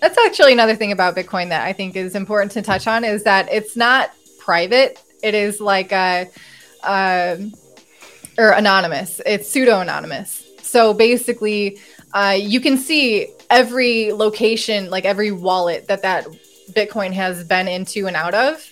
that's 0.00 0.18
actually 0.18 0.52
another 0.52 0.76
thing 0.76 0.92
about 0.92 1.16
Bitcoin 1.16 1.48
that 1.48 1.66
I 1.66 1.72
think 1.72 1.96
is 1.96 2.14
important 2.14 2.52
to 2.52 2.62
touch 2.62 2.86
on 2.86 3.04
is 3.04 3.24
that 3.24 3.50
it's 3.50 3.76
not 3.76 4.12
private. 4.38 5.02
It 5.22 5.34
is 5.34 5.60
like 5.60 5.92
a. 5.92 6.28
Um, 6.82 7.52
or 8.38 8.52
anonymous. 8.52 9.20
It's 9.26 9.50
pseudo 9.50 9.80
anonymous. 9.80 10.44
So 10.62 10.94
basically, 10.94 11.78
uh, 12.14 12.36
you 12.40 12.60
can 12.60 12.78
see 12.78 13.28
every 13.50 14.12
location, 14.12 14.88
like 14.88 15.04
every 15.04 15.30
wallet 15.30 15.88
that 15.88 16.02
that 16.02 16.26
Bitcoin 16.72 17.12
has 17.12 17.44
been 17.44 17.68
into 17.68 18.06
and 18.06 18.16
out 18.16 18.34
of 18.34 18.62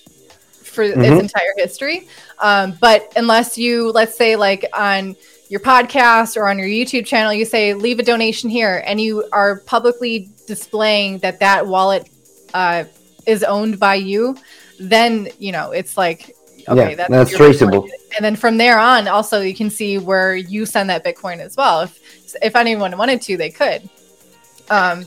for 0.62 0.84
its 0.84 0.96
Mhm. 0.96 1.20
entire 1.20 1.52
history. 1.56 2.08
Um, 2.38 2.78
but 2.80 3.12
unless 3.16 3.58
you, 3.58 3.90
let's 3.90 4.16
say, 4.16 4.36
like 4.36 4.64
on 4.72 5.16
your 5.48 5.60
podcast 5.60 6.36
or 6.36 6.48
on 6.48 6.58
your 6.58 6.68
YouTube 6.68 7.04
channel, 7.04 7.32
you 7.32 7.44
say 7.44 7.74
leave 7.74 7.98
a 7.98 8.02
donation 8.02 8.48
here, 8.48 8.82
and 8.86 9.00
you 9.00 9.24
are 9.32 9.56
publicly 9.66 10.30
displaying 10.46 11.18
that 11.18 11.40
that 11.40 11.66
wallet 11.66 12.08
uh, 12.54 12.84
is 13.26 13.42
owned 13.44 13.78
by 13.78 13.96
you, 13.96 14.36
then 14.80 15.28
you 15.38 15.52
know 15.52 15.72
it's 15.72 15.96
like 15.98 16.34
okay, 16.68 16.90
Yeah, 16.90 16.94
that's, 16.96 17.10
that's 17.10 17.30
your 17.32 17.40
Bitcoin. 17.40 17.44
traceable. 17.58 17.88
And 18.16 18.24
then 18.24 18.36
from 18.36 18.56
there 18.56 18.78
on, 18.78 19.08
also 19.08 19.40
you 19.40 19.54
can 19.54 19.70
see 19.70 19.98
where 19.98 20.34
you 20.36 20.66
send 20.66 20.88
that 20.90 21.04
Bitcoin 21.04 21.38
as 21.40 21.56
well. 21.56 21.80
If 21.82 21.98
if 22.42 22.56
anyone 22.56 22.96
wanted 22.96 23.20
to, 23.22 23.36
they 23.36 23.50
could. 23.50 23.88
Um, 24.70 25.04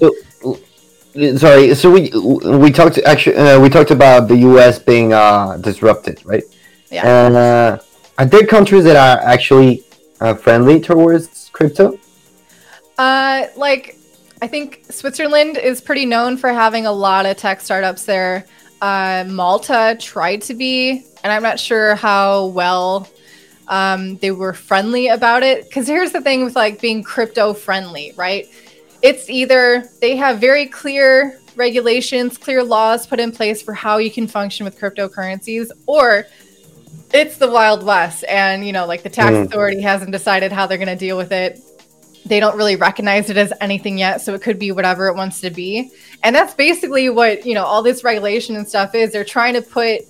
sorry 1.37 1.75
so 1.75 1.91
we 1.91 2.09
we 2.57 2.71
talked 2.71 2.97
actually 2.99 3.35
uh, 3.35 3.59
we 3.59 3.69
talked 3.69 3.91
about 3.91 4.27
the 4.27 4.37
US 4.49 4.79
being 4.79 5.11
uh 5.13 5.57
disrupted 5.57 6.21
right 6.25 6.43
Yeah. 6.89 7.25
and 7.25 7.35
uh, 7.35 7.77
are 8.17 8.25
there 8.25 8.45
countries 8.47 8.85
that 8.85 8.95
are 8.95 9.21
actually 9.23 9.83
uh, 10.21 10.33
friendly 10.35 10.79
towards 10.79 11.49
crypto 11.53 11.97
Uh, 12.97 13.47
like 13.57 13.97
I 14.41 14.47
think 14.47 14.85
Switzerland 14.89 15.57
is 15.57 15.81
pretty 15.81 16.05
known 16.05 16.37
for 16.37 16.49
having 16.53 16.85
a 16.87 16.91
lot 16.91 17.25
of 17.25 17.37
tech 17.37 17.61
startups 17.61 18.05
there. 18.05 18.45
Uh, 18.81 19.23
Malta 19.27 19.95
tried 19.99 20.41
to 20.43 20.53
be, 20.55 21.05
and 21.23 21.31
I'm 21.31 21.43
not 21.43 21.59
sure 21.59 21.95
how 21.95 22.47
well 22.47 23.07
um, 23.67 24.17
they 24.17 24.31
were 24.31 24.53
friendly 24.53 25.07
about 25.07 25.43
it. 25.43 25.65
Because 25.65 25.87
here's 25.87 26.11
the 26.11 26.21
thing 26.21 26.43
with 26.43 26.55
like 26.55 26.81
being 26.81 27.03
crypto 27.03 27.53
friendly, 27.53 28.13
right? 28.17 28.47
It's 29.01 29.29
either 29.29 29.85
they 30.01 30.15
have 30.15 30.39
very 30.39 30.65
clear 30.65 31.39
regulations, 31.55 32.37
clear 32.37 32.63
laws 32.63 33.05
put 33.05 33.19
in 33.19 33.31
place 33.31 33.61
for 33.61 33.73
how 33.73 33.97
you 33.97 34.09
can 34.09 34.27
function 34.27 34.63
with 34.63 34.79
cryptocurrencies, 34.79 35.69
or 35.85 36.25
it's 37.13 37.37
the 37.37 37.49
Wild 37.49 37.83
West, 37.83 38.23
and 38.27 38.65
you 38.65 38.71
know, 38.71 38.85
like 38.85 39.03
the 39.03 39.09
tax 39.09 39.35
Mm. 39.35 39.45
authority 39.45 39.81
hasn't 39.81 40.11
decided 40.11 40.51
how 40.51 40.65
they're 40.65 40.77
going 40.77 40.87
to 40.87 40.95
deal 40.95 41.17
with 41.17 41.31
it 41.31 41.59
they 42.25 42.39
don't 42.39 42.55
really 42.55 42.75
recognize 42.75 43.29
it 43.29 43.37
as 43.37 43.51
anything 43.61 43.97
yet 43.97 44.21
so 44.21 44.33
it 44.33 44.41
could 44.41 44.59
be 44.59 44.71
whatever 44.71 45.07
it 45.07 45.15
wants 45.15 45.41
to 45.41 45.49
be. 45.49 45.91
And 46.23 46.35
that's 46.35 46.53
basically 46.53 47.09
what 47.09 47.45
you 47.45 47.53
know 47.55 47.63
all 47.63 47.81
this 47.81 48.03
regulation 48.03 48.55
and 48.55 48.67
stuff 48.67 48.93
is. 48.95 49.11
They're 49.11 49.23
trying 49.23 49.53
to 49.55 49.61
put 49.61 50.01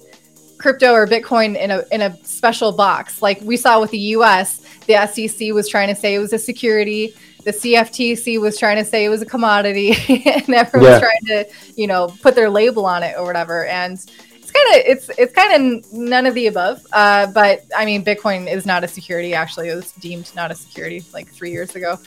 crypto 0.57 0.91
or 0.93 1.07
bitcoin 1.07 1.57
in 1.57 1.72
a 1.72 1.84
in 1.91 2.01
a 2.01 2.18
special 2.24 2.72
box. 2.72 3.22
Like 3.22 3.41
we 3.41 3.57
saw 3.57 3.80
with 3.80 3.91
the 3.91 3.99
US 4.18 4.62
the 4.88 5.05
SEC 5.07 5.53
was 5.53 5.68
trying 5.70 5.88
to 5.93 5.95
say 5.99 6.16
it 6.16 6.20
was 6.20 6.34
a 6.34 6.39
security. 6.39 7.14
The 7.43 7.51
CFTC 7.51 8.39
was 8.39 8.57
trying 8.57 8.78
to 8.78 8.86
say 8.86 9.05
it 9.05 9.09
was 9.09 9.22
a 9.22 9.26
commodity. 9.26 9.95
And 10.26 10.49
everyone's 10.53 10.91
Yeah. 10.91 10.99
trying 10.99 11.26
to 11.28 11.45
you 11.76 11.88
know 11.88 12.14
put 12.22 12.36
their 12.36 12.49
label 12.49 12.86
on 12.86 13.03
it 13.03 13.16
or 13.18 13.26
whatever. 13.26 13.66
And 13.66 14.03
it's 14.52 14.58
kind 14.58 14.76
of 14.76 14.91
it's 14.91 15.10
it's 15.18 15.34
kind 15.34 15.84
of 15.84 15.93
none 15.93 16.26
of 16.26 16.34
the 16.36 16.47
above 16.47 16.86
uh, 16.93 17.28
but 17.28 17.64
i 17.76 17.86
mean 17.86 18.04
bitcoin 18.04 18.52
is 18.52 18.66
not 18.66 18.84
a 18.84 18.88
security 18.88 19.34
actually 19.34 19.70
it 19.70 19.76
was 19.76 19.91
deemed 19.93 20.32
not 20.36 20.52
a 20.52 20.56
security 20.56 21.04
like 21.14 21.28
three 21.28 21.52
years 21.52 21.76
ago 21.76 21.97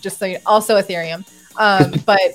just 0.00 0.18
so 0.18 0.26
you, 0.26 0.38
also 0.46 0.80
ethereum 0.80 1.26
um, 1.56 1.92
but 2.06 2.34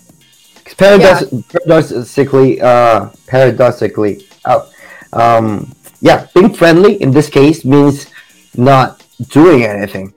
paradox- 0.78 1.34
paradoxically 1.50 2.62
uh 2.62 3.10
paradoxically 3.28 4.28
oh, 4.46 4.70
um 5.14 5.74
yeah 6.02 6.28
being 6.36 6.54
friendly 6.54 7.02
in 7.02 7.12
this 7.12 7.30
case 7.30 7.64
means 7.64 8.08
not 8.56 9.04
doing 9.30 9.64
anything 9.64 10.14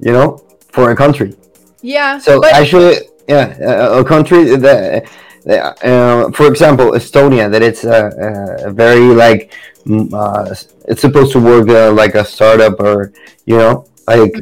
you 0.00 0.12
know 0.12 0.42
for 0.72 0.90
a 0.90 0.96
country. 0.96 1.34
Yeah 1.82 2.18
So 2.18 2.40
but 2.40 2.52
actually, 2.52 2.96
yeah, 3.28 3.56
a, 3.60 4.00
a 4.00 4.04
country 4.04 4.56
that 4.56 5.08
uh, 5.46 6.30
for 6.32 6.46
example, 6.46 6.92
Estonia, 6.92 7.50
that 7.50 7.62
it's 7.62 7.84
a, 7.84 8.66
a 8.66 8.70
very 8.70 9.14
like 9.14 9.52
mm, 9.86 10.12
uh, 10.12 10.54
it's 10.88 11.00
supposed 11.00 11.32
to 11.32 11.40
work 11.40 11.68
uh, 11.68 11.92
like 11.92 12.14
a 12.14 12.24
startup 12.24 12.80
or 12.80 13.12
you 13.46 13.56
know 13.56 13.86
like 14.06 14.34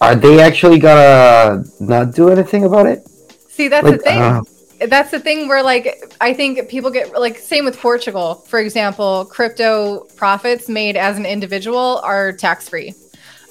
are 0.00 0.14
they 0.14 0.40
actually 0.40 0.78
gonna 0.78 1.64
not 1.78 2.14
do 2.14 2.30
anything 2.30 2.64
about 2.64 2.86
it? 2.86 3.06
See, 3.48 3.68
that's 3.68 3.84
Like, 3.84 3.98
the 3.98 4.02
thing. 4.02 4.18
uh, 4.18 4.40
that's 4.88 5.10
the 5.10 5.20
thing 5.20 5.46
where 5.46 5.62
like 5.62 6.14
I 6.20 6.32
think 6.32 6.68
people 6.68 6.90
get 6.90 7.12
like 7.12 7.36
same 7.38 7.64
with 7.66 7.78
Portugal, 7.78 8.36
for 8.46 8.60
example, 8.60 9.26
crypto 9.26 10.06
profits 10.16 10.68
made 10.68 10.96
as 10.96 11.18
an 11.18 11.26
individual 11.26 12.00
are 12.02 12.32
tax 12.32 12.68
free. 12.68 12.94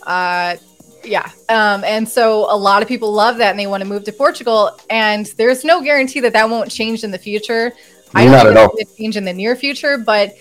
Uh, 0.03 0.55
yeah, 1.03 1.29
um, 1.49 1.83
and 1.83 2.07
so 2.07 2.45
a 2.53 2.57
lot 2.57 2.81
of 2.81 2.87
people 2.87 3.11
love 3.11 3.37
that 3.37 3.51
and 3.51 3.59
they 3.59 3.67
want 3.67 3.81
to 3.83 3.89
move 3.89 4.03
to 4.05 4.11
Portugal. 4.11 4.79
And 4.89 5.25
there's 5.37 5.63
no 5.63 5.81
guarantee 5.81 6.19
that 6.21 6.33
that 6.33 6.49
won't 6.49 6.69
change 6.71 7.03
in 7.03 7.11
the 7.11 7.17
future. 7.17 7.73
I 8.13 8.25
don't 8.25 8.53
Not 8.53 8.71
think 8.71 8.81
it's 8.81 8.89
gonna 8.91 8.97
change 8.97 9.17
in 9.17 9.25
the 9.25 9.33
near 9.33 9.55
future, 9.55 9.97
but 9.97 10.35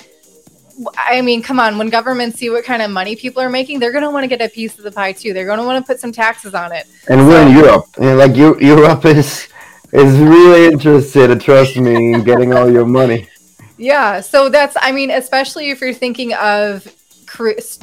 I 0.96 1.20
mean, 1.22 1.42
come 1.42 1.58
on, 1.58 1.76
when 1.76 1.88
governments 1.88 2.38
see 2.38 2.50
what 2.50 2.64
kind 2.64 2.82
of 2.82 2.90
money 2.90 3.16
people 3.16 3.42
are 3.42 3.48
making, 3.50 3.80
they're 3.80 3.92
going 3.92 4.04
to 4.04 4.10
want 4.10 4.22
to 4.24 4.28
get 4.28 4.40
a 4.40 4.48
piece 4.48 4.78
of 4.78 4.84
the 4.84 4.92
pie 4.92 5.12
too. 5.12 5.32
They're 5.32 5.46
going 5.46 5.58
to 5.58 5.64
want 5.64 5.84
to 5.84 5.86
put 5.92 6.00
some 6.00 6.12
taxes 6.12 6.54
on 6.54 6.72
it. 6.72 6.86
and 7.08 7.26
we're 7.26 7.42
in 7.46 7.52
Europe, 7.56 7.86
and 7.98 8.18
like 8.18 8.36
Eu- 8.36 8.58
Europe 8.60 9.04
is 9.16 9.48
is 9.92 10.18
really 10.18 10.66
interested. 10.66 11.40
Trust 11.40 11.76
me, 11.76 12.12
in 12.14 12.24
getting 12.24 12.52
all 12.52 12.70
your 12.70 12.86
money. 12.86 13.28
Yeah, 13.80 14.22
so 14.22 14.48
that's 14.48 14.76
I 14.80 14.90
mean, 14.90 15.12
especially 15.12 15.70
if 15.70 15.80
you're 15.80 15.94
thinking 15.94 16.34
of 16.34 16.84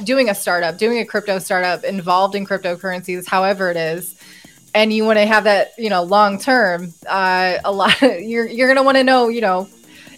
doing 0.04 0.30
a 0.30 0.34
startup, 0.34 0.78
doing 0.78 0.98
a 0.98 1.04
crypto 1.06 1.38
startup 1.38 1.84
involved 1.84 2.34
in 2.34 2.46
cryptocurrencies, 2.46 3.26
however 3.26 3.70
it 3.70 3.76
is, 3.76 4.14
and 4.74 4.92
you 4.92 5.04
want 5.04 5.18
to 5.18 5.26
have 5.26 5.44
that, 5.44 5.72
you 5.78 5.90
know, 5.90 6.02
long 6.02 6.38
term. 6.38 6.92
Uh, 7.08 7.58
a 7.64 7.72
lot 7.72 8.00
you're 8.20 8.46
you're 8.46 8.68
gonna 8.68 8.82
want 8.82 8.96
to 8.96 9.04
know, 9.04 9.28
you 9.28 9.40
know, 9.40 9.68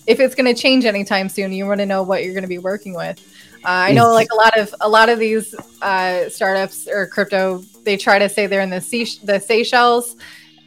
if 0.08 0.20
it's 0.20 0.34
going 0.34 0.52
to 0.52 0.60
change 0.60 0.86
anytime 0.86 1.28
soon. 1.28 1.52
You 1.52 1.66
want 1.66 1.80
to 1.80 1.86
know 1.86 2.02
what 2.02 2.24
you're 2.24 2.32
going 2.32 2.42
to 2.42 2.48
be 2.48 2.58
working 2.58 2.94
with. 2.94 3.20
Uh, 3.64 3.90
I 3.90 3.92
know, 3.92 4.10
like 4.12 4.28
a 4.32 4.34
lot 4.34 4.58
of 4.58 4.74
a 4.80 4.88
lot 4.88 5.08
of 5.08 5.18
these 5.18 5.54
uh, 5.82 6.28
startups 6.30 6.88
or 6.88 7.06
crypto, 7.06 7.58
they 7.84 7.96
try 7.96 8.18
to 8.18 8.28
say 8.28 8.46
they're 8.46 8.62
in 8.62 8.70
the 8.70 8.80
the 9.24 9.38
Seychelles 9.38 10.16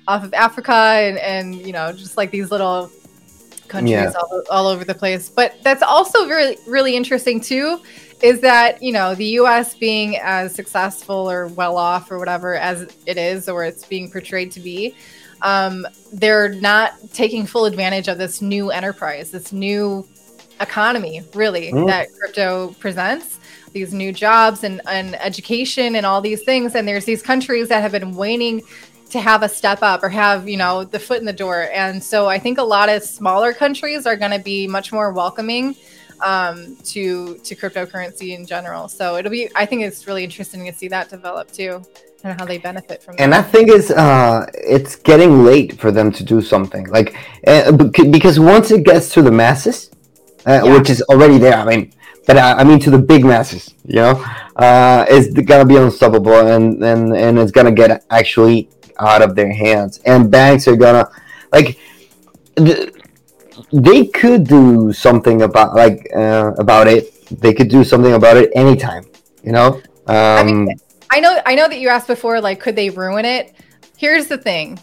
off 0.07 0.23
of 0.23 0.33
Africa, 0.33 0.73
and 0.73 1.17
and 1.17 1.55
you 1.55 1.73
know, 1.73 1.91
just 1.91 2.17
like 2.17 2.31
these 2.31 2.51
little 2.51 2.91
countries 3.67 3.91
Yeah. 3.91 4.11
all, 4.11 4.43
all 4.51 4.67
over 4.67 4.83
the 4.83 4.93
place. 4.93 5.29
But 5.29 5.55
that's 5.63 5.81
also 5.81 6.27
really 6.27 6.57
really 6.67 6.95
interesting 6.95 7.41
too, 7.41 7.81
is 8.23 8.41
that 8.41 8.81
you 8.81 8.91
know 8.91 9.15
the 9.15 9.25
U.S. 9.41 9.73
being 9.75 10.17
as 10.17 10.53
successful 10.53 11.29
or 11.29 11.47
well 11.47 11.77
off 11.77 12.11
or 12.11 12.19
whatever 12.19 12.55
as 12.55 12.95
it 13.05 13.17
is, 13.17 13.49
or 13.49 13.63
it's 13.63 13.85
being 13.85 14.09
portrayed 14.11 14.51
to 14.53 14.59
be. 14.59 14.95
Um, 15.41 15.87
they're 16.13 16.49
not 16.49 16.93
taking 17.13 17.45
full 17.47 17.65
advantage 17.65 18.07
of 18.07 18.17
this 18.19 18.41
new 18.41 18.69
enterprise, 18.69 19.31
this 19.31 19.51
new 19.51 20.07
economy, 20.59 21.23
really, 21.33 21.71
Mm. 21.71 21.87
that 21.87 22.07
crypto 22.19 22.75
presents. 22.79 23.39
These 23.73 23.93
new 23.93 24.11
jobs 24.11 24.63
and, 24.65 24.81
and 24.87 25.15
education 25.15 25.95
and 25.95 26.05
all 26.05 26.21
these 26.21 26.43
things. 26.43 26.75
And 26.75 26.85
there's 26.87 27.05
these 27.05 27.21
countries 27.21 27.69
that 27.69 27.81
have 27.81 27.93
been 27.93 28.15
waiting 28.15 28.61
to 29.09 29.19
have 29.19 29.43
a 29.43 29.49
step 29.49 29.79
up 29.81 30.03
or 30.03 30.09
have, 30.09 30.47
you 30.47 30.57
know, 30.57 30.83
the 30.83 30.99
foot 30.99 31.19
in 31.19 31.25
the 31.25 31.33
door. 31.33 31.69
And 31.73 32.03
so 32.03 32.27
I 32.27 32.37
think 32.37 32.57
a 32.57 32.63
lot 32.63 32.89
of 32.89 33.01
smaller 33.01 33.53
countries 33.53 34.05
are 34.05 34.15
going 34.17 34.31
to 34.31 34.39
be 34.39 34.67
much 34.67 34.91
more 34.91 35.11
welcoming 35.11 35.75
um, 36.23 36.75
to 36.85 37.37
to 37.37 37.55
cryptocurrency 37.55 38.35
in 38.37 38.45
general. 38.45 38.87
So 38.87 39.15
it'll 39.17 39.31
be, 39.31 39.49
I 39.55 39.65
think 39.65 39.81
it's 39.83 40.07
really 40.07 40.23
interesting 40.23 40.65
to 40.65 40.73
see 40.73 40.87
that 40.89 41.09
develop 41.09 41.51
too 41.51 41.83
and 42.23 42.39
how 42.39 42.45
they 42.45 42.59
benefit 42.59 43.01
from 43.01 43.15
And 43.17 43.33
that. 43.33 43.45
I 43.45 43.49
think 43.49 43.69
it's 43.69 43.89
uh, 43.91 44.45
it's 44.53 44.95
getting 44.95 45.43
late 45.43 45.79
for 45.79 45.91
them 45.91 46.11
to 46.11 46.23
do 46.23 46.41
something 46.41 46.85
like 46.87 47.15
uh, 47.47 47.71
because 48.17 48.39
once 48.39 48.71
it 48.71 48.83
gets 48.83 49.09
to 49.15 49.21
the 49.21 49.31
masses, 49.31 49.89
uh, 50.45 50.61
Yeah. 50.63 50.73
which 50.73 50.89
is 50.89 51.01
already 51.03 51.37
there. 51.39 51.55
I 51.55 51.65
mean, 51.65 51.91
but 52.27 52.37
uh, 52.37 52.55
I 52.59 52.63
mean 52.63 52.79
to 52.81 52.91
the 52.91 52.99
big 52.99 53.25
masses, 53.25 53.73
you 53.85 53.95
know, 53.95 54.23
uh, 54.55 55.05
it's 55.09 55.33
gonna 55.49 55.65
be 55.65 55.77
unstoppable, 55.77 56.47
and 56.47 56.83
and 56.83 57.15
and 57.15 57.39
it's 57.39 57.51
gonna 57.51 57.71
get 57.71 58.03
actually 58.11 58.69
out 58.99 59.21
of 59.23 59.35
their 59.35 59.51
hands, 59.51 59.99
and 60.05 60.29
banks 60.29 60.67
are 60.67 60.75
gonna 60.75 61.09
like. 61.51 61.77
th- 62.57 62.93
they 63.71 64.05
could 64.05 64.45
do 64.45 64.93
something 64.93 65.41
about 65.41 65.75
like 65.75 66.09
uh, 66.15 66.53
about 66.57 66.87
it. 66.87 67.27
They 67.29 67.53
could 67.53 67.69
do 67.69 67.83
something 67.83 68.13
about 68.13 68.37
it 68.37 68.51
anytime, 68.55 69.05
you 69.43 69.51
know. 69.51 69.81
Um, 70.07 70.65
mean, 70.65 70.79
I 71.09 71.19
know 71.19 71.39
I 71.45 71.55
know 71.55 71.67
that 71.67 71.79
you 71.79 71.89
asked 71.89 72.07
before 72.07 72.41
like 72.41 72.59
could 72.59 72.75
they 72.75 72.89
ruin 72.89 73.25
it? 73.25 73.55
Here's 73.97 74.27
the 74.27 74.37
thing. 74.37 74.79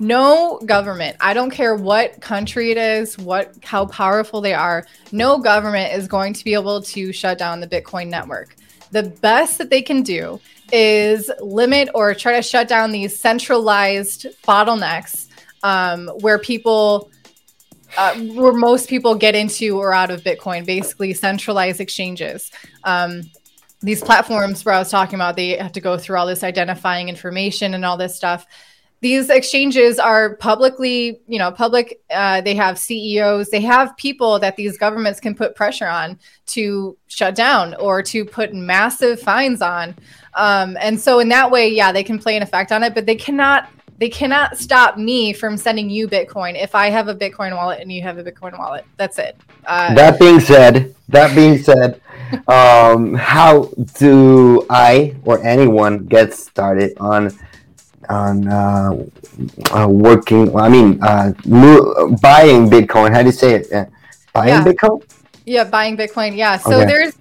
No 0.00 0.60
government, 0.64 1.16
I 1.20 1.34
don't 1.34 1.50
care 1.50 1.74
what 1.74 2.20
country 2.20 2.70
it 2.70 2.76
is, 2.76 3.18
what 3.18 3.52
how 3.64 3.86
powerful 3.86 4.40
they 4.40 4.54
are, 4.54 4.86
no 5.10 5.38
government 5.38 5.92
is 5.92 6.06
going 6.06 6.34
to 6.34 6.44
be 6.44 6.54
able 6.54 6.82
to 6.82 7.12
shut 7.12 7.36
down 7.36 7.58
the 7.58 7.66
Bitcoin 7.66 8.08
network. 8.08 8.54
The 8.92 9.02
best 9.02 9.58
that 9.58 9.70
they 9.70 9.82
can 9.82 10.02
do 10.02 10.40
is 10.72 11.30
limit 11.40 11.88
or 11.94 12.14
try 12.14 12.36
to 12.36 12.42
shut 12.42 12.68
down 12.68 12.92
these 12.92 13.18
centralized 13.18 14.26
bottlenecks 14.46 15.26
um, 15.62 16.08
where 16.20 16.38
people 16.38 17.10
uh, 17.96 18.14
where 18.16 18.52
most 18.52 18.88
people 18.88 19.14
get 19.14 19.34
into 19.34 19.78
or 19.78 19.92
out 19.92 20.10
of 20.10 20.22
Bitcoin, 20.22 20.66
basically 20.66 21.14
centralized 21.14 21.80
exchanges. 21.80 22.50
Um, 22.84 23.22
these 23.80 24.02
platforms 24.02 24.64
where 24.64 24.74
I 24.74 24.78
was 24.78 24.90
talking 24.90 25.14
about, 25.14 25.36
they 25.36 25.56
have 25.56 25.72
to 25.72 25.80
go 25.80 25.96
through 25.96 26.18
all 26.18 26.26
this 26.26 26.42
identifying 26.42 27.08
information 27.08 27.74
and 27.74 27.84
all 27.84 27.96
this 27.96 28.16
stuff. 28.16 28.46
These 29.00 29.30
exchanges 29.30 30.00
are 30.00 30.34
publicly, 30.36 31.20
you 31.28 31.38
know, 31.38 31.52
public. 31.52 32.00
Uh, 32.10 32.40
they 32.40 32.56
have 32.56 32.76
CEOs, 32.78 33.48
they 33.50 33.60
have 33.60 33.96
people 33.96 34.40
that 34.40 34.56
these 34.56 34.76
governments 34.76 35.20
can 35.20 35.36
put 35.36 35.54
pressure 35.54 35.86
on 35.86 36.18
to 36.46 36.96
shut 37.06 37.36
down 37.36 37.74
or 37.76 38.02
to 38.02 38.24
put 38.24 38.52
massive 38.52 39.20
fines 39.20 39.62
on. 39.62 39.94
Um, 40.34 40.76
and 40.80 40.98
so, 40.98 41.20
in 41.20 41.28
that 41.28 41.48
way, 41.50 41.68
yeah, 41.68 41.92
they 41.92 42.02
can 42.02 42.18
play 42.18 42.36
an 42.36 42.42
effect 42.42 42.72
on 42.72 42.82
it, 42.82 42.94
but 42.94 43.06
they 43.06 43.14
cannot. 43.14 43.68
They 43.98 44.08
cannot 44.08 44.56
stop 44.56 44.96
me 44.96 45.32
from 45.32 45.56
sending 45.56 45.90
you 45.90 46.06
Bitcoin 46.06 46.60
if 46.60 46.74
I 46.74 46.88
have 46.88 47.08
a 47.08 47.14
Bitcoin 47.14 47.54
wallet 47.56 47.80
and 47.80 47.90
you 47.90 48.00
have 48.02 48.16
a 48.18 48.22
Bitcoin 48.24 48.56
wallet. 48.58 48.84
That's 48.96 49.18
it. 49.18 49.36
Uh, 49.66 49.94
that 49.94 50.20
being 50.20 50.38
said, 50.40 50.94
that 51.08 51.34
being 51.34 51.58
said, 51.68 52.00
um, 52.46 53.14
how 53.14 53.72
do 53.98 54.64
I 54.70 55.16
or 55.24 55.42
anyone 55.44 56.06
get 56.06 56.32
started 56.32 56.96
on 56.98 57.36
on 58.08 58.46
uh, 58.48 59.04
uh, 59.74 59.88
working? 59.88 60.54
I 60.56 60.68
mean, 60.68 61.02
uh, 61.02 61.32
mo- 61.46 62.16
buying 62.22 62.70
Bitcoin. 62.70 63.12
How 63.12 63.20
do 63.22 63.26
you 63.26 63.32
say 63.32 63.54
it? 63.56 63.72
Uh, 63.72 63.86
buying 64.32 64.48
Yeah. 64.48 64.64
Bitcoin? 64.64 65.02
Yeah, 65.44 65.64
buying 65.64 65.96
Bitcoin. 65.96 66.36
Yeah. 66.36 66.56
So 66.58 66.76
Okay. 66.76 66.86
there's 66.86 67.14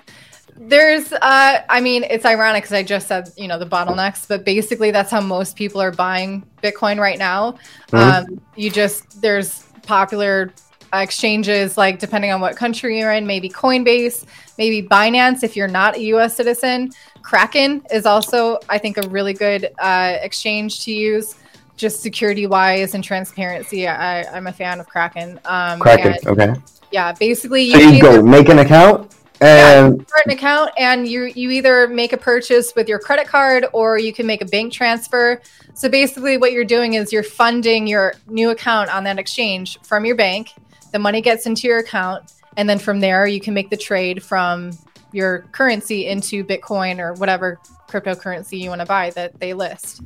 there's 0.59 1.11
uh 1.13 1.61
I 1.69 1.81
mean, 1.81 2.03
it's 2.09 2.25
ironic 2.25 2.63
cuz 2.63 2.73
I 2.73 2.83
just 2.83 3.07
said, 3.07 3.29
you 3.37 3.47
know, 3.47 3.59
the 3.59 3.65
bottlenecks, 3.65 4.27
but 4.27 4.43
basically 4.43 4.91
that's 4.91 5.11
how 5.11 5.21
most 5.21 5.55
people 5.55 5.81
are 5.81 5.91
buying 5.91 6.43
Bitcoin 6.63 6.99
right 6.99 7.17
now. 7.19 7.55
Mhm. 7.91 7.99
Um 8.27 8.41
you 8.55 8.69
just 8.69 9.21
there's 9.21 9.63
popular 9.83 10.51
exchanges 10.93 11.77
like 11.77 11.99
depending 11.99 12.31
on 12.31 12.41
what 12.41 12.55
country 12.55 12.99
you're 12.99 13.11
in, 13.11 13.27
maybe 13.27 13.49
Coinbase, 13.49 14.25
maybe 14.57 14.85
Binance 14.87 15.43
if 15.43 15.55
you're 15.55 15.67
not 15.67 15.95
a 15.95 16.01
US 16.15 16.35
citizen. 16.35 16.91
Kraken 17.21 17.81
is 17.91 18.05
also 18.05 18.57
I 18.69 18.77
think 18.77 18.97
a 18.97 19.07
really 19.09 19.33
good 19.33 19.69
uh 19.79 20.15
exchange 20.21 20.83
to 20.85 20.91
use 20.91 21.35
just 21.75 22.01
security 22.01 22.47
wise 22.47 22.95
and 22.95 23.03
transparency. 23.03 23.87
I, 23.87 24.23
I'm 24.35 24.47
a 24.47 24.51
fan 24.51 24.79
of 24.79 24.87
Kraken. 24.87 25.39
Um, 25.45 25.77
Kraken. 25.79 26.13
and- 26.13 26.27
Okay. 26.27 26.53
yeah, 26.91 27.11
basically 27.11 27.69
So 27.69 27.77
you 27.77 28.01
go 28.01 28.23
make 28.23 28.49
an 28.49 28.57
account 28.59 29.11
yeah, 29.41 29.87
you 29.87 30.05
start 30.07 30.25
an 30.25 30.31
account 30.31 30.71
and 30.77 31.07
you 31.07 31.25
you 31.25 31.51
either 31.51 31.87
make 31.87 32.13
a 32.13 32.17
purchase 32.17 32.73
with 32.75 32.87
your 32.87 32.99
credit 32.99 33.27
card 33.27 33.65
or 33.73 33.97
you 33.97 34.13
can 34.13 34.25
make 34.25 34.41
a 34.41 34.45
bank 34.45 34.73
transfer. 34.73 35.41
So 35.73 35.89
basically 35.89 36.37
what 36.37 36.51
you're 36.51 36.65
doing 36.65 36.95
is 36.95 37.13
you're 37.13 37.23
funding 37.23 37.85
your 37.87 38.15
new 38.27 38.49
account 38.49 38.89
on 38.89 39.03
that 39.03 39.19
exchange 39.19 39.79
from 39.81 40.05
your 40.05 40.15
bank. 40.15 40.53
The 40.91 40.99
money 40.99 41.21
gets 41.21 41.45
into 41.45 41.67
your 41.67 41.79
account 41.79 42.33
and 42.55 42.67
then 42.67 42.79
from 42.79 42.99
there 42.99 43.27
you 43.27 43.39
can 43.39 43.53
make 43.53 43.69
the 43.69 43.77
trade 43.77 44.23
from 44.23 44.71
your 45.11 45.39
currency 45.51 46.07
into 46.07 46.43
Bitcoin 46.43 46.99
or 46.99 47.13
whatever 47.13 47.59
cryptocurrency 47.87 48.59
you 48.59 48.69
want 48.69 48.81
to 48.81 48.87
buy 48.87 49.11
that 49.11 49.39
they 49.39 49.53
list. 49.53 50.01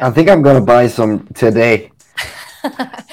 I 0.00 0.10
think 0.10 0.28
I'm 0.28 0.42
gonna 0.42 0.60
buy 0.60 0.88
some 0.88 1.26
today. 1.28 1.90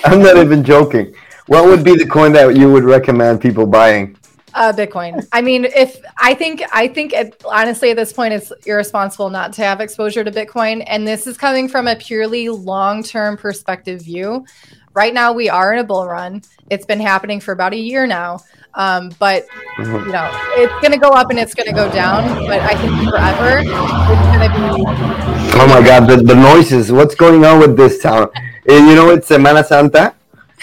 I'm 0.04 0.22
not 0.22 0.38
even 0.38 0.64
joking. 0.64 1.16
What 1.48 1.66
would 1.66 1.84
be 1.84 1.96
the 1.96 2.06
coin 2.06 2.34
that 2.34 2.56
you 2.56 2.72
would 2.72 2.84
recommend 2.84 3.42
people 3.42 3.66
buying? 3.66 4.18
Uh, 4.54 4.72
Bitcoin. 4.72 5.26
I 5.32 5.42
mean, 5.42 5.66
if 5.66 6.00
I 6.18 6.34
think, 6.36 6.62
I 6.72 6.88
think 6.88 7.14
it, 7.14 7.42
honestly 7.46 7.90
at 7.92 7.98
this 7.98 8.14
point 8.14 8.34
it's 8.34 8.52
irresponsible 8.66 9.30
not 9.30 9.54
to 9.54 9.64
have 9.64 9.82
exposure 9.82 10.24
to 10.24 10.32
Bitcoin. 10.32 10.84
And 10.88 11.08
this 11.08 11.26
is 11.28 11.38
coming 11.38 11.68
from 11.68 11.88
a 11.88 11.96
purely 11.96 12.50
long-term 12.50 13.38
perspective 13.38 14.02
view. 14.02 14.46
Right 14.94 15.12
now, 15.14 15.34
we 15.34 15.50
are 15.50 15.74
in 15.74 15.80
a 15.80 15.84
bull 15.84 16.06
run. 16.08 16.44
It's 16.70 16.86
been 16.86 17.00
happening 17.00 17.40
for 17.40 17.52
about 17.52 17.74
a 17.74 17.78
year 17.78 18.06
now. 18.06 18.42
Um, 18.76 19.10
but 19.20 19.46
Mhm. 19.78 20.06
you 20.06 20.12
know, 20.12 20.30
it's 20.56 20.74
going 20.82 20.92
to 20.92 21.00
go 21.00 21.10
up 21.10 21.30
and 21.32 21.40
it's 21.40 21.54
going 21.56 21.68
to 21.68 21.74
go 21.74 21.90
down. 21.92 22.24
But 22.46 22.60
I 22.62 22.76
think 22.76 23.10
forever, 23.10 23.60
it's 23.60 24.26
going 24.30 24.50
to 24.50 24.56
be. 24.56 25.60
Oh 25.60 25.68
my 25.68 25.82
god, 25.86 26.08
the, 26.08 26.18
the 26.18 26.36
noises. 26.36 26.92
What's 26.92 27.16
going 27.16 27.44
on 27.46 27.60
with 27.60 27.76
this 27.78 28.02
town? 28.02 28.30
You 28.68 28.96
know, 28.96 29.10
it's 29.10 29.30
Semana 29.30 29.66
Santa. 29.66 30.14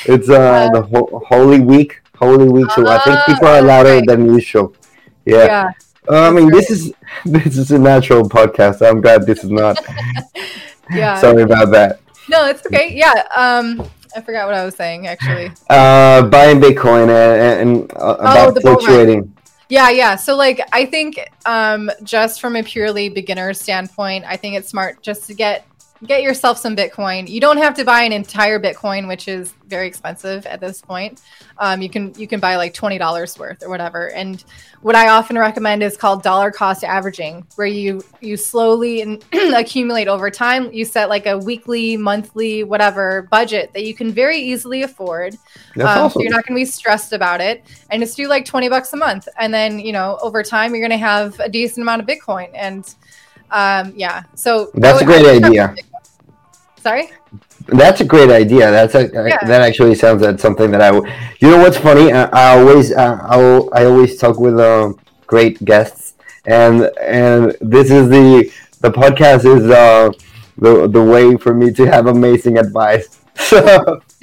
It's 0.06 0.28
uh, 0.28 0.70
the 0.72 0.82
ho- 0.82 1.22
Holy 1.28 1.60
Week, 1.60 1.99
Holy 2.20 2.48
Week. 2.48 2.70
So 2.72 2.86
I 2.86 2.98
think 2.98 3.18
people 3.26 3.48
are 3.48 3.62
louder 3.62 3.94
right. 3.94 4.06
than 4.06 4.32
usual. 4.34 4.74
Yeah. 5.24 5.44
yeah. 5.44 5.70
Uh, 6.08 6.28
I 6.28 6.30
mean, 6.30 6.50
That's 6.50 6.68
this 6.68 6.80
is 6.80 6.92
this 7.24 7.56
is 7.56 7.70
a 7.70 7.78
natural 7.78 8.28
podcast. 8.28 8.86
I'm 8.86 9.00
glad 9.00 9.26
this 9.26 9.42
is 9.44 9.50
not. 9.50 9.78
Yeah. 10.92 11.20
Sorry 11.20 11.42
about 11.42 11.70
that. 11.70 12.00
No, 12.28 12.46
it's 12.46 12.66
okay. 12.66 12.92
Yeah. 12.92 13.14
Um, 13.36 13.88
I 14.16 14.20
forgot 14.20 14.46
what 14.46 14.56
I 14.56 14.64
was 14.64 14.74
saying 14.74 15.06
actually. 15.06 15.52
Uh, 15.70 16.22
buying 16.26 16.60
Bitcoin 16.60 17.08
and, 17.08 17.70
and 17.70 17.92
uh, 17.92 18.16
about 18.18 18.56
Oh, 18.56 18.60
bull 18.60 18.72
run. 18.72 18.80
fluctuating. 18.80 19.36
Yeah, 19.68 19.90
yeah. 19.90 20.16
So 20.16 20.34
like 20.36 20.60
I 20.72 20.84
think 20.84 21.20
um 21.46 21.90
just 22.02 22.40
from 22.40 22.56
a 22.56 22.62
purely 22.64 23.08
beginner 23.08 23.54
standpoint, 23.54 24.24
I 24.26 24.36
think 24.36 24.56
it's 24.56 24.68
smart 24.68 25.00
just 25.00 25.28
to 25.28 25.34
get 25.34 25.64
get 26.06 26.22
yourself 26.22 26.58
some 26.58 26.74
Bitcoin. 26.76 27.28
You 27.28 27.40
don't 27.40 27.58
have 27.58 27.74
to 27.74 27.84
buy 27.84 28.02
an 28.02 28.12
entire 28.12 28.58
Bitcoin, 28.58 29.06
which 29.08 29.28
is 29.28 29.52
very 29.68 29.86
expensive 29.86 30.46
at 30.46 30.60
this 30.60 30.80
point. 30.80 31.20
Um, 31.58 31.82
you 31.82 31.88
can 31.90 32.14
you 32.18 32.26
can 32.26 32.40
buy 32.40 32.56
like 32.56 32.74
twenty 32.74 32.98
dollars 32.98 33.38
worth 33.38 33.62
or 33.62 33.68
whatever. 33.68 34.10
And 34.10 34.42
what 34.82 34.94
I 34.96 35.08
often 35.08 35.38
recommend 35.38 35.82
is 35.82 35.96
called 35.96 36.22
dollar 36.22 36.50
cost 36.50 36.84
averaging, 36.84 37.46
where 37.56 37.66
you 37.66 38.02
you 38.20 38.36
slowly 38.36 39.02
and 39.02 39.22
accumulate 39.54 40.08
over 40.08 40.30
time. 40.30 40.72
You 40.72 40.84
set 40.84 41.08
like 41.08 41.26
a 41.26 41.36
weekly, 41.38 41.96
monthly, 41.96 42.64
whatever 42.64 43.28
budget 43.30 43.72
that 43.74 43.84
you 43.84 43.94
can 43.94 44.10
very 44.10 44.38
easily 44.38 44.82
afford. 44.82 45.36
That's 45.76 45.88
Um, 45.96 46.04
awesome. 46.06 46.10
So 46.20 46.22
you're 46.22 46.32
not 46.32 46.46
going 46.46 46.58
to 46.58 46.60
be 46.62 46.70
stressed 46.70 47.12
about 47.12 47.40
it, 47.40 47.62
and 47.90 48.00
just 48.02 48.16
do 48.16 48.26
like 48.26 48.44
twenty 48.44 48.68
bucks 48.68 48.92
a 48.94 48.96
month, 48.96 49.28
and 49.38 49.52
then 49.52 49.78
you 49.78 49.92
know 49.92 50.18
over 50.22 50.42
time 50.42 50.74
you're 50.74 50.86
going 50.86 50.98
to 50.98 51.04
have 51.06 51.38
a 51.40 51.48
decent 51.48 51.82
amount 51.82 52.00
of 52.02 52.08
Bitcoin, 52.08 52.50
and 52.54 52.94
um, 53.50 53.92
yeah. 53.96 54.22
So 54.34 54.70
That's 54.74 55.02
a 55.02 55.04
would- 55.04 55.22
great 55.22 55.44
idea. 55.44 55.74
Sorry. 56.80 57.10
That's 57.68 58.00
a 58.00 58.04
great 58.04 58.30
idea. 58.30 58.70
That's 58.70 58.94
a 58.94 59.02
Yeah. 59.12 59.38
that 59.46 59.60
actually 59.62 59.94
sounds 59.94 60.22
like 60.22 60.38
something 60.40 60.70
that 60.70 60.80
I. 60.80 60.90
w- 60.92 61.12
You 61.40 61.50
know 61.50 61.58
what's 61.58 61.76
funny? 61.76 62.12
I, 62.12 62.24
I 62.24 62.58
always 62.58 62.92
uh, 62.92 63.18
I, 63.22 63.36
I 63.80 63.84
always 63.86 64.18
talk 64.18 64.38
with 64.38 64.58
um, 64.58 64.98
great 65.26 65.62
guests, 65.64 66.14
and 66.46 66.90
and 67.00 67.54
this 67.60 67.90
is 67.90 68.08
the 68.08 68.50
the 68.80 68.90
podcast 68.90 69.44
is 69.44 69.70
uh, 69.70 70.10
the 70.58 70.88
the 70.88 71.02
way 71.02 71.36
for 71.36 71.54
me 71.54 71.70
to 71.72 71.84
have 71.86 72.06
amazing 72.06 72.58
advice. 72.58 73.16
So 73.40 73.56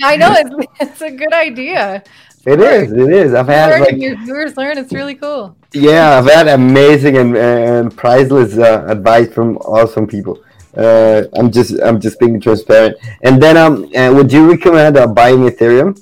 I 0.04 0.16
know 0.16 0.32
it's, 0.36 0.68
it's 0.80 1.02
a 1.02 1.10
good 1.10 1.34
idea. 1.34 2.04
it 2.46 2.60
is. 2.62 2.92
It 2.92 3.10
is. 3.12 3.34
I've 3.34 3.48
had 3.48 3.70
Learn, 3.72 3.82
like 3.82 3.98
your 3.98 4.16
viewers 4.18 4.56
learn. 4.56 4.78
It's 4.78 4.94
really 4.94 5.16
cool. 5.16 5.56
yeah, 5.74 6.20
I've 6.20 6.30
had 6.32 6.48
amazing 6.48 7.18
and, 7.18 7.36
and 7.36 7.98
priceless 7.98 8.58
uh, 8.60 8.86
advice 8.88 9.34
from 9.34 9.58
awesome 9.58 10.06
people. 10.06 10.44
Uh, 10.78 11.24
I'm 11.34 11.52
just 11.52 11.80
I'm 11.82 12.00
just 12.00 12.20
being 12.20 12.40
transparent. 12.40 12.98
And 13.24 13.42
then 13.42 13.58
um, 13.58 13.90
uh, 13.96 14.14
would 14.14 14.32
you 14.32 14.50
recommend 14.50 14.98
uh, 14.98 15.08
buying 15.08 15.40
Ethereum? 15.40 16.00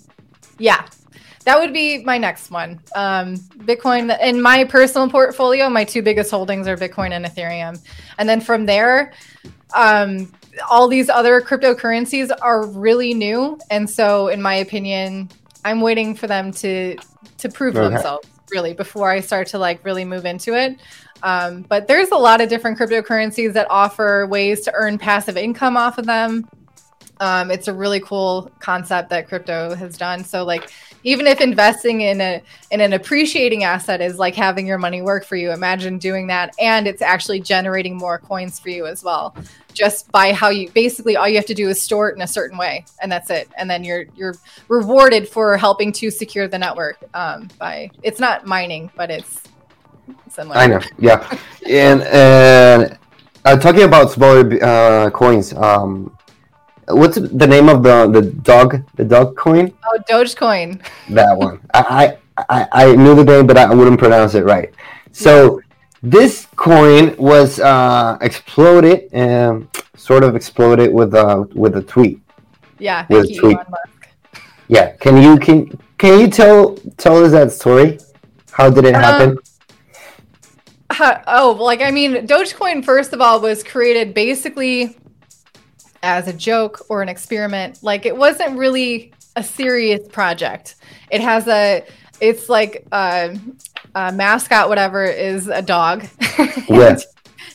Yeah. 0.59 0.85
That 1.45 1.59
would 1.59 1.73
be 1.73 2.03
my 2.03 2.17
next 2.17 2.49
one. 2.49 2.81
Um, 2.95 3.37
Bitcoin 3.69 4.19
in 4.19 4.41
my 4.41 4.63
personal 4.63 5.07
portfolio, 5.09 5.69
my 5.69 5.83
two 5.83 6.01
biggest 6.01 6.31
holdings 6.31 6.67
are 6.67 6.75
Bitcoin 6.75 7.11
and 7.11 7.23
Ethereum. 7.23 7.79
And 8.17 8.27
then 8.27 8.41
from 8.41 8.65
there, 8.65 9.13
um, 9.75 10.31
all 10.69 10.87
these 10.87 11.07
other 11.07 11.41
cryptocurrencies 11.41 12.31
are 12.41 12.65
really 12.65 13.13
new. 13.13 13.59
And 13.69 13.87
so, 13.87 14.29
in 14.29 14.41
my 14.41 14.55
opinion, 14.55 15.29
I'm 15.63 15.81
waiting 15.81 16.15
for 16.15 16.25
them 16.27 16.51
to 16.53 16.97
to 17.37 17.49
prove 17.49 17.75
Okay. 17.75 17.89
themselves 17.89 18.27
really 18.51 18.73
before 18.73 19.09
I 19.11 19.19
start 19.19 19.47
to 19.47 19.59
like 19.59 19.83
really 19.85 20.05
move 20.05 20.25
into 20.25 20.53
it. 20.55 20.79
Um, 21.23 21.61
but 21.63 21.87
there's 21.87 22.09
a 22.09 22.17
lot 22.17 22.41
of 22.41 22.49
different 22.49 22.77
cryptocurrencies 22.77 23.53
that 23.53 23.67
offer 23.69 24.27
ways 24.27 24.61
to 24.61 24.73
earn 24.73 24.97
passive 24.97 25.37
income 25.37 25.77
off 25.77 25.97
of 25.97 26.05
them. 26.05 26.47
Um, 27.19 27.49
it's 27.49 27.67
a 27.67 27.73
really 27.73 27.99
cool 28.01 28.51
concept 28.59 29.09
that 29.09 29.27
crypto 29.27 29.73
has 29.75 29.97
done. 29.97 30.23
So 30.23 30.43
like 30.43 30.69
even 31.03 31.27
if 31.27 31.39
investing 31.39 32.01
in 32.01 32.19
a 32.19 32.41
in 32.71 32.81
an 32.81 32.93
appreciating 32.93 33.63
asset 33.63 34.01
is 34.01 34.17
like 34.17 34.35
having 34.35 34.67
your 34.67 34.77
money 34.77 35.01
work 35.01 35.23
for 35.23 35.35
you, 35.35 35.51
imagine 35.51 35.97
doing 35.97 36.27
that 36.27 36.53
and 36.59 36.87
it's 36.87 37.01
actually 37.01 37.39
generating 37.39 37.95
more 37.95 38.17
coins 38.17 38.59
for 38.59 38.69
you 38.69 38.85
as 38.85 39.03
well. 39.03 39.35
Just 39.73 40.11
by 40.11 40.33
how 40.33 40.49
you 40.49 40.69
basically 40.71 41.15
all 41.15 41.27
you 41.27 41.35
have 41.35 41.45
to 41.45 41.53
do 41.53 41.69
is 41.69 41.81
store 41.81 42.09
it 42.09 42.15
in 42.15 42.21
a 42.21 42.27
certain 42.27 42.57
way 42.57 42.83
and 43.01 43.11
that's 43.11 43.29
it. 43.29 43.49
And 43.57 43.69
then 43.69 43.83
you're 43.83 44.05
you're 44.15 44.35
rewarded 44.67 45.29
for 45.29 45.55
helping 45.57 45.91
to 45.93 46.11
secure 46.11 46.47
the 46.47 46.57
network 46.57 46.97
um, 47.13 47.49
by 47.59 47.91
it's 48.03 48.19
not 48.19 48.45
mining, 48.45 48.91
but 48.95 49.09
it's 49.09 49.41
I 50.51 50.67
know, 50.67 50.81
yeah. 50.99 51.23
And 51.67 52.01
and 52.03 52.97
uh, 53.45 53.57
talking 53.57 53.83
about 53.83 54.11
smaller 54.11 54.43
uh, 54.63 55.09
coins, 55.11 55.53
um, 55.53 56.15
what's 56.87 57.15
the 57.17 57.47
name 57.47 57.69
of 57.69 57.83
the 57.83 58.07
the 58.11 58.21
dog 58.21 58.83
the 58.95 59.05
dog 59.05 59.35
coin? 59.37 59.73
Oh, 59.85 59.97
Dogecoin. 60.09 60.81
That 61.09 61.37
one. 61.37 61.59
I, 61.73 62.17
I 62.49 62.67
I 62.71 62.95
knew 62.95 63.15
the 63.15 63.23
name, 63.23 63.47
but 63.47 63.57
I 63.57 63.73
wouldn't 63.73 63.99
pronounce 63.99 64.35
it 64.35 64.43
right. 64.43 64.73
So 65.11 65.61
this 66.03 66.47
coin 66.55 67.15
was 67.17 67.59
uh, 67.59 68.17
exploded, 68.21 69.09
um, 69.15 69.69
sort 69.95 70.23
of 70.23 70.35
exploded 70.35 70.93
with 70.93 71.13
a 71.15 71.47
with 71.55 71.77
a 71.77 71.81
tweet. 71.81 72.19
Yeah, 72.77 73.05
With 73.09 73.25
thank 73.27 73.35
you, 73.35 73.41
tweet. 73.41 73.57
Elon 73.57 73.67
Musk. 73.71 74.09
Yeah. 74.67 74.95
Can 74.97 75.21
you 75.21 75.37
can 75.39 75.79
can 75.97 76.19
you 76.19 76.27
tell 76.27 76.75
tell 76.97 77.23
us 77.23 77.31
that 77.31 77.51
story? 77.53 77.99
How 78.51 78.69
did 78.69 78.85
it 78.85 78.95
Um, 78.95 79.01
happen? 79.01 79.37
Oh, 80.99 81.57
like 81.59 81.81
I 81.81 81.91
mean, 81.91 82.27
Dogecoin 82.27 82.83
first 82.83 83.13
of 83.13 83.21
all 83.21 83.39
was 83.41 83.63
created 83.63 84.13
basically 84.13 84.97
as 86.03 86.27
a 86.27 86.33
joke 86.33 86.85
or 86.89 87.01
an 87.01 87.09
experiment. 87.09 87.81
Like 87.81 88.05
it 88.05 88.15
wasn't 88.15 88.57
really 88.57 89.11
a 89.35 89.43
serious 89.43 90.07
project. 90.07 90.75
It 91.11 91.21
has 91.21 91.47
a, 91.47 91.83
it's 92.21 92.47
like 92.47 92.85
a, 92.91 93.37
a 93.95 94.11
mascot, 94.11 94.69
whatever, 94.69 95.03
is 95.03 95.47
a 95.47 95.61
dog. 95.61 96.05
Yeah. 96.67 96.97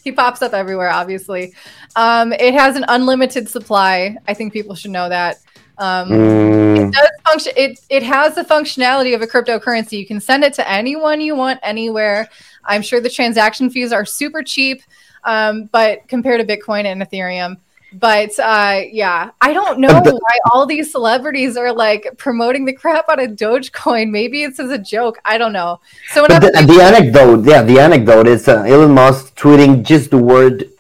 he 0.05 0.13
pops 0.13 0.41
up 0.41 0.53
everywhere, 0.53 0.89
obviously. 0.89 1.53
Um, 1.97 2.33
it 2.33 2.55
has 2.55 2.77
an 2.77 2.85
unlimited 2.87 3.49
supply. 3.49 4.17
I 4.29 4.35
think 4.35 4.53
people 4.53 4.75
should 4.77 4.93
know 4.93 5.09
that. 5.09 5.39
Um, 5.79 6.11
Mm, 6.11 6.93
does 6.93 7.09
function 7.27 7.53
it 7.57 7.81
it 7.89 8.03
has 8.03 8.35
the 8.35 8.43
functionality 8.43 9.15
of 9.15 9.23
a 9.23 9.27
cryptocurrency 9.27 9.93
you 9.99 10.07
can 10.07 10.21
send 10.21 10.45
it 10.45 10.53
to 10.55 10.71
anyone 10.71 11.21
you 11.23 11.35
want 11.35 11.59
anywhere 11.63 12.29
i'm 12.65 12.83
sure 12.83 13.01
the 13.01 13.11
transaction 13.11 13.71
fees 13.71 13.93
are 13.93 14.05
super 14.05 14.43
cheap 14.43 14.83
um, 15.25 15.65
but 15.73 16.07
compared 16.09 16.41
to 16.41 16.57
bitcoin 16.57 16.87
and 16.87 17.03
ethereum. 17.03 17.59
But 17.93 18.39
uh, 18.39 18.83
yeah 18.91 19.31
i 19.41 19.53
don't 19.53 19.81
know 19.81 20.01
why 20.01 20.39
all 20.53 20.65
these 20.65 20.93
celebrities 20.93 21.57
are 21.57 21.73
like 21.73 22.07
promoting 22.17 22.65
the 22.65 22.73
crap 22.73 23.09
out 23.09 23.21
of 23.21 23.33
dogecoin. 23.33 24.11
Maybe 24.11 24.45
it's 24.45 24.61
as 24.61 24.71
a 24.71 24.79
joke. 24.79 25.19
I 25.25 25.39
don't 25.39 25.53
know. 25.53 25.81
So 26.13 26.27
the, 26.27 26.39
the 26.39 26.81
anecdote, 26.83 27.45
yeah, 27.45 27.63
the 27.63 27.81
anecdote 27.81 28.29
is 28.29 28.47
uh, 28.47 28.63
Elon 28.63 28.93
Musk 28.93 29.37
tweeting 29.37 29.83
just 29.85 30.11
the 30.11 30.19
word 30.19 30.71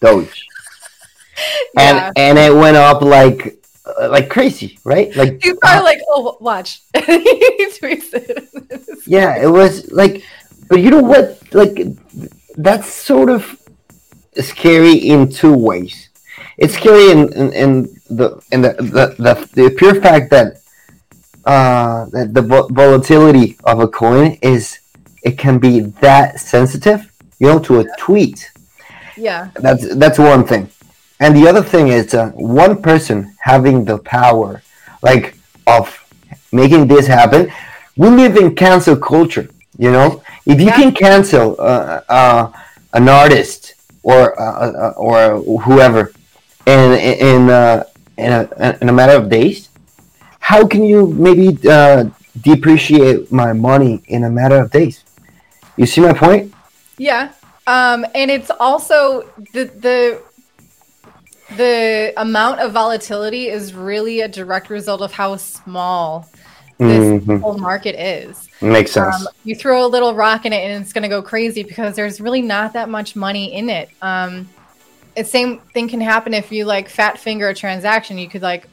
Doge, 0.00 0.46
and 1.76 1.96
yeah. 1.96 2.12
and 2.16 2.38
it 2.38 2.54
went 2.54 2.76
up 2.76 3.02
like 3.02 3.60
uh, 3.98 4.08
like 4.08 4.28
crazy, 4.28 4.78
right? 4.84 5.14
Like 5.16 5.42
he's 5.42 5.56
probably 5.58 5.84
like 5.84 6.00
oh 6.08 6.36
watch. 6.40 6.82
He 6.94 7.66
tweets 7.78 8.12
it. 8.12 8.48
Yeah, 9.06 9.42
it 9.42 9.48
was 9.48 9.90
like, 9.90 10.22
but 10.70 10.80
you 10.80 10.90
know 10.90 11.02
what? 11.02 11.38
Like 11.52 11.78
that's 12.56 12.88
sort 12.92 13.28
of 13.30 13.60
scary 14.38 14.94
in 14.94 15.28
two 15.30 15.52
ways. 15.54 16.08
It's 16.56 16.74
scary 16.74 17.10
in 17.10 17.32
in, 17.34 17.52
in 17.52 17.72
the 18.08 18.40
in 18.52 18.62
the, 18.62 18.72
the 18.74 19.04
the 19.18 19.50
the 19.54 19.70
pure 19.76 19.96
fact 20.00 20.30
that 20.30 20.48
uh 21.44 22.06
that 22.14 22.34
the 22.34 22.42
volatility 22.70 23.58
of 23.64 23.80
a 23.80 23.88
coin 23.88 24.38
is 24.42 24.78
it 25.22 25.36
can 25.38 25.58
be 25.58 25.80
that 26.06 26.40
sensitive, 26.40 27.10
you 27.40 27.48
know, 27.48 27.58
to 27.60 27.80
a 27.80 27.84
tweet. 27.98 28.50
yeah 29.16 29.50
That's 29.54 29.94
that's 29.96 30.18
one 30.18 30.44
thing, 30.46 30.70
and 31.18 31.36
the 31.36 31.48
other 31.48 31.62
thing 31.62 31.88
is 31.88 32.14
uh, 32.14 32.30
one 32.34 32.80
person 32.82 33.34
having 33.40 33.84
the 33.84 33.98
power, 33.98 34.62
like 35.02 35.34
of 35.66 35.84
making 36.52 36.86
this 36.88 37.06
happen. 37.06 37.52
We 37.96 38.08
live 38.08 38.36
in 38.36 38.54
cancel 38.54 38.96
culture, 38.96 39.48
you 39.78 39.90
know. 39.90 40.22
If 40.46 40.60
you 40.60 40.66
Yeah. 40.66 40.76
can 40.76 40.92
cancel 40.92 41.56
uh, 41.58 42.00
uh, 42.08 42.52
an 42.92 43.08
artist 43.08 43.74
or 44.02 44.40
uh, 44.40 44.70
uh, 44.70 44.94
or 44.96 45.42
whoever 45.60 46.12
in 46.66 46.92
in 46.92 47.50
uh, 47.50 47.84
in, 48.16 48.32
a, 48.32 48.78
in 48.80 48.88
a 48.88 48.92
matter 48.92 49.16
of 49.16 49.28
days, 49.28 49.68
how 50.40 50.66
can 50.66 50.84
you 50.84 51.06
maybe 51.06 51.56
uh, 51.68 52.04
depreciate 52.40 53.30
my 53.32 53.52
money 53.52 54.02
in 54.08 54.24
a 54.24 54.30
matter 54.30 54.56
of 54.56 54.70
days? 54.70 55.04
You 55.76 55.86
see 55.86 56.00
my 56.00 56.12
point? 56.12 56.52
Yeah. 56.98 57.32
Um, 57.66 58.04
and 58.14 58.30
it's 58.30 58.50
also 58.50 59.28
the 59.52 59.64
the 59.64 60.22
the 61.56 62.12
amount 62.16 62.60
of 62.60 62.72
volatility 62.72 63.48
is 63.48 63.74
really 63.74 64.20
a 64.20 64.28
direct 64.28 64.70
result 64.70 65.00
of 65.02 65.12
how 65.12 65.36
small 65.36 66.28
this 66.80 67.22
Mhm. 67.24 67.40
whole 67.40 67.58
market 67.58 67.94
is. 68.00 68.48
Makes 68.60 68.92
sense. 68.92 69.14
Um, 69.14 69.28
you 69.44 69.54
throw 69.54 69.84
a 69.84 69.88
little 69.88 70.14
rock 70.14 70.46
in 70.46 70.52
it 70.52 70.64
and 70.64 70.82
it's 70.82 70.92
going 70.92 71.02
to 71.02 71.08
go 71.08 71.22
crazy 71.22 71.62
because 71.62 71.94
there's 71.94 72.20
really 72.20 72.42
not 72.42 72.72
that 72.72 72.88
much 72.88 73.14
money 73.14 73.52
in 73.54 73.68
it. 73.70 73.90
Um, 74.02 74.48
the 75.16 75.24
same 75.24 75.58
thing 75.74 75.88
can 75.88 76.00
happen 76.00 76.32
if 76.34 76.50
you 76.50 76.64
like 76.64 76.88
fat 76.88 77.18
finger 77.18 77.48
a 77.48 77.54
transaction. 77.54 78.16
You 78.18 78.28
could 78.28 78.42
like 78.42 78.66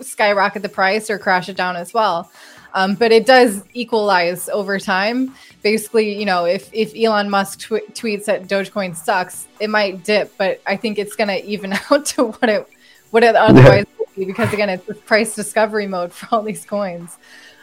skyrocket 0.00 0.62
the 0.62 0.68
price 0.68 1.10
or 1.10 1.18
crash 1.18 1.48
it 1.48 1.56
down 1.56 1.76
as 1.76 1.92
well. 1.92 2.30
Um, 2.74 2.94
but 2.94 3.10
it 3.12 3.26
does 3.26 3.62
equalize 3.72 4.48
over 4.50 4.78
time. 4.78 5.34
Basically, 5.62 6.14
you 6.18 6.26
know, 6.26 6.44
if 6.44 6.68
if 6.72 6.92
Elon 6.94 7.28
Musk 7.30 7.60
tw- 7.60 7.88
tweets 7.94 8.26
that 8.26 8.46
Dogecoin 8.46 8.94
sucks, 8.94 9.46
it 9.58 9.70
might 9.70 10.04
dip, 10.04 10.36
but 10.38 10.60
I 10.66 10.76
think 10.76 10.98
it's 10.98 11.16
going 11.16 11.28
to 11.28 11.44
even 11.44 11.72
out 11.90 12.04
to 12.06 12.24
what 12.26 12.48
it 12.48 12.68
what 13.10 13.22
it 13.24 13.34
otherwise 13.46 13.86
would 13.98 14.08
be 14.14 14.24
because 14.26 14.52
again, 14.52 14.68
it's 14.68 14.84
price 15.06 15.34
discovery 15.34 15.86
mode 15.86 16.12
for 16.12 16.28
all 16.30 16.42
these 16.42 16.64
coins. 16.66 17.16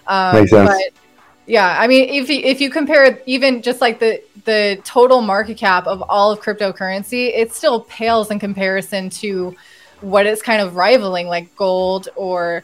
Um, 0.08 0.36
Makes 0.36 0.52
sense. 0.52 0.70
But 0.70 0.94
yeah, 1.48 1.78
I 1.80 1.88
mean, 1.88 2.10
if 2.10 2.30
you, 2.30 2.40
if 2.40 2.60
you 2.60 2.70
compare 2.70 3.20
even 3.26 3.62
just 3.62 3.82
like 3.82 4.00
the 4.00 4.22
the 4.46 4.80
total 4.84 5.22
market 5.22 5.58
cap 5.58 5.88
of 5.88 6.04
all 6.04 6.32
of 6.32 6.42
cryptocurrency, 6.42 7.32
it 7.36 7.54
still 7.54 7.82
pales 7.82 8.32
in 8.32 8.40
comparison 8.40 9.10
to 9.10 9.56
what 10.02 10.26
it's 10.26 10.42
kind 10.42 10.62
of 10.62 10.76
rivaling, 10.76 11.28
like 11.28 11.56
gold 11.56 12.10
or 12.16 12.64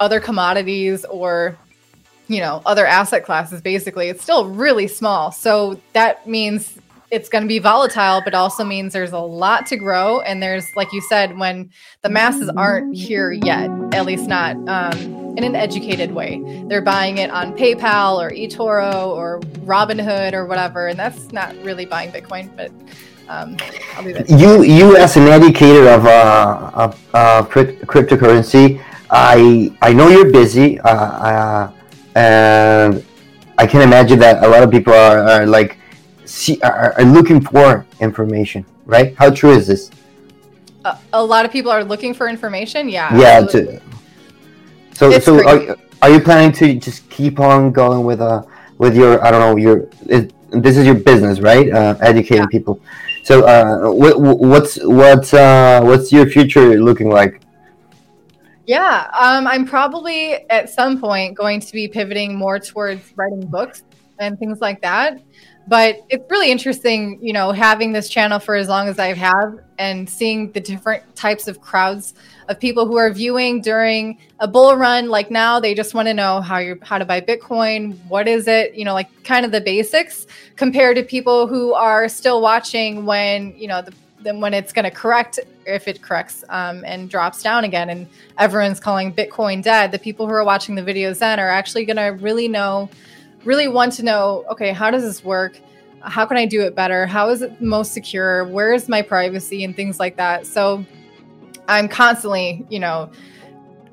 other 0.00 0.20
commodities 0.20 1.04
or 1.06 1.56
you 2.28 2.40
know 2.40 2.62
other 2.64 2.86
asset 2.86 3.24
classes. 3.24 3.60
Basically, 3.60 4.08
it's 4.08 4.22
still 4.22 4.46
really 4.46 4.86
small. 4.86 5.32
So 5.32 5.80
that 5.92 6.26
means 6.26 6.78
it's 7.12 7.28
going 7.28 7.42
to 7.42 7.48
be 7.48 7.58
volatile, 7.58 8.22
but 8.24 8.34
also 8.34 8.64
means 8.64 8.94
there's 8.94 9.12
a 9.12 9.18
lot 9.18 9.66
to 9.66 9.76
grow. 9.76 10.20
And 10.20 10.42
there's, 10.42 10.74
like 10.76 10.94
you 10.94 11.02
said, 11.02 11.36
when 11.36 11.70
the 12.00 12.08
masses 12.08 12.48
aren't 12.56 12.96
here 12.96 13.32
yet, 13.32 13.70
at 13.92 14.06
least 14.06 14.28
not 14.28 14.56
um, 14.66 15.21
in 15.36 15.44
an 15.44 15.56
educated 15.56 16.12
way. 16.12 16.42
They're 16.68 16.82
buying 16.82 17.18
it 17.18 17.30
on 17.30 17.56
PayPal 17.56 18.18
or 18.18 18.30
eToro 18.30 19.06
or 19.06 19.40
Robinhood 19.64 20.32
or 20.34 20.46
whatever, 20.46 20.88
and 20.88 20.98
that's 20.98 21.32
not 21.32 21.56
really 21.62 21.86
buying 21.86 22.10
Bitcoin. 22.12 22.54
But 22.56 22.70
um, 23.28 23.56
I'll 23.94 24.06
it. 24.06 24.28
you 24.28 24.62
you 24.62 24.96
as 24.96 25.16
an 25.16 25.28
educator 25.28 25.88
of 25.88 26.06
uh, 26.06 26.70
of, 26.74 27.14
uh, 27.14 27.42
crypt- 27.44 27.86
cryptocurrency 27.86 28.82
i 29.10 29.72
i 29.80 29.92
know 29.92 30.08
you're 30.08 30.30
busy 30.30 30.78
uh, 30.80 30.90
uh, 30.90 31.72
and 32.14 33.04
i 33.58 33.66
can 33.66 33.80
imagine 33.80 34.18
that 34.18 34.42
a 34.44 34.48
lot 34.48 34.62
of 34.62 34.70
people 34.70 34.92
are, 34.92 35.20
are 35.20 35.46
like 35.46 35.78
see 36.24 36.60
are, 36.62 36.92
are 36.98 37.04
looking 37.04 37.40
for 37.40 37.86
information 38.00 38.64
right 38.86 39.14
how 39.16 39.30
true 39.30 39.52
is 39.52 39.66
this 39.66 39.90
A, 40.84 40.98
a 41.12 41.24
lot 41.24 41.44
of 41.44 41.52
people 41.52 41.70
are 41.70 41.84
looking 41.84 42.12
for 42.12 42.26
information. 42.26 42.88
Yeah. 42.88 43.16
yeah 43.16 43.46
to, 43.46 43.80
so 44.94 45.10
It's 45.10 45.24
so 45.24 45.46
are, 45.46 45.76
are 46.02 46.10
you 46.10 46.20
planning 46.20 46.52
to 46.52 46.74
just 46.74 47.08
keep 47.10 47.40
on 47.40 47.72
going 47.72 48.04
with 48.04 48.20
uh 48.20 48.42
with 48.78 48.96
your 48.96 49.24
i 49.24 49.30
don't 49.30 49.40
know 49.40 49.56
your 49.56 49.88
it, 50.06 50.32
this 50.52 50.76
is 50.76 50.86
your 50.86 50.94
business 50.94 51.40
right? 51.40 51.70
Uh, 51.70 51.96
educating 52.00 52.46
people. 52.48 52.80
So 53.24 53.46
uh 53.46 53.90
what, 53.90 54.20
what's 54.20 54.78
what's 54.84 55.32
uh 55.32 55.80
what's 55.82 56.12
your 56.12 56.26
future 56.26 56.80
looking 56.80 57.08
like? 57.08 57.40
Yeah, 58.66 59.10
um, 59.18 59.46
I'm 59.46 59.66
probably 59.66 60.48
at 60.48 60.70
some 60.70 61.00
point 61.00 61.36
going 61.36 61.60
to 61.60 61.72
be 61.72 61.88
pivoting 61.88 62.36
more 62.36 62.60
towards 62.60 63.12
writing 63.16 63.46
books 63.46 63.82
and 64.20 64.38
things 64.38 64.60
like 64.60 64.80
that. 64.82 65.20
But 65.66 66.00
it's 66.10 66.24
really 66.30 66.50
interesting, 66.50 67.18
you 67.20 67.32
know, 67.32 67.52
having 67.52 67.92
this 67.92 68.08
channel 68.08 68.38
for 68.38 68.54
as 68.54 68.68
long 68.68 68.88
as 68.88 68.98
I've 68.98 69.18
and 69.78 70.08
seeing 70.08 70.50
the 70.52 70.60
different 70.60 71.14
types 71.14 71.48
of 71.48 71.60
crowds 71.60 72.14
of 72.52 72.60
people 72.60 72.86
who 72.86 72.96
are 72.96 73.10
viewing 73.10 73.60
during 73.60 74.18
a 74.38 74.46
bull 74.46 74.76
run. 74.76 75.08
Like 75.08 75.30
now, 75.30 75.58
they 75.58 75.74
just 75.74 75.94
want 75.94 76.06
to 76.08 76.14
know 76.14 76.40
how 76.40 76.58
you 76.58 76.78
how 76.82 76.98
to 76.98 77.04
buy 77.04 77.20
Bitcoin, 77.20 77.98
what 78.06 78.28
is 78.28 78.46
it, 78.46 78.74
you 78.74 78.84
know, 78.84 78.94
like 78.94 79.24
kind 79.24 79.44
of 79.44 79.50
the 79.50 79.60
basics, 79.60 80.26
compared 80.56 80.96
to 80.96 81.02
people 81.02 81.46
who 81.46 81.74
are 81.74 82.08
still 82.08 82.40
watching 82.40 83.06
when 83.06 83.54
you 83.56 83.66
know 83.66 83.82
the 83.82 83.92
then 84.20 84.40
when 84.40 84.54
it's 84.54 84.72
going 84.72 84.84
to 84.84 84.90
correct 84.90 85.40
if 85.66 85.88
it 85.88 86.00
corrects 86.00 86.44
um, 86.48 86.84
and 86.84 87.10
drops 87.10 87.42
down 87.42 87.64
again 87.64 87.90
and 87.90 88.06
everyone's 88.38 88.78
calling 88.78 89.12
bitcoin 89.12 89.60
dead 89.60 89.90
the 89.90 89.98
people 89.98 90.26
who 90.28 90.32
are 90.32 90.44
watching 90.44 90.76
the 90.76 90.82
videos 90.82 91.18
then 91.18 91.40
are 91.40 91.48
actually 91.48 91.84
going 91.84 91.96
to 91.96 92.22
really 92.24 92.46
know 92.46 92.88
really 93.44 93.66
want 93.66 93.92
to 93.92 94.04
know 94.04 94.44
okay 94.48 94.72
how 94.72 94.90
does 94.90 95.02
this 95.02 95.24
work? 95.24 95.58
How 96.00 96.26
can 96.26 96.36
i 96.36 96.46
do 96.46 96.62
it 96.62 96.74
better? 96.74 97.06
How 97.06 97.30
is 97.30 97.42
it 97.42 97.60
most 97.60 97.92
secure? 97.92 98.44
Where 98.44 98.72
is 98.72 98.88
my 98.88 99.02
privacy? 99.02 99.64
And 99.64 99.74
things 99.74 100.00
like 100.00 100.16
that. 100.16 100.46
So 100.46 100.84
i'm 101.68 101.88
constantly 101.88 102.66
you 102.68 102.78
know 102.78 103.10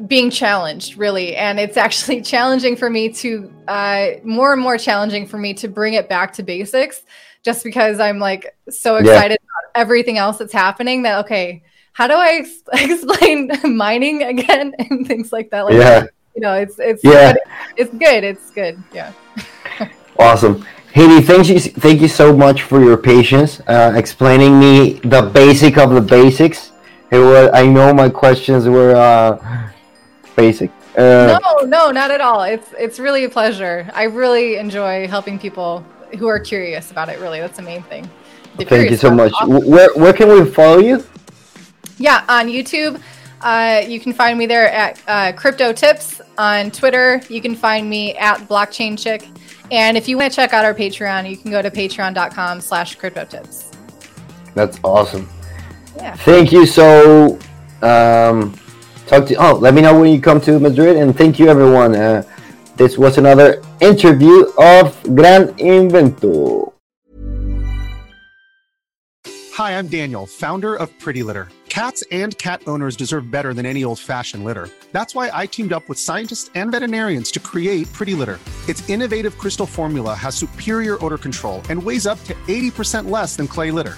being 0.08 0.30
challenged 0.30 0.98
really 0.98 1.36
and 1.36 1.60
it's 1.60 1.78
actually 1.78 2.22
challenging 2.34 2.76
for 2.76 2.90
me 2.90 3.10
to 3.10 3.52
uh, 3.68 4.12
more 4.24 4.54
and 4.54 4.62
more 4.62 4.78
challenging 4.78 5.28
for 5.28 5.38
me 5.38 5.54
to 5.54 5.68
bring 5.68 5.94
it 5.94 6.08
back 6.08 6.32
to 6.34 6.44
basics 6.44 7.04
just 7.44 7.64
because 7.64 8.00
i'm 8.00 8.20
like 8.20 8.56
so 8.70 8.96
Yeah. 8.96 9.02
excited 9.02 9.38
about 9.42 9.72
everything 9.82 10.18
else 10.18 10.38
that's 10.38 10.54
happening 10.54 11.04
that 11.04 11.26
okay 11.26 11.64
how 11.94 12.08
do 12.08 12.14
i 12.14 12.36
ex- 12.36 12.64
explain 12.74 13.50
mining 13.76 14.24
again 14.24 14.74
and 14.80 15.06
things 15.08 15.32
like 15.34 15.50
that 15.52 15.66
like 15.66 15.74
yeah 15.76 16.06
you 16.36 16.42
know 16.42 16.54
it's 16.54 16.80
it's 16.80 17.04
Yeah. 17.04 17.34
it's 17.76 17.92
good 17.92 18.24
it's 18.24 18.52
good 18.52 18.82
yeah 18.94 19.12
Awesome. 20.18 20.66
Heidi, 20.94 21.22
thank 21.22 21.48
you, 21.48 21.60
thank 21.60 22.02
you 22.02 22.10
so 22.10 22.36
much 22.36 22.64
for 22.64 22.84
your 22.84 22.98
patience, 22.98 23.62
uh, 23.68 23.94
explaining 23.96 24.60
me 24.60 24.94
the 25.04 25.22
basic 25.22 25.78
of 25.78 25.92
the 25.92 26.02
basics. 26.02 26.72
It 27.12 27.20
was, 27.20 27.50
I 27.54 27.66
know 27.66 27.94
my 27.94 28.10
questions 28.10 28.68
were 28.68 28.96
uh, 28.96 29.72
basic. 30.36 30.72
Uh, 30.98 31.40
no 31.42 31.66
no 31.66 31.92
not 31.92 32.10
at 32.10 32.20
all 32.20 32.42
it's 32.42 32.74
it's 32.78 33.00
really 33.00 33.24
a 33.24 33.30
pleasure 33.30 33.88
i 33.94 34.04
really 34.04 34.58
enjoy 34.58 35.08
helping 35.08 35.38
people 35.38 35.86
who 36.18 36.28
are 36.28 36.40
curious 36.40 36.90
about 36.90 37.08
it 37.10 37.20
really 37.20 37.40
that's 37.40 37.58
the 37.58 37.64
main 37.64 37.84
thing 37.84 38.10
thank 38.66 38.90
you 38.90 38.98
so 38.98 39.12
much. 39.12 39.32
awesome. 39.34 39.66
Where 39.66 39.90
where 39.96 40.14
can 40.14 40.30
we 40.30 40.50
follow 40.50 40.80
you? 40.80 41.04
Yeah, 41.98 42.26
on 42.30 42.48
YouTube, 42.48 43.02
uh, 43.42 43.84
you 43.86 44.00
can 44.00 44.14
find 44.14 44.38
me 44.38 44.46
there 44.46 44.72
at 44.72 45.02
uh, 45.08 45.32
Crypto 45.34 45.74
Tips. 45.74 46.22
On 46.38 46.72
Twitter, 46.72 47.22
you 47.30 47.42
can 47.42 47.56
find 47.56 47.90
me 47.90 48.16
at 48.16 48.38
Blockchain 48.48 48.98
Chick. 48.98 49.28
And 49.72 49.98
if 49.98 50.08
you 50.08 50.18
want 50.18 50.32
to 50.32 50.36
check 50.36 50.54
out 50.54 50.66
our 50.66 50.74
Patreon, 50.74 51.30
you 51.30 51.38
can 51.38 51.52
go 51.52 51.62
to 51.62 51.70
patreon.com 51.70 52.62
slash 52.62 52.96
crypto 52.96 53.26
tips. 53.26 53.72
That's 54.56 54.80
awesome. 54.84 55.30
Yeah. 55.98 56.16
Thank 56.16 56.52
you. 56.52 56.66
So, 56.66 57.40
um, 57.82 58.58
talk 59.08 59.26
to. 59.28 59.36
Oh, 59.36 59.56
let 59.56 59.74
me 59.74 59.82
know 59.82 60.00
when 60.00 60.12
you 60.12 60.22
come 60.22 60.42
to 60.42 60.60
Madrid, 60.60 60.98
and 60.98 61.16
thank 61.18 61.40
you, 61.40 61.48
everyone. 61.48 61.96
Uh, 61.96 62.24
this 62.76 62.98
was 62.98 63.18
another 63.18 63.62
interview 63.82 64.52
of 64.58 65.02
Gran 65.16 65.48
Invento. 65.58 66.72
Hi, 69.60 69.78
I'm 69.78 69.88
Daniel, 69.88 70.26
founder 70.26 70.76
of 70.76 70.98
Pretty 71.00 71.22
Litter. 71.22 71.50
Cats 71.68 72.02
and 72.12 72.38
cat 72.38 72.62
owners 72.66 72.96
deserve 72.96 73.30
better 73.30 73.54
than 73.54 73.66
any 73.66 73.84
old 73.84 74.00
fashioned 74.00 74.46
litter. 74.46 74.70
That's 74.92 75.14
why 75.14 75.30
I 75.34 75.46
teamed 75.46 75.74
up 75.74 75.90
with 75.90 76.00
scientists 76.00 76.50
and 76.56 76.72
veterinarians 76.72 77.30
to 77.32 77.40
create 77.42 77.92
Pretty 77.92 78.16
Litter. 78.16 78.40
Its 78.70 78.90
innovative 78.90 79.38
crystal 79.38 79.66
formula 79.66 80.16
has 80.16 80.36
superior 80.36 81.04
odor 81.04 81.18
control 81.18 81.62
and 81.70 81.84
weighs 81.84 82.08
up 82.08 82.24
to 82.24 82.34
80% 82.48 83.10
less 83.10 83.36
than 83.36 83.48
clay 83.48 83.72
litter. 83.72 83.98